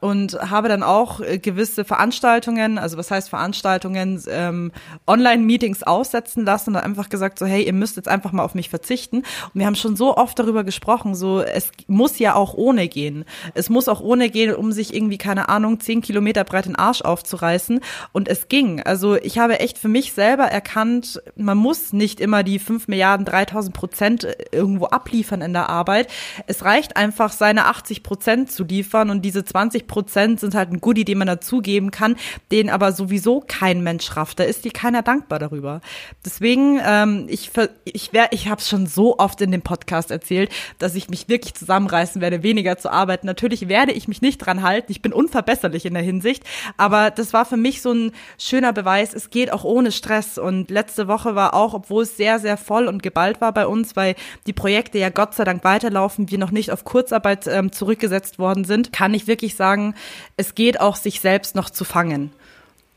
und 0.01 0.33
habe 0.33 0.67
dann 0.67 0.83
auch 0.83 1.21
äh, 1.21 1.37
gewisse 1.37 1.85
Veranstaltungen, 1.85 2.77
also 2.79 2.97
was 2.97 3.11
heißt 3.11 3.29
Veranstaltungen, 3.29 4.21
ähm, 4.27 4.71
Online-Meetings 5.05 5.83
aussetzen 5.83 6.43
lassen 6.43 6.71
und 6.71 6.77
einfach 6.77 7.09
gesagt 7.09 7.37
so, 7.37 7.45
hey, 7.45 7.63
ihr 7.63 7.73
müsst 7.73 7.97
jetzt 7.97 8.07
einfach 8.07 8.31
mal 8.31 8.43
auf 8.43 8.55
mich 8.55 8.69
verzichten. 8.69 9.17
Und 9.17 9.51
wir 9.53 9.67
haben 9.67 9.75
schon 9.75 9.95
so 9.95 10.17
oft 10.17 10.37
darüber 10.39 10.63
gesprochen, 10.63 11.13
so 11.13 11.39
es 11.41 11.71
muss 11.87 12.17
ja 12.17 12.33
auch 12.33 12.55
ohne 12.55 12.87
gehen. 12.87 13.25
Es 13.53 13.69
muss 13.69 13.87
auch 13.87 14.01
ohne 14.01 14.31
gehen, 14.31 14.55
um 14.55 14.71
sich 14.71 14.93
irgendwie, 14.93 15.19
keine 15.19 15.49
Ahnung, 15.49 15.79
zehn 15.79 16.01
Kilometer 16.01 16.43
breit 16.43 16.65
den 16.65 16.75
Arsch 16.75 17.03
aufzureißen. 17.03 17.79
Und 18.11 18.27
es 18.27 18.47
ging. 18.47 18.81
Also 18.81 19.15
ich 19.15 19.37
habe 19.37 19.59
echt 19.59 19.77
für 19.77 19.87
mich 19.87 20.13
selber 20.13 20.45
erkannt, 20.45 21.21
man 21.35 21.59
muss 21.59 21.93
nicht 21.93 22.19
immer 22.19 22.41
die 22.41 22.57
fünf 22.57 22.87
Milliarden, 22.87 23.25
3000 23.25 23.75
Prozent 23.75 24.23
äh, 24.23 24.35
irgendwo 24.51 24.85
abliefern 24.85 25.41
in 25.41 25.53
der 25.53 25.69
Arbeit. 25.69 26.11
Es 26.47 26.65
reicht 26.65 26.97
einfach, 26.97 27.31
seine 27.31 27.65
80 27.65 28.01
Prozent 28.01 28.51
zu 28.51 28.63
liefern 28.63 29.11
und 29.11 29.21
diese 29.21 29.45
20 29.45 29.90
Prozent 29.91 30.39
sind 30.39 30.55
halt 30.55 30.71
ein 30.71 30.79
Goodie, 30.79 31.03
den 31.03 31.17
man 31.17 31.27
dazugeben 31.27 31.91
kann, 31.91 32.15
den 32.49 32.69
aber 32.69 32.93
sowieso 32.93 33.43
kein 33.45 33.83
Mensch 33.83 34.15
rafft. 34.15 34.39
Da 34.39 34.45
ist 34.45 34.63
dir 34.63 34.71
keiner 34.71 35.01
dankbar 35.01 35.37
darüber. 35.37 35.81
Deswegen, 36.25 36.79
ähm, 36.83 37.27
ich, 37.27 37.51
ich, 37.83 38.11
ich 38.31 38.47
habe 38.47 38.61
es 38.61 38.69
schon 38.69 38.87
so 38.87 39.19
oft 39.19 39.41
in 39.41 39.51
dem 39.51 39.61
Podcast 39.61 40.09
erzählt, 40.09 40.49
dass 40.79 40.95
ich 40.95 41.09
mich 41.09 41.27
wirklich 41.27 41.53
zusammenreißen 41.55 42.21
werde, 42.21 42.41
weniger 42.41 42.77
zu 42.77 42.89
arbeiten. 42.89 43.27
Natürlich 43.27 43.67
werde 43.67 43.91
ich 43.91 44.07
mich 44.07 44.21
nicht 44.21 44.37
dran 44.37 44.63
halten. 44.63 44.91
Ich 44.91 45.01
bin 45.01 45.11
unverbesserlich 45.11 45.85
in 45.85 45.93
der 45.93 46.03
Hinsicht. 46.03 46.43
Aber 46.77 47.11
das 47.11 47.33
war 47.33 47.43
für 47.43 47.57
mich 47.57 47.81
so 47.81 47.91
ein 47.91 48.13
schöner 48.37 48.71
Beweis. 48.71 49.13
Es 49.13 49.29
geht 49.29 49.51
auch 49.51 49.65
ohne 49.65 49.91
Stress. 49.91 50.37
Und 50.37 50.71
letzte 50.71 51.09
Woche 51.09 51.35
war 51.35 51.53
auch, 51.53 51.73
obwohl 51.73 52.03
es 52.03 52.15
sehr, 52.15 52.39
sehr 52.39 52.55
voll 52.55 52.87
und 52.87 53.03
geballt 53.03 53.41
war 53.41 53.53
bei 53.53 53.67
uns, 53.67 53.97
weil 53.97 54.15
die 54.47 54.53
Projekte 54.53 54.99
ja 54.99 55.09
Gott 55.09 55.35
sei 55.35 55.43
Dank 55.43 55.65
weiterlaufen, 55.65 56.31
wir 56.31 56.37
noch 56.37 56.51
nicht 56.51 56.71
auf 56.71 56.85
Kurzarbeit 56.85 57.45
ähm, 57.47 57.73
zurückgesetzt 57.73 58.39
worden 58.39 58.63
sind, 58.63 58.93
kann 58.93 59.13
ich 59.13 59.27
wirklich 59.27 59.55
sagen, 59.57 59.80
sagen, 59.81 59.95
es 60.37 60.55
geht 60.55 60.79
auch, 60.79 60.95
sich 60.95 61.19
selbst 61.19 61.55
noch 61.55 61.69
zu 61.69 61.83
fangen. 61.83 62.31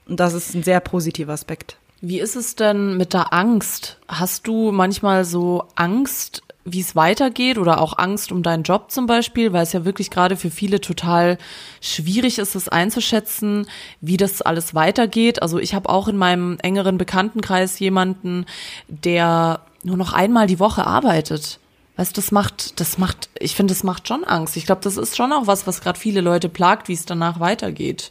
Und 0.07 0.21
das 0.21 0.35
ist 0.35 0.55
ein 0.55 0.63
sehr 0.63 0.81
positiver 0.81 1.33
Aspekt. 1.33 1.77
Wie 2.01 2.21
ist 2.21 2.37
es 2.37 2.55
denn 2.55 2.97
mit 2.97 3.15
der 3.15 3.33
Angst? 3.33 3.99
Hast 4.09 4.47
du 4.47 4.73
manchmal 4.73 5.25
so 5.25 5.65
Angst, 5.75 6.43
wie 6.67 6.81
es 6.81 6.95
weitergeht 6.95 7.57
oder 7.57 7.81
auch 7.81 7.99
Angst 7.99 8.31
um 8.31 8.43
deinen 8.43 8.63
Job 8.63 8.91
zum 8.91 9.07
Beispiel, 9.07 9.53
weil 9.53 9.63
es 9.63 9.73
ja 9.73 9.85
wirklich 9.85 10.11
gerade 10.11 10.37
für 10.37 10.51
viele 10.51 10.81
total 10.81 11.39
schwierig 11.81 12.39
ist, 12.39 12.55
es 12.55 12.69
einzuschätzen, 12.69 13.67
wie 14.01 14.17
das 14.17 14.43
alles 14.43 14.75
weitergeht. 14.75 15.41
Also 15.41 15.59
ich 15.59 15.75
habe 15.75 15.89
auch 15.89 16.09
in 16.09 16.17
meinem 16.17 16.59
engeren 16.63 16.99
Bekanntenkreis 16.99 17.79
jemanden, 17.79 18.45
der 18.89 19.61
nur 19.83 19.97
noch 19.97 20.13
einmal 20.13 20.47
die 20.47 20.61
Woche 20.61 20.87
arbeitet. 20.87 21.59
Weißt 21.97 22.17
du, 22.17 22.21
das 22.21 22.33
macht, 22.33 22.81
das 22.81 22.99
macht, 22.99 23.29
ich 23.39 23.55
finde, 23.55 23.73
das 23.73 23.85
macht 23.85 24.09
schon 24.09 24.25
Angst. 24.25 24.57
Ich 24.57 24.67
glaube, 24.67 24.81
das 24.83 24.97
ist 24.97 25.17
schon 25.17 25.33
auch 25.33 25.47
was, 25.47 25.67
was 25.67 25.81
gerade 25.81 25.99
viele 25.99 26.21
Leute 26.21 26.49
plagt, 26.49 26.89
wie 26.89 26.93
es 26.95 27.07
danach 27.07 27.39
weitergeht. 27.39 28.11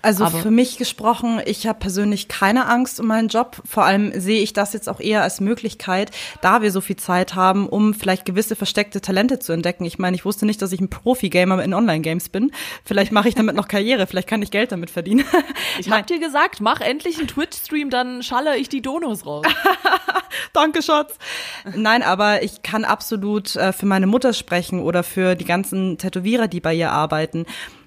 Also 0.00 0.24
Aber 0.24 0.38
für 0.38 0.50
mich 0.50 0.78
gesprochen, 0.78 1.40
ich 1.44 1.66
habe 1.66 1.78
persönlich 1.78 2.28
keine 2.28 2.66
Angst 2.66 3.00
um 3.00 3.06
meinen 3.06 3.28
Job. 3.28 3.62
Vor 3.64 3.84
allem 3.84 4.18
sehe 4.18 4.42
ich 4.42 4.52
das 4.52 4.72
jetzt 4.72 4.88
auch 4.88 5.00
eher 5.00 5.22
als 5.22 5.40
Möglichkeit, 5.40 6.10
da 6.40 6.62
wir 6.62 6.70
so 6.70 6.80
viel 6.80 6.96
Zeit 6.96 7.34
haben, 7.34 7.68
um 7.68 7.94
vielleicht 7.94 8.24
gewisse 8.24 8.56
versteckte 8.56 9.00
Talente 9.00 9.38
zu 9.38 9.52
entdecken. 9.52 9.84
Ich 9.84 9.98
meine, 9.98 10.16
ich 10.16 10.24
wusste 10.24 10.46
nicht, 10.46 10.62
dass 10.62 10.72
ich 10.72 10.80
ein 10.80 10.90
Profi-Gamer 10.90 11.62
in 11.62 11.74
Online-Games 11.74 12.28
bin. 12.28 12.52
Vielleicht 12.84 13.12
mache 13.12 13.28
ich 13.28 13.34
damit 13.34 13.56
noch 13.56 13.68
Karriere, 13.72 14.06
vielleicht 14.06 14.28
kann 14.28 14.42
ich 14.42 14.50
Geld 14.50 14.72
damit 14.72 14.90
verdienen. 14.90 15.24
Ich 15.78 15.90
habe 15.90 16.04
dir 16.04 16.18
gesagt, 16.18 16.60
mach 16.60 16.80
endlich 16.80 17.18
einen 17.18 17.28
Twitch-Stream, 17.28 17.88
dann 17.88 18.22
schalle 18.22 18.56
ich 18.56 18.68
die 18.68 18.82
Donos 18.82 19.24
raus. 19.24 19.46
Danke, 20.52 20.82
Schatz. 20.82 21.16
Nein, 21.74 22.02
aber 22.02 22.42
ich 22.42 22.62
kann 22.62 22.84
absolut 22.84 23.56
äh, 23.56 23.72
für 23.72 23.86
meine 23.86 24.06
Mutter 24.06 24.32
sprechen 24.32 24.80
oder 24.80 25.02
für 25.02 25.34
die 25.34 25.44
ganzen 25.44 25.98
Tätowierer, 25.98 26.48
die 26.48 26.60
bei 26.60 26.74
ihr 26.74 26.92
arbeiten 26.92 27.46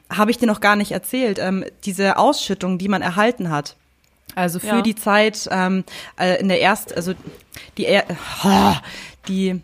habe 0.09 0.31
ich 0.31 0.37
dir 0.37 0.45
noch 0.47 0.61
gar 0.61 0.75
nicht 0.75 0.91
erzählt, 0.91 1.39
ähm, 1.39 1.65
diese 1.83 2.17
Ausschüttung, 2.17 2.77
die 2.77 2.87
man 2.87 3.01
erhalten 3.01 3.49
hat. 3.49 3.75
Also 4.35 4.59
für 4.59 4.67
ja. 4.67 4.81
die 4.81 4.95
Zeit 4.95 5.47
ähm, 5.51 5.83
äh, 6.19 6.39
in 6.39 6.49
der 6.49 6.59
erst, 6.59 6.95
also 6.95 7.13
die, 7.77 7.85
äh, 7.85 8.03
die 9.27 9.61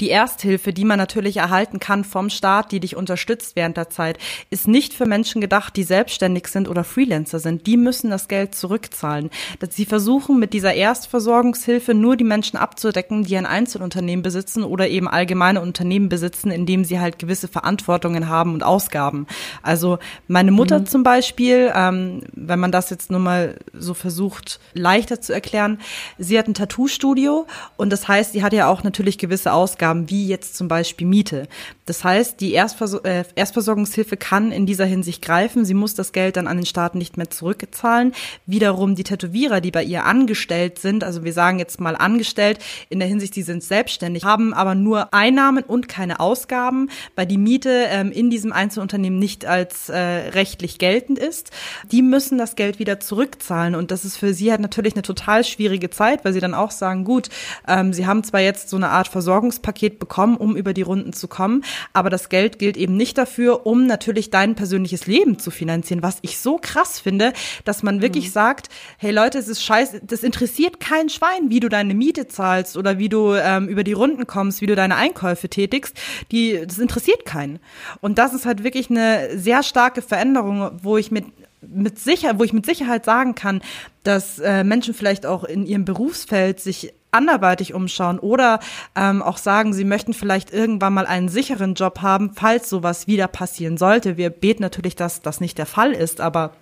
die 0.00 0.10
Ersthilfe, 0.10 0.72
die 0.72 0.84
man 0.84 0.98
natürlich 0.98 1.36
erhalten 1.36 1.78
kann 1.78 2.04
vom 2.04 2.30
Staat, 2.30 2.72
die 2.72 2.80
dich 2.80 2.96
unterstützt 2.96 3.56
während 3.56 3.76
der 3.76 3.90
Zeit, 3.90 4.18
ist 4.48 4.66
nicht 4.66 4.94
für 4.94 5.06
Menschen 5.06 5.40
gedacht, 5.40 5.76
die 5.76 5.82
selbstständig 5.82 6.48
sind 6.48 6.68
oder 6.68 6.84
Freelancer 6.84 7.38
sind. 7.38 7.66
Die 7.66 7.76
müssen 7.76 8.10
das 8.10 8.28
Geld 8.28 8.54
zurückzahlen. 8.54 9.30
Sie 9.70 9.84
versuchen 9.84 10.38
mit 10.38 10.52
dieser 10.52 10.74
Erstversorgungshilfe 10.74 11.94
nur 11.94 12.16
die 12.16 12.24
Menschen 12.24 12.56
abzudecken, 12.56 13.24
die 13.24 13.36
ein 13.36 13.46
Einzelunternehmen 13.46 14.22
besitzen 14.22 14.64
oder 14.64 14.88
eben 14.88 15.08
allgemeine 15.08 15.60
Unternehmen 15.60 16.08
besitzen, 16.08 16.50
in 16.50 16.66
dem 16.66 16.84
sie 16.84 16.98
halt 16.98 17.18
gewisse 17.18 17.48
Verantwortungen 17.48 18.28
haben 18.28 18.54
und 18.54 18.62
Ausgaben. 18.62 19.26
Also 19.62 19.98
meine 20.28 20.50
Mutter 20.50 20.80
mhm. 20.80 20.86
zum 20.86 21.02
Beispiel, 21.02 21.72
ähm, 21.74 22.22
wenn 22.32 22.58
man 22.58 22.72
das 22.72 22.90
jetzt 22.90 23.10
nur 23.10 23.20
mal 23.20 23.56
so 23.72 23.94
versucht 23.94 24.60
leichter 24.72 25.20
zu 25.20 25.32
erklären, 25.32 25.78
sie 26.18 26.38
hat 26.38 26.48
ein 26.48 26.54
Tattoo-Studio 26.54 27.46
und 27.76 27.90
das 27.90 28.08
heißt, 28.08 28.32
sie 28.32 28.42
hat 28.42 28.52
ja 28.52 28.68
auch 28.68 28.82
natürlich 28.82 29.18
gewisse 29.18 29.52
Ausgaben 29.52 29.89
Ausgaben 29.90 30.10
wie 30.10 30.26
jetzt 30.26 30.56
zum 30.56 30.68
Beispiel 30.68 31.06
Miete. 31.06 31.48
Das 31.86 32.04
heißt, 32.04 32.40
die 32.40 32.52
Erstversor 32.52 33.04
äh, 33.04 33.24
Erstversorgungshilfe 33.34 34.16
kann 34.16 34.52
in 34.52 34.64
dieser 34.64 34.84
Hinsicht 34.84 35.22
greifen. 35.22 35.64
Sie 35.64 35.74
muss 35.74 35.94
das 35.94 36.12
Geld 36.12 36.36
dann 36.36 36.46
an 36.46 36.58
den 36.58 36.66
Staat 36.66 36.94
nicht 36.94 37.16
mehr 37.16 37.30
zurückzahlen. 37.30 38.12
Wiederum 38.46 38.94
die 38.94 39.02
Tätowierer, 39.02 39.60
die 39.60 39.72
bei 39.72 39.82
ihr 39.82 40.04
angestellt 40.04 40.78
sind, 40.78 41.02
also 41.02 41.24
wir 41.24 41.32
sagen 41.32 41.58
jetzt 41.58 41.80
mal 41.80 41.96
angestellt, 41.96 42.60
in 42.90 43.00
der 43.00 43.08
Hinsicht, 43.08 43.34
die 43.34 43.42
sind 43.42 43.64
selbstständig, 43.64 44.24
haben 44.24 44.54
aber 44.54 44.76
nur 44.76 45.12
Einnahmen 45.12 45.64
und 45.64 45.88
keine 45.88 46.20
Ausgaben, 46.20 46.88
weil 47.16 47.26
die 47.26 47.38
Miete 47.38 47.86
ähm, 47.88 48.12
in 48.12 48.30
diesem 48.30 48.52
Einzelunternehmen 48.52 49.18
nicht 49.18 49.46
als 49.46 49.88
äh, 49.88 49.98
rechtlich 49.98 50.78
geltend 50.78 51.18
ist. 51.18 51.50
Die 51.90 52.02
müssen 52.02 52.38
das 52.38 52.54
Geld 52.54 52.78
wieder 52.78 53.00
zurückzahlen 53.00 53.74
und 53.74 53.90
das 53.90 54.04
ist 54.04 54.16
für 54.16 54.32
sie 54.32 54.52
halt 54.52 54.60
natürlich 54.60 54.94
eine 54.94 55.02
total 55.02 55.42
schwierige 55.42 55.90
Zeit, 55.90 56.24
weil 56.24 56.32
sie 56.32 56.40
dann 56.40 56.54
auch 56.54 56.70
sagen, 56.70 57.04
gut, 57.04 57.28
ähm, 57.66 57.92
sie 57.92 58.06
haben 58.06 58.22
zwar 58.22 58.40
jetzt 58.40 58.68
so 58.70 58.76
eine 58.76 58.90
Art 58.90 59.08
Versorgungspaket, 59.08 59.79
Paket 59.80 59.98
bekommen, 59.98 60.36
um 60.36 60.56
über 60.56 60.74
die 60.74 60.82
Runden 60.82 61.14
zu 61.14 61.26
kommen. 61.26 61.64
Aber 61.94 62.10
das 62.10 62.28
Geld 62.28 62.58
gilt 62.58 62.76
eben 62.76 62.96
nicht 62.96 63.16
dafür, 63.16 63.66
um 63.66 63.86
natürlich 63.86 64.28
dein 64.28 64.54
persönliches 64.54 65.06
Leben 65.06 65.38
zu 65.38 65.50
finanzieren, 65.50 66.02
was 66.02 66.18
ich 66.20 66.38
so 66.38 66.58
krass 66.60 67.00
finde, 67.00 67.32
dass 67.64 67.82
man 67.82 68.02
wirklich 68.02 68.26
mhm. 68.26 68.32
sagt, 68.32 68.68
hey 68.98 69.10
Leute, 69.10 69.38
es 69.38 69.48
ist 69.48 69.62
scheiße, 69.62 70.02
das 70.04 70.22
interessiert 70.22 70.80
kein 70.80 71.08
Schwein, 71.08 71.48
wie 71.48 71.60
du 71.60 71.70
deine 71.70 71.94
Miete 71.94 72.28
zahlst 72.28 72.76
oder 72.76 72.98
wie 72.98 73.08
du 73.08 73.32
ähm, 73.34 73.68
über 73.68 73.82
die 73.82 73.94
Runden 73.94 74.26
kommst, 74.26 74.60
wie 74.60 74.66
du 74.66 74.76
deine 74.76 74.96
Einkäufe 74.96 75.48
tätigst. 75.48 75.96
Die, 76.30 76.60
das 76.66 76.78
interessiert 76.78 77.24
keinen. 77.24 77.58
Und 78.02 78.18
das 78.18 78.34
ist 78.34 78.44
halt 78.44 78.62
wirklich 78.62 78.90
eine 78.90 79.38
sehr 79.38 79.62
starke 79.62 80.02
Veränderung, 80.02 80.70
wo 80.82 80.98
ich 80.98 81.10
mit 81.10 81.24
mit 81.62 81.98
sicher, 81.98 82.38
wo 82.38 82.44
ich 82.44 82.54
mit 82.54 82.64
Sicherheit 82.64 83.04
sagen 83.04 83.34
kann, 83.34 83.60
dass 84.02 84.38
äh, 84.38 84.64
Menschen 84.64 84.94
vielleicht 84.94 85.26
auch 85.26 85.44
in 85.44 85.66
ihrem 85.66 85.84
Berufsfeld 85.84 86.58
sich 86.58 86.94
anderweitig 87.12 87.74
umschauen 87.74 88.18
oder 88.18 88.60
ähm, 88.96 89.22
auch 89.22 89.38
sagen, 89.38 89.72
sie 89.72 89.84
möchten 89.84 90.14
vielleicht 90.14 90.52
irgendwann 90.52 90.94
mal 90.94 91.06
einen 91.06 91.28
sicheren 91.28 91.74
Job 91.74 92.02
haben, 92.02 92.32
falls 92.34 92.68
sowas 92.68 93.06
wieder 93.06 93.28
passieren 93.28 93.76
sollte. 93.76 94.16
Wir 94.16 94.30
beten 94.30 94.62
natürlich, 94.62 94.96
dass 94.96 95.22
das 95.22 95.40
nicht 95.40 95.58
der 95.58 95.66
Fall 95.66 95.92
ist, 95.92 96.20
aber 96.20 96.52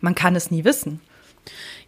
man 0.00 0.14
kann 0.14 0.36
es 0.36 0.50
nie 0.50 0.64
wissen. 0.64 1.00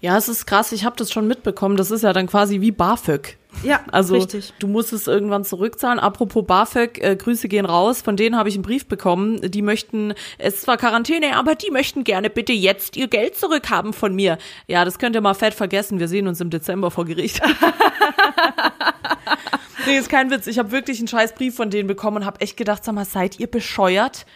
Ja, 0.01 0.17
es 0.17 0.29
ist 0.29 0.47
krass, 0.47 0.73
ich 0.73 0.85
habe 0.85 0.97
das 0.97 1.13
schon 1.13 1.29
mitbekommen. 1.29 1.77
Das 1.77 1.91
ist 1.91 2.03
ja 2.03 2.13
dann 2.13 2.27
quasi 2.27 2.61
wie 2.61 2.73
BAföG. 2.73 3.39
Ja, 3.63 3.81
also 3.93 4.15
richtig. 4.15 4.53
du 4.59 4.67
musst 4.67 4.93
es 4.93 5.07
irgendwann 5.07 5.45
zurückzahlen. 5.45 5.99
Apropos 5.99 6.45
BAföG, 6.47 6.99
äh, 6.99 7.17
Grüße 7.17 7.49
gehen 7.49 7.65
raus. 7.65 8.03
Von 8.03 8.17
denen 8.17 8.37
habe 8.37 8.49
ich 8.49 8.57
einen 8.57 8.63
Brief 8.63 8.87
bekommen. 8.87 9.41
Die 9.51 9.63
möchten, 9.63 10.15
es 10.39 10.55
ist 10.55 10.63
zwar 10.63 10.77
Quarantäne, 10.77 11.37
aber 11.37 11.55
die 11.55 11.71
möchten 11.71 12.05
gerne 12.05 12.31
bitte 12.31 12.53
jetzt 12.53 12.97
ihr 12.97 13.09
Geld 13.09 13.37
zurückhaben 13.37 13.93
von 13.93 14.15
mir. 14.15 14.39
Ja, 14.67 14.85
das 14.85 14.99
könnt 14.99 15.15
ihr 15.15 15.21
mal 15.21 15.35
fett 15.35 15.55
vergessen. 15.55 16.01
Wir 16.01 16.09
sehen 16.09 16.27
uns 16.27 16.41
im 16.41 16.51
Dezember 16.51 16.91
vor 16.91 17.05
Gericht. 17.05 17.41
nee, 19.87 19.99
ist 19.99 20.09
kein 20.09 20.31
Witz. 20.31 20.47
Ich 20.47 20.59
habe 20.59 20.73
wirklich 20.73 20.99
einen 20.99 21.09
scheiß 21.09 21.35
Brief 21.35 21.55
von 21.55 21.71
denen 21.71 21.87
bekommen 21.87 22.19
und 22.19 22.27
habe 22.27 22.41
echt 22.41 22.57
gedacht, 22.57 22.85
sag 22.85 22.95
mal, 22.95 23.05
seid 23.05 23.39
ihr 23.39 23.47
bescheuert? 23.47 24.27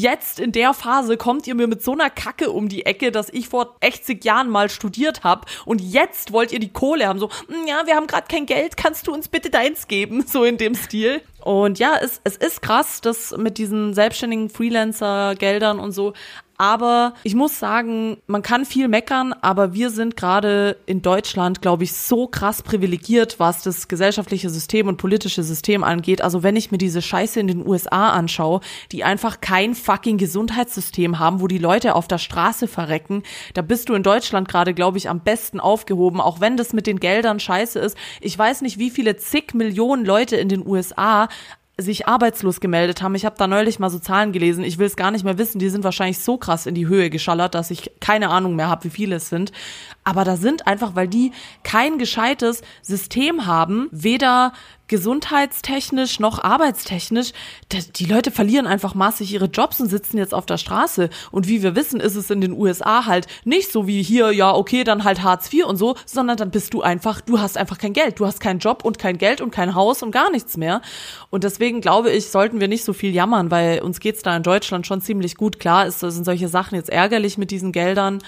Jetzt 0.00 0.40
in 0.40 0.52
der 0.52 0.74
Phase 0.74 1.16
kommt 1.16 1.46
ihr 1.46 1.54
mir 1.54 1.66
mit 1.66 1.82
so 1.82 1.92
einer 1.92 2.10
Kacke 2.10 2.50
um 2.50 2.68
die 2.68 2.84
Ecke, 2.84 3.12
dass 3.12 3.28
ich 3.30 3.48
vor 3.48 3.76
80 3.82 4.24
Jahren 4.24 4.50
mal 4.50 4.68
studiert 4.68 5.22
habe 5.22 5.46
und 5.64 5.80
jetzt 5.80 6.32
wollt 6.32 6.52
ihr 6.52 6.58
die 6.58 6.72
Kohle 6.72 7.06
haben. 7.06 7.20
So, 7.20 7.30
hm, 7.48 7.66
ja, 7.66 7.86
wir 7.86 7.94
haben 7.94 8.06
gerade 8.06 8.26
kein 8.28 8.46
Geld, 8.46 8.76
kannst 8.76 9.06
du 9.06 9.12
uns 9.12 9.28
bitte 9.28 9.50
deins 9.50 9.88
geben? 9.88 10.24
So 10.34 10.42
in 10.42 10.56
dem 10.58 10.74
Stil. 10.74 11.22
Und 11.44 11.78
ja, 11.78 11.98
es, 12.00 12.22
es 12.24 12.36
ist 12.36 12.62
krass, 12.62 13.02
dass 13.02 13.36
mit 13.36 13.58
diesen 13.58 13.92
selbstständigen 13.92 14.48
Freelancer-Geldern 14.48 15.78
und 15.78 15.92
so, 15.92 16.14
aber 16.56 17.14
ich 17.24 17.34
muss 17.34 17.58
sagen, 17.58 18.18
man 18.26 18.42
kann 18.42 18.64
viel 18.64 18.86
meckern, 18.86 19.34
aber 19.40 19.74
wir 19.74 19.90
sind 19.90 20.16
gerade 20.16 20.76
in 20.86 21.02
Deutschland, 21.02 21.62
glaube 21.62 21.82
ich, 21.82 21.92
so 21.92 22.28
krass 22.28 22.62
privilegiert, 22.62 23.40
was 23.40 23.62
das 23.62 23.88
gesellschaftliche 23.88 24.48
System 24.50 24.86
und 24.86 24.96
politische 24.96 25.42
System 25.42 25.82
angeht. 25.82 26.22
Also 26.22 26.44
wenn 26.44 26.54
ich 26.54 26.70
mir 26.70 26.78
diese 26.78 27.02
Scheiße 27.02 27.40
in 27.40 27.48
den 27.48 27.66
USA 27.66 28.10
anschaue, 28.10 28.60
die 28.92 29.02
einfach 29.02 29.40
kein 29.40 29.74
fucking 29.74 30.16
Gesundheitssystem 30.16 31.18
haben, 31.18 31.40
wo 31.40 31.48
die 31.48 31.58
Leute 31.58 31.96
auf 31.96 32.06
der 32.06 32.18
Straße 32.18 32.68
verrecken, 32.68 33.24
da 33.54 33.62
bist 33.62 33.88
du 33.88 33.94
in 33.94 34.04
Deutschland 34.04 34.48
gerade, 34.48 34.74
glaube 34.74 34.98
ich, 34.98 35.08
am 35.08 35.20
besten 35.20 35.58
aufgehoben, 35.58 36.20
auch 36.20 36.40
wenn 36.40 36.56
das 36.56 36.72
mit 36.72 36.86
den 36.86 37.00
Geldern 37.00 37.40
scheiße 37.40 37.80
ist. 37.80 37.96
Ich 38.20 38.38
weiß 38.38 38.62
nicht, 38.62 38.78
wie 38.78 38.90
viele 38.90 39.16
zig 39.16 39.54
Millionen 39.54 40.04
Leute 40.04 40.36
in 40.36 40.48
den 40.48 40.64
USA 40.64 41.28
sich 41.76 42.06
arbeitslos 42.06 42.60
gemeldet 42.60 43.02
haben. 43.02 43.16
Ich 43.16 43.24
habe 43.24 43.36
da 43.36 43.48
neulich 43.48 43.80
mal 43.80 43.90
so 43.90 43.98
Zahlen 43.98 44.32
gelesen. 44.32 44.62
Ich 44.62 44.78
will 44.78 44.86
es 44.86 44.94
gar 44.94 45.10
nicht 45.10 45.24
mehr 45.24 45.38
wissen. 45.38 45.58
Die 45.58 45.70
sind 45.70 45.82
wahrscheinlich 45.82 46.20
so 46.20 46.36
krass 46.36 46.66
in 46.66 46.74
die 46.76 46.86
Höhe 46.86 47.10
geschallert, 47.10 47.54
dass 47.54 47.72
ich 47.72 47.90
keine 48.00 48.30
Ahnung 48.30 48.54
mehr 48.54 48.68
habe, 48.68 48.84
wie 48.84 48.90
viele 48.90 49.16
es 49.16 49.28
sind. 49.28 49.50
Aber 50.04 50.24
da 50.24 50.36
sind 50.36 50.68
einfach, 50.68 50.94
weil 50.94 51.08
die 51.08 51.32
kein 51.64 51.98
gescheites 51.98 52.62
System 52.82 53.46
haben, 53.46 53.88
weder 53.90 54.52
gesundheitstechnisch 54.88 56.20
noch 56.20 56.42
arbeitstechnisch, 56.42 57.32
die 57.96 58.04
Leute 58.04 58.30
verlieren 58.30 58.66
einfach 58.66 58.94
massig 58.94 59.32
ihre 59.32 59.46
Jobs 59.46 59.80
und 59.80 59.88
sitzen 59.88 60.18
jetzt 60.18 60.34
auf 60.34 60.46
der 60.46 60.58
Straße. 60.58 61.08
Und 61.30 61.48
wie 61.48 61.62
wir 61.62 61.74
wissen, 61.74 62.00
ist 62.00 62.16
es 62.16 62.30
in 62.30 62.40
den 62.40 62.52
USA 62.52 63.06
halt 63.06 63.26
nicht 63.44 63.72
so 63.72 63.86
wie 63.86 64.02
hier, 64.02 64.32
ja, 64.32 64.54
okay, 64.54 64.84
dann 64.84 65.04
halt 65.04 65.22
Hartz 65.22 65.52
IV 65.52 65.64
und 65.64 65.76
so, 65.76 65.96
sondern 66.04 66.36
dann 66.36 66.50
bist 66.50 66.74
du 66.74 66.82
einfach, 66.82 67.20
du 67.20 67.40
hast 67.40 67.56
einfach 67.56 67.78
kein 67.78 67.92
Geld. 67.92 68.20
Du 68.20 68.26
hast 68.26 68.40
keinen 68.40 68.58
Job 68.58 68.84
und 68.84 68.98
kein 68.98 69.18
Geld 69.18 69.40
und 69.40 69.50
kein 69.50 69.74
Haus 69.74 70.02
und 70.02 70.10
gar 70.10 70.30
nichts 70.30 70.56
mehr. 70.56 70.82
Und 71.30 71.44
deswegen 71.44 71.80
glaube 71.80 72.10
ich, 72.10 72.30
sollten 72.30 72.60
wir 72.60 72.68
nicht 72.68 72.84
so 72.84 72.92
viel 72.92 73.14
jammern, 73.14 73.50
weil 73.50 73.80
uns 73.80 74.00
geht's 74.00 74.22
da 74.22 74.36
in 74.36 74.42
Deutschland 74.42 74.86
schon 74.86 75.00
ziemlich 75.00 75.36
gut. 75.36 75.58
Klar 75.58 75.86
ist, 75.86 76.00
sind 76.00 76.24
solche 76.24 76.48
Sachen 76.48 76.74
jetzt 76.76 76.90
ärgerlich 76.90 77.38
mit 77.38 77.50
diesen 77.50 77.72
Geldern, 77.72 78.20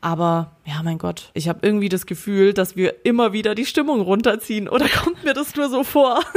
aber 0.00 0.52
ja, 0.68 0.82
mein 0.82 0.98
Gott, 0.98 1.30
ich 1.32 1.48
habe 1.48 1.60
irgendwie 1.62 1.88
das 1.88 2.04
Gefühl, 2.04 2.52
dass 2.52 2.76
wir 2.76 3.06
immer 3.06 3.32
wieder 3.32 3.54
die 3.54 3.64
Stimmung 3.64 4.02
runterziehen. 4.02 4.68
Oder 4.68 4.86
kommt 5.02 5.24
mir 5.24 5.32
das 5.32 5.56
nur 5.56 5.68
so 5.70 5.82
vor? 5.82 6.22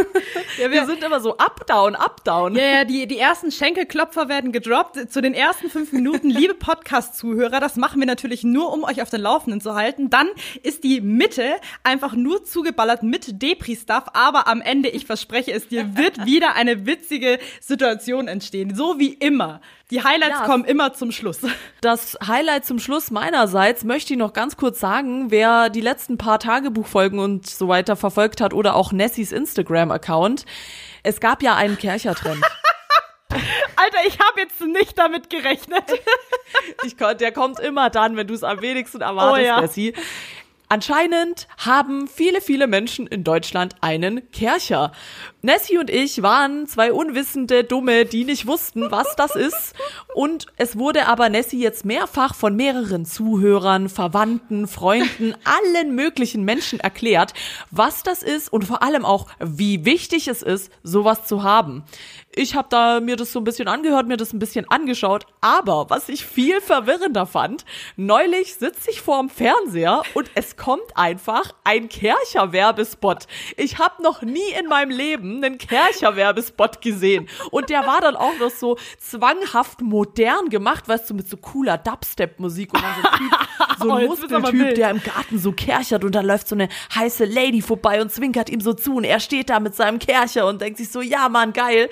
Ja, 0.61 0.69
wir, 0.69 0.85
sind 0.85 1.01
immer 1.01 1.21
so 1.21 1.37
up, 1.37 1.65
down, 1.65 1.95
up, 1.95 2.23
down. 2.25 2.55
Ja, 2.55 2.63
ja, 2.63 2.83
die, 2.83 3.07
die 3.07 3.17
ersten 3.17 3.51
Schenkelklopfer 3.51 4.27
werden 4.27 4.51
gedroppt. 4.51 5.11
Zu 5.11 5.21
den 5.21 5.33
ersten 5.33 5.69
fünf 5.69 5.93
Minuten, 5.93 6.29
liebe 6.29 6.53
Podcast-Zuhörer, 6.53 7.59
das 7.61 7.77
machen 7.77 7.99
wir 7.99 8.05
natürlich 8.05 8.43
nur, 8.43 8.71
um 8.71 8.83
euch 8.83 9.01
auf 9.01 9.09
den 9.09 9.21
Laufenden 9.21 9.61
zu 9.61 9.75
halten. 9.75 10.09
Dann 10.09 10.27
ist 10.61 10.83
die 10.83 10.99
Mitte 10.99 11.55
einfach 11.83 12.13
nur 12.13 12.43
zugeballert 12.43 13.01
mit 13.01 13.41
Depri-Stuff. 13.41 14.03
Aber 14.13 14.47
am 14.47 14.61
Ende, 14.61 14.89
ich 14.89 15.05
verspreche 15.05 15.53
es 15.53 15.69
dir, 15.69 15.97
wird 15.97 16.25
wieder 16.25 16.53
eine 16.55 16.85
witzige 16.85 17.39
Situation 17.61 18.27
entstehen. 18.27 18.75
So 18.75 18.99
wie 18.99 19.13
immer. 19.13 19.61
Die 19.91 20.01
Highlights 20.01 20.39
ja. 20.39 20.45
kommen 20.45 20.63
immer 20.63 20.93
zum 20.93 21.11
Schluss. 21.11 21.39
Das 21.81 22.17
Highlight 22.25 22.65
zum 22.65 22.79
Schluss 22.79 23.11
meinerseits 23.11 23.83
möchte 23.83 24.13
ich 24.13 24.19
noch 24.21 24.33
ganz 24.33 24.55
kurz 24.55 24.79
sagen, 24.79 25.31
wer 25.31 25.69
die 25.69 25.81
letzten 25.81 26.17
paar 26.17 26.39
Tagebuchfolgen 26.39 27.19
und 27.19 27.49
so 27.49 27.67
weiter 27.67 27.97
verfolgt 27.97 28.39
hat 28.39 28.53
oder 28.53 28.75
auch 28.75 28.93
Nessies 28.93 29.33
Instagram-Account. 29.33 30.45
Es 31.03 31.19
gab 31.19 31.43
ja 31.43 31.55
einen 31.55 31.77
Kercher-Trend. 31.77 32.41
Alter, 33.75 33.97
ich 34.07 34.19
habe 34.19 34.39
jetzt 34.39 34.61
nicht 34.61 34.97
damit 34.97 35.29
gerechnet. 35.29 35.83
ich, 36.83 36.95
der 36.95 37.31
kommt 37.31 37.59
immer 37.59 37.89
dann, 37.89 38.15
wenn 38.15 38.27
du 38.27 38.33
es 38.33 38.43
am 38.43 38.61
wenigsten 38.61 39.01
erwartest, 39.01 39.41
oh, 39.41 39.45
ja. 39.45 39.61
Nessie. 39.61 39.93
Anscheinend 40.69 41.47
haben 41.57 42.07
viele, 42.07 42.39
viele 42.39 42.67
Menschen 42.67 43.07
in 43.07 43.25
Deutschland 43.25 43.75
einen 43.81 44.31
Kercher. 44.31 44.93
Nessie 45.43 45.79
und 45.79 45.89
ich 45.89 46.21
waren 46.21 46.67
zwei 46.67 46.93
unwissende 46.93 47.63
Dumme, 47.63 48.05
die 48.05 48.25
nicht 48.25 48.45
wussten, 48.45 48.91
was 48.91 49.15
das 49.15 49.35
ist. 49.35 49.73
Und 50.13 50.45
es 50.57 50.77
wurde 50.77 51.07
aber 51.07 51.29
Nessie 51.29 51.59
jetzt 51.59 51.83
mehrfach 51.83 52.35
von 52.35 52.55
mehreren 52.55 53.05
Zuhörern, 53.05 53.89
Verwandten, 53.89 54.67
Freunden, 54.67 55.33
allen 55.43 55.95
möglichen 55.95 56.43
Menschen 56.43 56.79
erklärt, 56.79 57.33
was 57.71 58.03
das 58.03 58.21
ist 58.21 58.53
und 58.53 58.65
vor 58.65 58.83
allem 58.83 59.03
auch, 59.03 59.27
wie 59.39 59.83
wichtig 59.83 60.27
es 60.27 60.43
ist, 60.43 60.71
sowas 60.83 61.25
zu 61.25 61.41
haben. 61.41 61.85
Ich 62.33 62.55
habe 62.55 62.67
da 62.69 62.99
mir 62.99 63.15
das 63.15 63.31
so 63.33 63.39
ein 63.39 63.43
bisschen 63.43 63.67
angehört, 63.67 64.07
mir 64.07 64.17
das 64.17 64.33
ein 64.33 64.39
bisschen 64.39 64.69
angeschaut, 64.69 65.25
aber 65.41 65.89
was 65.89 66.07
ich 66.07 66.25
viel 66.25 66.61
verwirrender 66.61 67.25
fand, 67.25 67.65
neulich 67.97 68.55
sitze 68.55 68.91
ich 68.91 69.01
vorm 69.01 69.29
Fernseher 69.29 70.03
und 70.13 70.29
es 70.35 70.55
kommt 70.55 70.95
einfach 70.95 71.53
ein 71.63 71.89
Kercher-Werbespot. 71.89 73.27
Ich 73.57 73.79
habe 73.79 74.01
noch 74.03 74.21
nie 74.21 74.39
in 74.57 74.67
meinem 74.67 74.91
Leben 74.91 75.30
einen 75.37 75.57
Kercher-Werbespot 75.57 76.81
gesehen 76.81 77.27
und 77.51 77.69
der 77.69 77.85
war 77.85 78.01
dann 78.01 78.15
auch 78.15 78.37
noch 78.39 78.49
so 78.49 78.77
zwanghaft 78.99 79.81
modern 79.81 80.49
gemacht, 80.49 80.87
weißt 80.87 81.09
du, 81.09 81.13
mit 81.13 81.27
so 81.29 81.37
cooler 81.37 81.77
Dubstep-Musik 81.77 82.73
und 82.73 82.81
dann 82.83 82.95
so 83.01 83.09
ein 83.09 83.17
Typ, 83.17 83.39
so 83.79 83.91
ein 83.91 84.05
oh, 84.05 84.07
Muskeltyp, 84.07 84.75
der 84.75 84.89
im 84.91 85.03
Garten 85.03 85.39
so 85.39 85.51
kerchert 85.51 86.03
und 86.03 86.15
da 86.15 86.21
läuft 86.21 86.47
so 86.47 86.55
eine 86.55 86.69
heiße 86.95 87.25
Lady 87.25 87.61
vorbei 87.61 88.01
und 88.01 88.11
zwinkert 88.11 88.49
ihm 88.49 88.61
so 88.61 88.73
zu 88.73 88.95
und 88.95 89.03
er 89.03 89.19
steht 89.19 89.49
da 89.49 89.59
mit 89.59 89.75
seinem 89.75 89.99
Kercher 89.99 90.47
und 90.47 90.61
denkt 90.61 90.77
sich 90.77 90.89
so, 90.89 91.01
ja 91.01 91.29
Mann, 91.29 91.53
geil. 91.53 91.89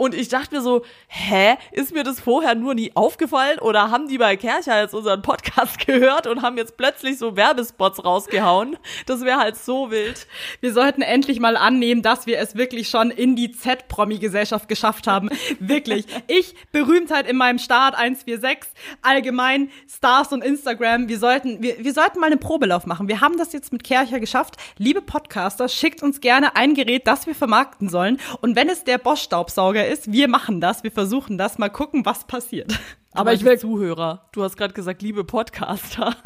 Und 0.00 0.14
ich 0.14 0.28
dachte 0.28 0.54
mir 0.54 0.62
so, 0.62 0.82
hä, 1.08 1.56
ist 1.72 1.92
mir 1.92 2.04
das 2.04 2.20
vorher 2.20 2.54
nur 2.54 2.72
nie 2.72 2.90
aufgefallen 2.94 3.58
oder 3.58 3.90
haben 3.90 4.08
die 4.08 4.16
bei 4.16 4.34
Kercher 4.38 4.80
jetzt 4.80 4.94
unseren 4.94 5.20
Podcast 5.20 5.78
gehört 5.86 6.26
und 6.26 6.40
haben 6.40 6.56
jetzt 6.56 6.78
plötzlich 6.78 7.18
so 7.18 7.36
Werbespots 7.36 8.02
rausgehauen? 8.02 8.78
Das 9.04 9.20
wäre 9.26 9.36
halt 9.36 9.56
so 9.56 9.90
wild. 9.90 10.26
Wir 10.62 10.72
sollten 10.72 11.02
endlich 11.02 11.38
mal 11.38 11.54
annehmen, 11.54 12.00
dass 12.00 12.26
wir 12.26 12.38
es 12.38 12.56
wirklich 12.56 12.88
schon 12.88 13.10
in 13.10 13.36
die 13.36 13.52
Z-Promi-Gesellschaft 13.52 14.70
geschafft 14.70 15.06
haben. 15.06 15.28
wirklich. 15.58 16.06
Ich, 16.28 16.54
Berühmtheit 16.72 17.28
in 17.28 17.36
meinem 17.36 17.58
Start 17.58 17.94
146, 17.94 18.72
allgemein 19.02 19.68
Stars 19.86 20.32
und 20.32 20.42
Instagram. 20.42 21.10
Wir 21.10 21.18
sollten, 21.18 21.62
wir, 21.62 21.84
wir 21.84 21.92
sollten 21.92 22.20
mal 22.20 22.28
einen 22.28 22.40
Probelauf 22.40 22.86
machen. 22.86 23.06
Wir 23.06 23.20
haben 23.20 23.36
das 23.36 23.52
jetzt 23.52 23.70
mit 23.70 23.84
Kercher 23.84 24.18
geschafft. 24.18 24.56
Liebe 24.78 25.02
Podcaster, 25.02 25.68
schickt 25.68 26.02
uns 26.02 26.22
gerne 26.22 26.56
ein 26.56 26.72
Gerät, 26.72 27.06
das 27.06 27.26
wir 27.26 27.34
vermarkten 27.34 27.90
sollen. 27.90 28.18
Und 28.40 28.56
wenn 28.56 28.70
es 28.70 28.84
der 28.84 28.96
Bosch-Staubsauger 28.96 29.89
ist, 29.90 30.12
wir 30.12 30.28
machen 30.28 30.60
das, 30.60 30.84
wir 30.84 30.92
versuchen 30.92 31.36
das, 31.36 31.58
mal 31.58 31.68
gucken, 31.68 32.06
was 32.06 32.26
passiert. 32.26 32.72
Aber, 33.12 33.20
Aber 33.20 33.32
ich 33.32 33.44
will 33.44 33.58
Zuhörer. 33.58 34.28
Du 34.32 34.42
hast 34.42 34.56
gerade 34.56 34.72
gesagt, 34.72 35.02
liebe 35.02 35.24
Podcaster. 35.24 36.14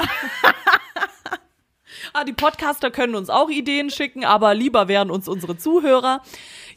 ah, 2.13 2.23
die 2.23 2.33
Podcaster 2.33 2.91
können 2.91 3.15
uns 3.15 3.29
auch 3.29 3.49
Ideen 3.49 3.89
schicken, 3.89 4.23
aber 4.23 4.53
lieber 4.53 4.87
wären 4.87 5.09
uns 5.09 5.27
unsere 5.27 5.57
Zuhörer. 5.57 6.21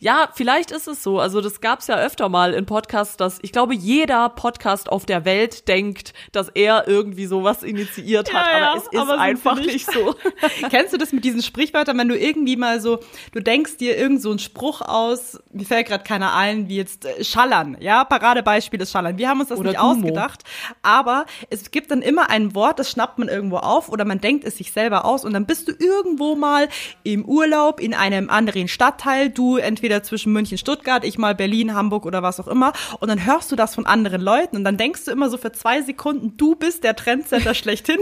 Ja, 0.01 0.28
vielleicht 0.32 0.70
ist 0.70 0.86
es 0.86 1.03
so. 1.03 1.18
Also 1.18 1.40
das 1.40 1.61
gab's 1.61 1.88
ja 1.88 1.96
öfter 1.96 2.28
mal 2.28 2.55
in 2.55 2.66
Podcasts, 2.66 3.16
dass 3.16 3.38
ich 3.42 3.53
glaube, 3.53 3.74
jeder 3.74 4.28
Podcast 4.28 4.90
auf 4.90 5.07
der 5.07 5.24
Welt 5.24 5.66
denkt, 5.66 6.12
dass 6.32 6.49
er 6.51 6.86
irgendwie 6.86 7.26
sowas 7.26 7.62
initiiert 7.62 8.32
hat. 8.32 8.46
Ja, 8.46 8.59
ja, 8.59 8.70
aber 8.70 8.78
es 8.78 8.84
ist 8.84 8.99
aber 8.99 9.18
einfach 9.18 9.57
nicht. 9.57 9.72
nicht. 9.72 9.92
so. 9.92 10.14
Kennst 10.70 10.92
du 10.92 10.99
das 10.99 11.12
mit 11.12 11.24
diesen 11.24 11.42
Sprichwörtern, 11.42 11.99
wenn 11.99 12.09
du 12.09 12.16
irgendwie 12.16 12.57
mal 12.57 12.80
so, 12.80 13.01
du 13.32 13.40
denkst 13.40 13.78
dir 13.78 13.96
irgend 13.96 14.22
so 14.22 14.30
einen 14.30 14.38
Spruch 14.38 14.82
aus, 14.82 15.38
mir 15.53 15.66
fällt 15.66 15.88
gerade 15.88 16.05
keiner 16.05 16.34
ein, 16.34 16.68
wie 16.68 16.76
jetzt 16.76 17.05
äh, 17.05 17.24
Schallern, 17.24 17.76
ja, 17.80 18.05
Paradebeispiel 18.05 18.80
ist 18.80 18.92
Schallern. 18.92 19.18
Wir 19.18 19.28
haben 19.28 19.40
uns 19.40 19.49
das 19.49 19.59
oder 19.59 19.70
nicht 19.70 19.80
Dumo. 19.80 19.90
ausgedacht, 19.90 20.44
aber 20.82 21.26
es 21.51 21.70
gibt 21.70 21.90
dann 21.90 22.03
immer 22.03 22.30
ein 22.30 22.55
Wort, 22.55 22.78
das 22.78 22.90
schnappt 22.90 23.18
man 23.18 23.28
irgendwo 23.28 23.57
auf 23.57 23.88
oder 23.88 24.05
man 24.05 24.20
denkt 24.20 24.44
es 24.44 24.59
sich 24.59 24.70
selber 24.72 25.05
aus 25.05 25.24
und 25.24 25.32
dann 25.32 25.46
bist 25.46 25.66
du 25.66 25.72
irgendwo 25.72 26.36
mal 26.36 26.68
im 27.03 27.24
Urlaub 27.24 27.80
in 27.80 27.94
einem 27.94 28.30
anderen 28.30 28.68
Stadtteil, 28.68 29.30
du 29.30 29.57
entweder 29.57 29.88
entweder 29.89 30.03
zwischen 30.03 30.34
München, 30.34 30.59
Stuttgart, 30.59 31.03
ich 31.03 31.16
mal 31.16 31.34
Berlin, 31.34 31.74
Hamburg 31.74 32.05
oder 32.05 32.22
was 32.22 32.39
auch 32.41 32.47
immer. 32.47 32.74
Und 33.01 33.09
dann 33.09 33.24
hörst 33.24 33.51
du 33.51 33.57
das 33.57 33.74
von 33.74 33.86
anderen 33.86 34.20
Leuten 34.20 34.57
und 34.57 34.64
dann 34.64 34.76
denkst 34.76 35.07
du 35.07 35.11
immer 35.11 35.30
so 35.30 35.39
für 35.39 35.51
zwei 35.53 35.80
Sekunden, 35.80 36.36
du 36.36 36.55
bist 36.55 36.84
der 36.84 36.95
Trendsetter 36.95 37.55
schlechthin. 37.62 37.99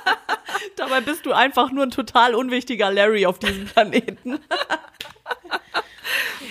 Dabei 0.76 1.00
bist 1.00 1.24
du 1.24 1.32
einfach 1.32 1.72
nur 1.72 1.84
ein 1.84 1.90
total 1.90 2.34
unwichtiger 2.34 2.92
Larry 2.92 3.24
auf 3.24 3.38
diesem 3.38 3.64
Planeten. 3.64 4.38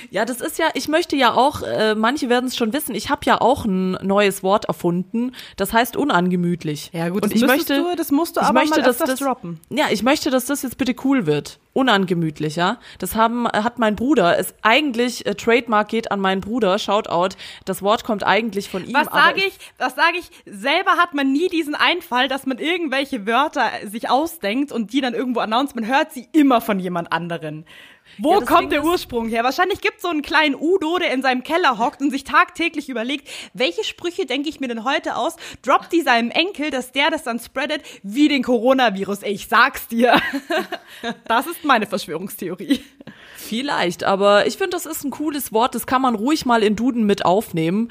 Ja, 0.09 0.25
das 0.25 0.41
ist 0.41 0.59
ja, 0.59 0.67
ich 0.73 0.89
möchte 0.89 1.15
ja 1.15 1.33
auch, 1.33 1.61
äh, 1.61 1.95
manche 1.95 2.27
werden 2.27 2.47
es 2.47 2.57
schon 2.57 2.73
wissen, 2.73 2.95
ich 2.95 3.09
habe 3.09 3.21
ja 3.25 3.39
auch 3.39 3.63
ein 3.63 3.91
neues 4.01 4.43
Wort 4.43 4.65
erfunden, 4.65 5.33
das 5.55 5.71
heißt 5.71 5.95
unangemütlich. 5.95 6.89
Ja 6.93 7.07
gut, 7.07 7.23
und 7.23 7.33
ich 7.33 7.41
möchte, 7.45 7.77
du, 7.77 7.95
das 7.95 8.11
musst 8.11 8.35
du 8.35 8.41
aber 8.41 8.59
möchte, 8.59 8.81
mal 8.81 8.85
dass 8.85 8.97
das 8.97 9.19
droppen. 9.19 9.61
Ja, 9.69 9.85
ich 9.89 10.03
möchte, 10.03 10.29
dass 10.29 10.45
das 10.45 10.63
jetzt 10.63 10.77
bitte 10.77 10.95
cool 11.05 11.27
wird. 11.27 11.59
Unangemütlich, 11.73 12.57
ja. 12.57 12.79
Das 12.99 13.15
haben, 13.15 13.47
hat 13.47 13.79
mein 13.79 13.95
Bruder, 13.95 14.37
ist 14.37 14.55
eigentlich, 14.61 15.25
äh, 15.25 15.35
Trademark 15.35 15.87
geht 15.87 16.11
an 16.11 16.19
meinen 16.19 16.41
Bruder, 16.41 16.77
Shoutout, 16.77 17.35
das 17.63 17.81
Wort 17.81 18.03
kommt 18.03 18.25
eigentlich 18.25 18.69
von 18.69 18.85
ihm. 18.85 18.93
Was 18.93 19.07
sage 19.07 19.41
ich, 19.45 19.57
was 19.77 19.95
sage 19.95 20.17
ich, 20.19 20.29
selber 20.45 20.91
hat 20.97 21.13
man 21.13 21.31
nie 21.31 21.47
diesen 21.47 21.75
Einfall, 21.75 22.27
dass 22.27 22.45
man 22.45 22.57
irgendwelche 22.57 23.25
Wörter 23.25 23.69
sich 23.85 24.09
ausdenkt 24.09 24.73
und 24.73 24.91
die 24.91 24.99
dann 24.99 25.13
irgendwo 25.13 25.39
announced, 25.39 25.75
man 25.75 25.87
hört 25.87 26.11
sie 26.11 26.27
immer 26.33 26.59
von 26.59 26.77
jemand 26.79 27.13
anderen. 27.13 27.65
Wo 28.17 28.39
Ja, 28.39 28.45
kommt 28.45 28.71
der 28.71 28.83
Ursprung 28.83 29.27
her? 29.27 29.43
Wahrscheinlich 29.43 29.81
gibt 29.81 29.97
es 29.97 30.01
so 30.03 30.09
einen 30.09 30.21
kleinen 30.21 30.55
Udo, 30.55 30.97
der 30.97 31.11
in 31.13 31.21
seinem 31.21 31.43
Keller 31.43 31.77
hockt 31.77 32.01
und 32.01 32.11
sich 32.11 32.23
tagtäglich 32.23 32.89
überlegt, 32.89 33.27
welche 33.53 33.83
Sprüche 33.83 34.25
denke 34.25 34.49
ich 34.49 34.59
mir 34.59 34.67
denn 34.67 34.83
heute 34.83 35.15
aus? 35.15 35.35
Droppt 35.61 35.91
die 35.91 36.01
seinem 36.01 36.31
Enkel, 36.31 36.69
dass 36.69 36.91
der 36.91 37.09
das 37.09 37.23
dann 37.23 37.39
spreadet 37.39 37.81
wie 38.03 38.27
den 38.27 38.43
Coronavirus. 38.43 39.23
Ich 39.23 39.47
sag's 39.47 39.87
dir. 39.87 40.19
Das 41.25 41.47
ist 41.47 41.63
meine 41.63 41.87
Verschwörungstheorie. 41.87 42.83
Vielleicht, 43.35 44.03
aber 44.03 44.45
ich 44.45 44.57
finde, 44.57 44.71
das 44.71 44.85
ist 44.85 45.03
ein 45.03 45.09
cooles 45.11 45.51
Wort, 45.51 45.73
das 45.73 45.87
kann 45.87 46.01
man 46.01 46.15
ruhig 46.15 46.45
mal 46.45 46.61
in 46.63 46.75
Duden 46.75 47.05
mit 47.05 47.25
aufnehmen. 47.25 47.89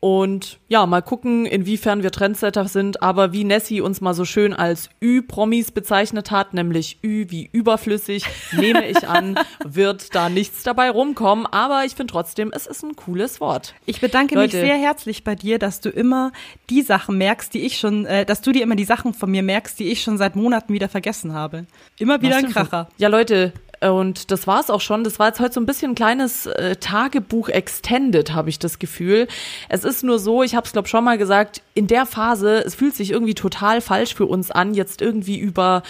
Und 0.00 0.60
ja, 0.68 0.86
mal 0.86 1.02
gucken, 1.02 1.44
inwiefern 1.44 2.04
wir 2.04 2.12
Trendsetter 2.12 2.68
sind. 2.68 3.02
Aber 3.02 3.32
wie 3.32 3.42
Nessie 3.42 3.80
uns 3.80 4.00
mal 4.00 4.14
so 4.14 4.24
schön 4.24 4.54
als 4.54 4.90
Ü-Promis 5.02 5.72
bezeichnet 5.72 6.30
hat, 6.30 6.54
nämlich 6.54 6.98
Ü 7.02 7.26
wie 7.30 7.50
überflüssig, 7.52 8.24
nehme 8.52 8.86
ich 8.86 9.08
an, 9.08 9.36
wird 9.64 10.14
da 10.14 10.28
nichts 10.28 10.62
dabei 10.62 10.90
rumkommen. 10.90 11.46
Aber 11.46 11.84
ich 11.84 11.94
finde 11.94 12.12
trotzdem, 12.12 12.52
es 12.54 12.66
ist 12.66 12.84
ein 12.84 12.94
cooles 12.94 13.40
Wort. 13.40 13.74
Ich 13.86 14.00
bedanke 14.00 14.36
Leute. 14.36 14.56
mich 14.56 14.66
sehr 14.66 14.76
herzlich 14.76 15.24
bei 15.24 15.34
dir, 15.34 15.58
dass 15.58 15.80
du 15.80 15.88
immer 15.88 16.30
die 16.70 16.82
Sachen 16.82 17.18
merkst, 17.18 17.52
die 17.52 17.62
ich 17.62 17.78
schon, 17.78 18.06
äh, 18.06 18.24
dass 18.24 18.40
du 18.40 18.52
dir 18.52 18.62
immer 18.62 18.76
die 18.76 18.84
Sachen 18.84 19.14
von 19.14 19.30
mir 19.30 19.42
merkst, 19.42 19.80
die 19.80 19.90
ich 19.90 20.02
schon 20.02 20.16
seit 20.16 20.36
Monaten 20.36 20.72
wieder 20.72 20.88
vergessen 20.88 21.34
habe. 21.34 21.66
Immer 21.98 22.22
wieder 22.22 22.36
ein 22.36 22.50
Kracher. 22.50 22.88
Ja, 22.98 23.08
Leute, 23.08 23.52
und 23.80 24.30
das 24.30 24.46
war's 24.46 24.70
auch 24.70 24.80
schon. 24.80 25.04
Das 25.04 25.18
war 25.18 25.28
jetzt 25.28 25.40
heute 25.40 25.54
so 25.54 25.60
ein 25.60 25.66
bisschen 25.66 25.92
ein 25.92 25.94
kleines 25.94 26.46
äh, 26.46 26.76
Tagebuch 26.76 27.48
extended, 27.48 28.32
habe 28.32 28.50
ich 28.50 28.58
das 28.58 28.78
Gefühl. 28.78 29.28
Es 29.68 29.84
ist 29.84 30.02
nur 30.02 30.18
so, 30.18 30.42
ich 30.42 30.54
habe 30.54 30.66
es 30.66 30.72
glaube 30.72 30.88
schon 30.88 31.04
mal 31.04 31.18
gesagt, 31.18 31.62
in 31.74 31.86
der 31.86 32.06
Phase, 32.06 32.64
es 32.64 32.74
fühlt 32.74 32.96
sich 32.96 33.10
irgendwie 33.10 33.34
total 33.34 33.80
falsch 33.80 34.14
für 34.14 34.26
uns 34.26 34.50
an, 34.50 34.74
jetzt 34.74 35.00
irgendwie 35.00 35.38
über 35.38 35.82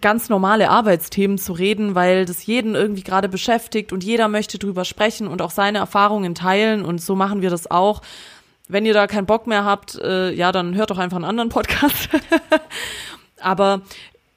ganz 0.00 0.28
normale 0.28 0.70
Arbeitsthemen 0.70 1.38
zu 1.38 1.52
reden, 1.52 1.94
weil 1.94 2.24
das 2.24 2.46
jeden 2.46 2.74
irgendwie 2.74 3.02
gerade 3.02 3.28
beschäftigt 3.28 3.92
und 3.92 4.02
jeder 4.02 4.28
möchte 4.28 4.58
drüber 4.58 4.84
sprechen 4.84 5.28
und 5.28 5.42
auch 5.42 5.50
seine 5.50 5.78
Erfahrungen 5.78 6.34
teilen 6.34 6.84
und 6.84 7.00
so 7.00 7.14
machen 7.14 7.42
wir 7.42 7.50
das 7.50 7.70
auch. 7.70 8.02
Wenn 8.68 8.86
ihr 8.86 8.94
da 8.94 9.06
keinen 9.06 9.26
Bock 9.26 9.46
mehr 9.46 9.64
habt, 9.64 9.96
äh, 9.96 10.32
ja, 10.32 10.50
dann 10.50 10.74
hört 10.74 10.90
doch 10.90 10.98
einfach 10.98 11.16
einen 11.16 11.26
anderen 11.26 11.50
Podcast. 11.50 12.08
Aber 13.40 13.82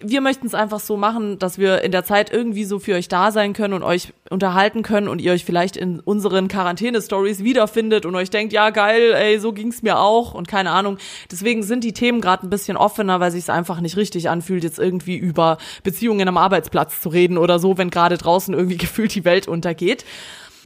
wir 0.10 0.22
möchten 0.22 0.48
es 0.48 0.54
einfach 0.54 0.80
so 0.80 0.98
machen, 0.98 1.40
dass 1.40 1.58
wir 1.58 1.82
in 1.82 1.92
der 1.92 2.04
Zeit 2.04 2.32
irgendwie 2.32 2.66
so 2.66 2.80
für 2.80 2.96
euch 2.96 3.08
da 3.08 3.32
sein 3.32 3.54
können 3.54 3.74
und 3.74 3.84
euch 3.84 4.14
unterhalten 4.30 4.84
können 4.84 5.08
und 5.08 5.20
ihr 5.20 5.32
euch 5.32 5.46
vielleicht 5.46 5.78
in 5.78 6.00
unseren 6.00 6.48
Quarantäne-Stories 6.48 7.44
wiederfindet 7.44 8.06
und 8.06 8.16
euch 8.16 8.30
denkt, 8.30 8.54
ja 8.54 8.70
geil, 8.70 9.14
ey, 9.14 9.40
so 9.40 9.54
ging's 9.54 9.82
mir 9.82 10.00
auch 10.00 10.34
und 10.34 10.48
keine 10.48 10.72
Ahnung. 10.72 10.98
Deswegen 11.32 11.64
sind 11.64 11.84
die 11.84 11.94
Themen 11.94 12.22
gerade 12.22 12.46
ein 12.46 12.50
bisschen 12.50 12.78
offener, 12.78 13.20
weil 13.20 13.32
sich 13.32 13.50
einfach 13.50 13.82
nicht 13.82 13.98
richtig 13.98 14.30
anfühlt, 14.30 14.64
jetzt 14.64 14.80
irgendwie 14.80 15.18
über 15.18 15.58
Beziehungen 15.84 16.28
am 16.28 16.38
Arbeitsplatz 16.38 17.02
zu 17.02 17.10
reden 17.10 17.38
oder 17.38 17.60
so, 17.60 17.78
wenn 17.78 17.90
gerade 17.90 18.18
draußen 18.18 18.54
irgendwie 18.54 18.78
gefühlt 18.86 19.14
die 19.16 19.26
Welt 19.26 19.48
untergeht. 19.48 20.06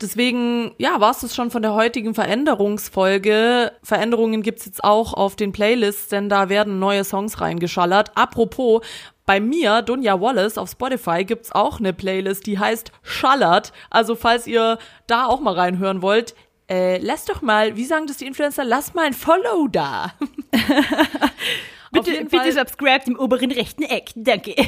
Deswegen, 0.02 0.72
ja, 0.78 1.02
war 1.02 1.12
es 1.12 1.20
das 1.20 1.36
schon 1.36 1.52
von 1.52 1.62
der 1.62 1.74
heutigen 1.74 2.14
Veränderungsfolge. 2.14 3.74
Veränderungen 3.84 4.42
gibt's 4.42 4.66
jetzt 4.66 4.84
auch 4.84 5.14
auf 5.14 5.36
den 5.36 5.52
Playlists, 5.52 6.08
denn 6.08 6.30
da 6.30 6.48
werden 6.48 6.80
neue 6.80 7.04
Songs 7.04 7.42
reingeschallert. 7.42 8.12
Apropos, 8.16 8.82
bei 9.30 9.39
mir, 9.39 9.84
Dunja 9.84 10.19
Wallace, 10.19 10.57
auf 10.57 10.71
Spotify 10.71 11.23
gibt's 11.23 11.51
auch 11.51 11.77
eine 11.77 11.93
Playlist, 11.93 12.47
die 12.47 12.57
heißt 12.57 12.91
Schallert. 13.03 13.73
Also 13.91 14.15
falls 14.15 14.47
ihr 14.47 14.80
da 15.05 15.27
auch 15.27 15.39
mal 15.39 15.53
reinhören 15.53 16.01
wollt, 16.01 16.34
äh, 16.67 16.97
lasst 16.97 17.30
doch 17.30 17.43
mal, 17.43 17.77
wie 17.77 17.86
sagen 17.86 18.07
das 18.07 18.17
die 18.17 18.25
Influencer, 18.25 18.65
lasst 18.65 18.95
mal 18.95 19.05
ein 19.05 19.13
Follow 19.13 19.67
da. 19.67 20.13
Bitte, 21.92 22.12
bitte 22.26 22.30
Fall- 22.38 22.52
subscribe 22.52 23.02
im 23.08 23.20
oberen 23.20 23.52
rechten 23.52 23.84
Eck. 23.84 24.12
Danke. 24.16 24.56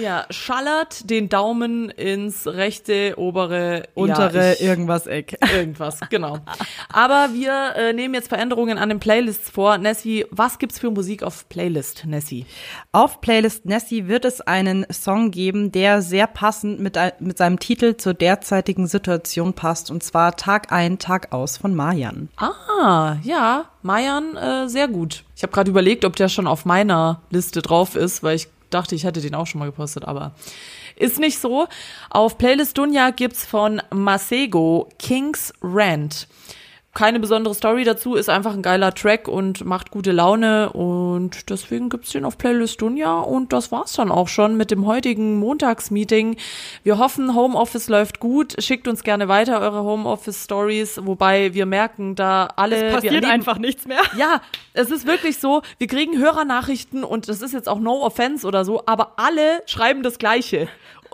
Ja, 0.00 0.26
schallert 0.30 1.10
den 1.10 1.28
Daumen 1.28 1.90
ins 1.90 2.46
rechte, 2.46 3.14
obere, 3.16 3.88
Untere 3.94 4.46
ja, 4.48 4.52
ich- 4.52 4.60
irgendwas 4.60 5.08
Eck. 5.08 5.36
Irgendwas, 5.52 5.98
genau. 6.08 6.38
Aber 6.92 7.30
wir 7.32 7.74
äh, 7.74 7.92
nehmen 7.92 8.14
jetzt 8.14 8.28
Veränderungen 8.28 8.78
an 8.78 8.90
den 8.90 9.00
Playlists 9.00 9.50
vor. 9.50 9.76
Nessie, 9.78 10.24
was 10.30 10.60
gibt's 10.60 10.78
für 10.78 10.92
Musik 10.92 11.24
auf 11.24 11.48
Playlist, 11.48 12.04
Nessie? 12.06 12.46
Auf 12.92 13.20
Playlist 13.20 13.64
Nessie 13.66 14.06
wird 14.06 14.24
es 14.24 14.40
einen 14.40 14.86
Song 14.92 15.32
geben, 15.32 15.72
der 15.72 16.00
sehr 16.00 16.28
passend 16.28 16.78
mit, 16.78 16.96
ein- 16.96 17.12
mit 17.18 17.36
seinem 17.38 17.58
Titel 17.58 17.96
zur 17.96 18.14
derzeitigen 18.14 18.86
Situation 18.86 19.54
passt. 19.54 19.90
Und 19.90 20.04
zwar 20.04 20.36
Tag 20.36 20.70
ein, 20.70 21.00
Tag 21.00 21.32
aus 21.32 21.56
von 21.56 21.74
Mayan. 21.74 22.28
Ah, 22.36 23.16
ja, 23.24 23.64
Mayan, 23.82 24.36
äh, 24.36 24.68
sehr 24.68 24.86
gut. 24.86 25.24
Ich 25.38 25.44
habe 25.44 25.52
gerade 25.52 25.70
überlegt, 25.70 26.04
ob 26.04 26.16
der 26.16 26.28
schon 26.28 26.48
auf 26.48 26.64
meiner 26.64 27.22
Liste 27.30 27.62
drauf 27.62 27.94
ist, 27.94 28.24
weil 28.24 28.34
ich 28.34 28.48
dachte, 28.70 28.96
ich 28.96 29.04
hätte 29.04 29.20
den 29.20 29.36
auch 29.36 29.46
schon 29.46 29.60
mal 29.60 29.66
gepostet, 29.66 30.04
aber 30.04 30.32
ist 30.96 31.20
nicht 31.20 31.38
so. 31.38 31.68
Auf 32.10 32.38
Playlist 32.38 32.76
Dunja 32.76 33.10
gibt's 33.10 33.46
von 33.46 33.80
Masego 33.94 34.88
King's 34.98 35.52
Rant. 35.62 36.26
Keine 36.98 37.20
besondere 37.20 37.54
Story 37.54 37.84
dazu, 37.84 38.16
ist 38.16 38.28
einfach 38.28 38.54
ein 38.54 38.62
geiler 38.62 38.92
Track 38.92 39.28
und 39.28 39.64
macht 39.64 39.92
gute 39.92 40.10
Laune 40.10 40.70
und 40.72 41.48
deswegen 41.48 41.90
gibt's 41.90 42.10
den 42.10 42.24
auf 42.24 42.36
Playlist 42.38 42.82
Dunja 42.82 43.20
und 43.20 43.52
das 43.52 43.70
war's 43.70 43.92
dann 43.92 44.10
auch 44.10 44.26
schon 44.26 44.56
mit 44.56 44.72
dem 44.72 44.84
heutigen 44.84 45.38
Montagsmeeting. 45.38 46.36
Wir 46.82 46.98
hoffen, 46.98 47.36
Homeoffice 47.36 47.88
läuft 47.88 48.18
gut. 48.18 48.56
Schickt 48.60 48.88
uns 48.88 49.04
gerne 49.04 49.28
weiter 49.28 49.60
eure 49.60 49.84
Homeoffice 49.84 50.42
Stories, 50.42 50.98
wobei 51.04 51.54
wir 51.54 51.66
merken, 51.66 52.16
da 52.16 52.48
alle 52.56 52.82
wir 52.86 52.90
Passiert 52.90 53.14
erleben- 53.14 53.30
einfach 53.30 53.58
nichts 53.58 53.86
mehr. 53.86 54.00
ja, 54.16 54.40
es 54.72 54.90
ist 54.90 55.06
wirklich 55.06 55.38
so, 55.38 55.62
wir 55.78 55.86
kriegen 55.86 56.18
Hörernachrichten 56.18 57.04
und 57.04 57.28
das 57.28 57.42
ist 57.42 57.52
jetzt 57.54 57.68
auch 57.68 57.78
no 57.78 58.02
offense 58.02 58.44
oder 58.44 58.64
so, 58.64 58.82
aber 58.86 59.12
alle 59.18 59.62
schreiben 59.66 60.02
das 60.02 60.18
Gleiche. 60.18 60.66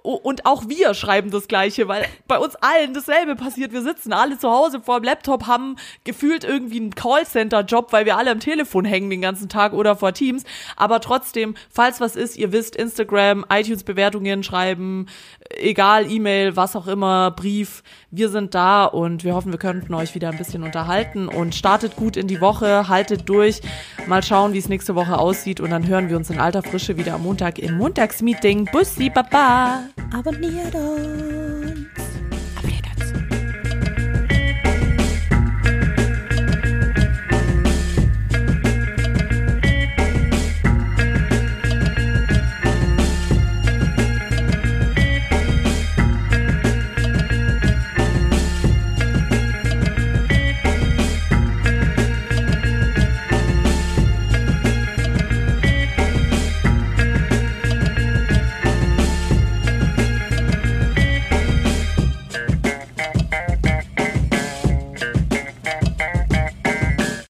Und 0.04 0.44
auch 0.44 0.68
wir 0.68 0.92
schreiben 0.92 1.30
das 1.30 1.48
Gleiche, 1.48 1.88
weil 1.88 2.04
bei 2.28 2.38
uns 2.38 2.56
allen 2.56 2.92
dasselbe 2.92 3.36
passiert. 3.36 3.72
Wir 3.72 3.80
sitzen 3.80 4.12
alle 4.12 4.38
zu 4.38 4.50
Hause 4.50 4.82
vor 4.82 5.00
dem 5.00 5.04
Laptop, 5.04 5.46
haben 5.46 5.76
gefühlt 6.04 6.44
irgendwie 6.44 6.78
einen 6.78 6.94
Callcenter-Job, 6.94 7.90
weil 7.90 8.04
wir 8.04 8.18
alle 8.18 8.30
am 8.30 8.38
Telefon 8.38 8.84
hängen 8.84 9.08
den 9.08 9.22
ganzen 9.22 9.48
Tag 9.48 9.72
oder 9.72 9.96
vor 9.96 10.12
Teams. 10.12 10.44
Aber 10.76 11.00
trotzdem, 11.00 11.54
falls 11.70 12.02
was 12.02 12.16
ist, 12.16 12.36
ihr 12.36 12.52
wisst, 12.52 12.76
Instagram, 12.76 13.46
iTunes-Bewertungen 13.48 14.42
schreiben, 14.42 15.06
egal, 15.50 16.10
E-Mail, 16.10 16.56
was 16.56 16.76
auch 16.76 16.86
immer, 16.86 17.30
Brief. 17.30 17.82
Wir 18.10 18.28
sind 18.28 18.54
da 18.54 18.84
und 18.84 19.24
wir 19.24 19.34
hoffen, 19.34 19.52
wir 19.52 19.58
könnten 19.58 19.94
euch 19.94 20.14
wieder 20.14 20.30
ein 20.30 20.38
bisschen 20.38 20.62
unterhalten 20.62 21.28
und 21.28 21.54
startet 21.54 21.96
gut 21.96 22.16
in 22.16 22.26
die 22.26 22.40
Woche, 22.40 22.88
haltet 22.88 23.28
durch. 23.28 23.60
Mal 24.06 24.22
schauen, 24.22 24.52
wie 24.52 24.58
es 24.58 24.68
nächste 24.68 24.94
Woche 24.94 25.18
aussieht 25.18 25.60
und 25.60 25.70
dann 25.70 25.86
hören 25.86 26.08
wir 26.08 26.16
uns 26.16 26.30
in 26.30 26.38
alter 26.38 26.62
Frische 26.62 26.96
wieder 26.96 27.14
am 27.14 27.22
Montag 27.22 27.58
im 27.58 27.76
Montagsmeeting. 27.76 28.66
Bussi, 28.72 29.10
Baba! 29.10 29.84
Abonniert 30.12 30.74
uns. 30.74 32.13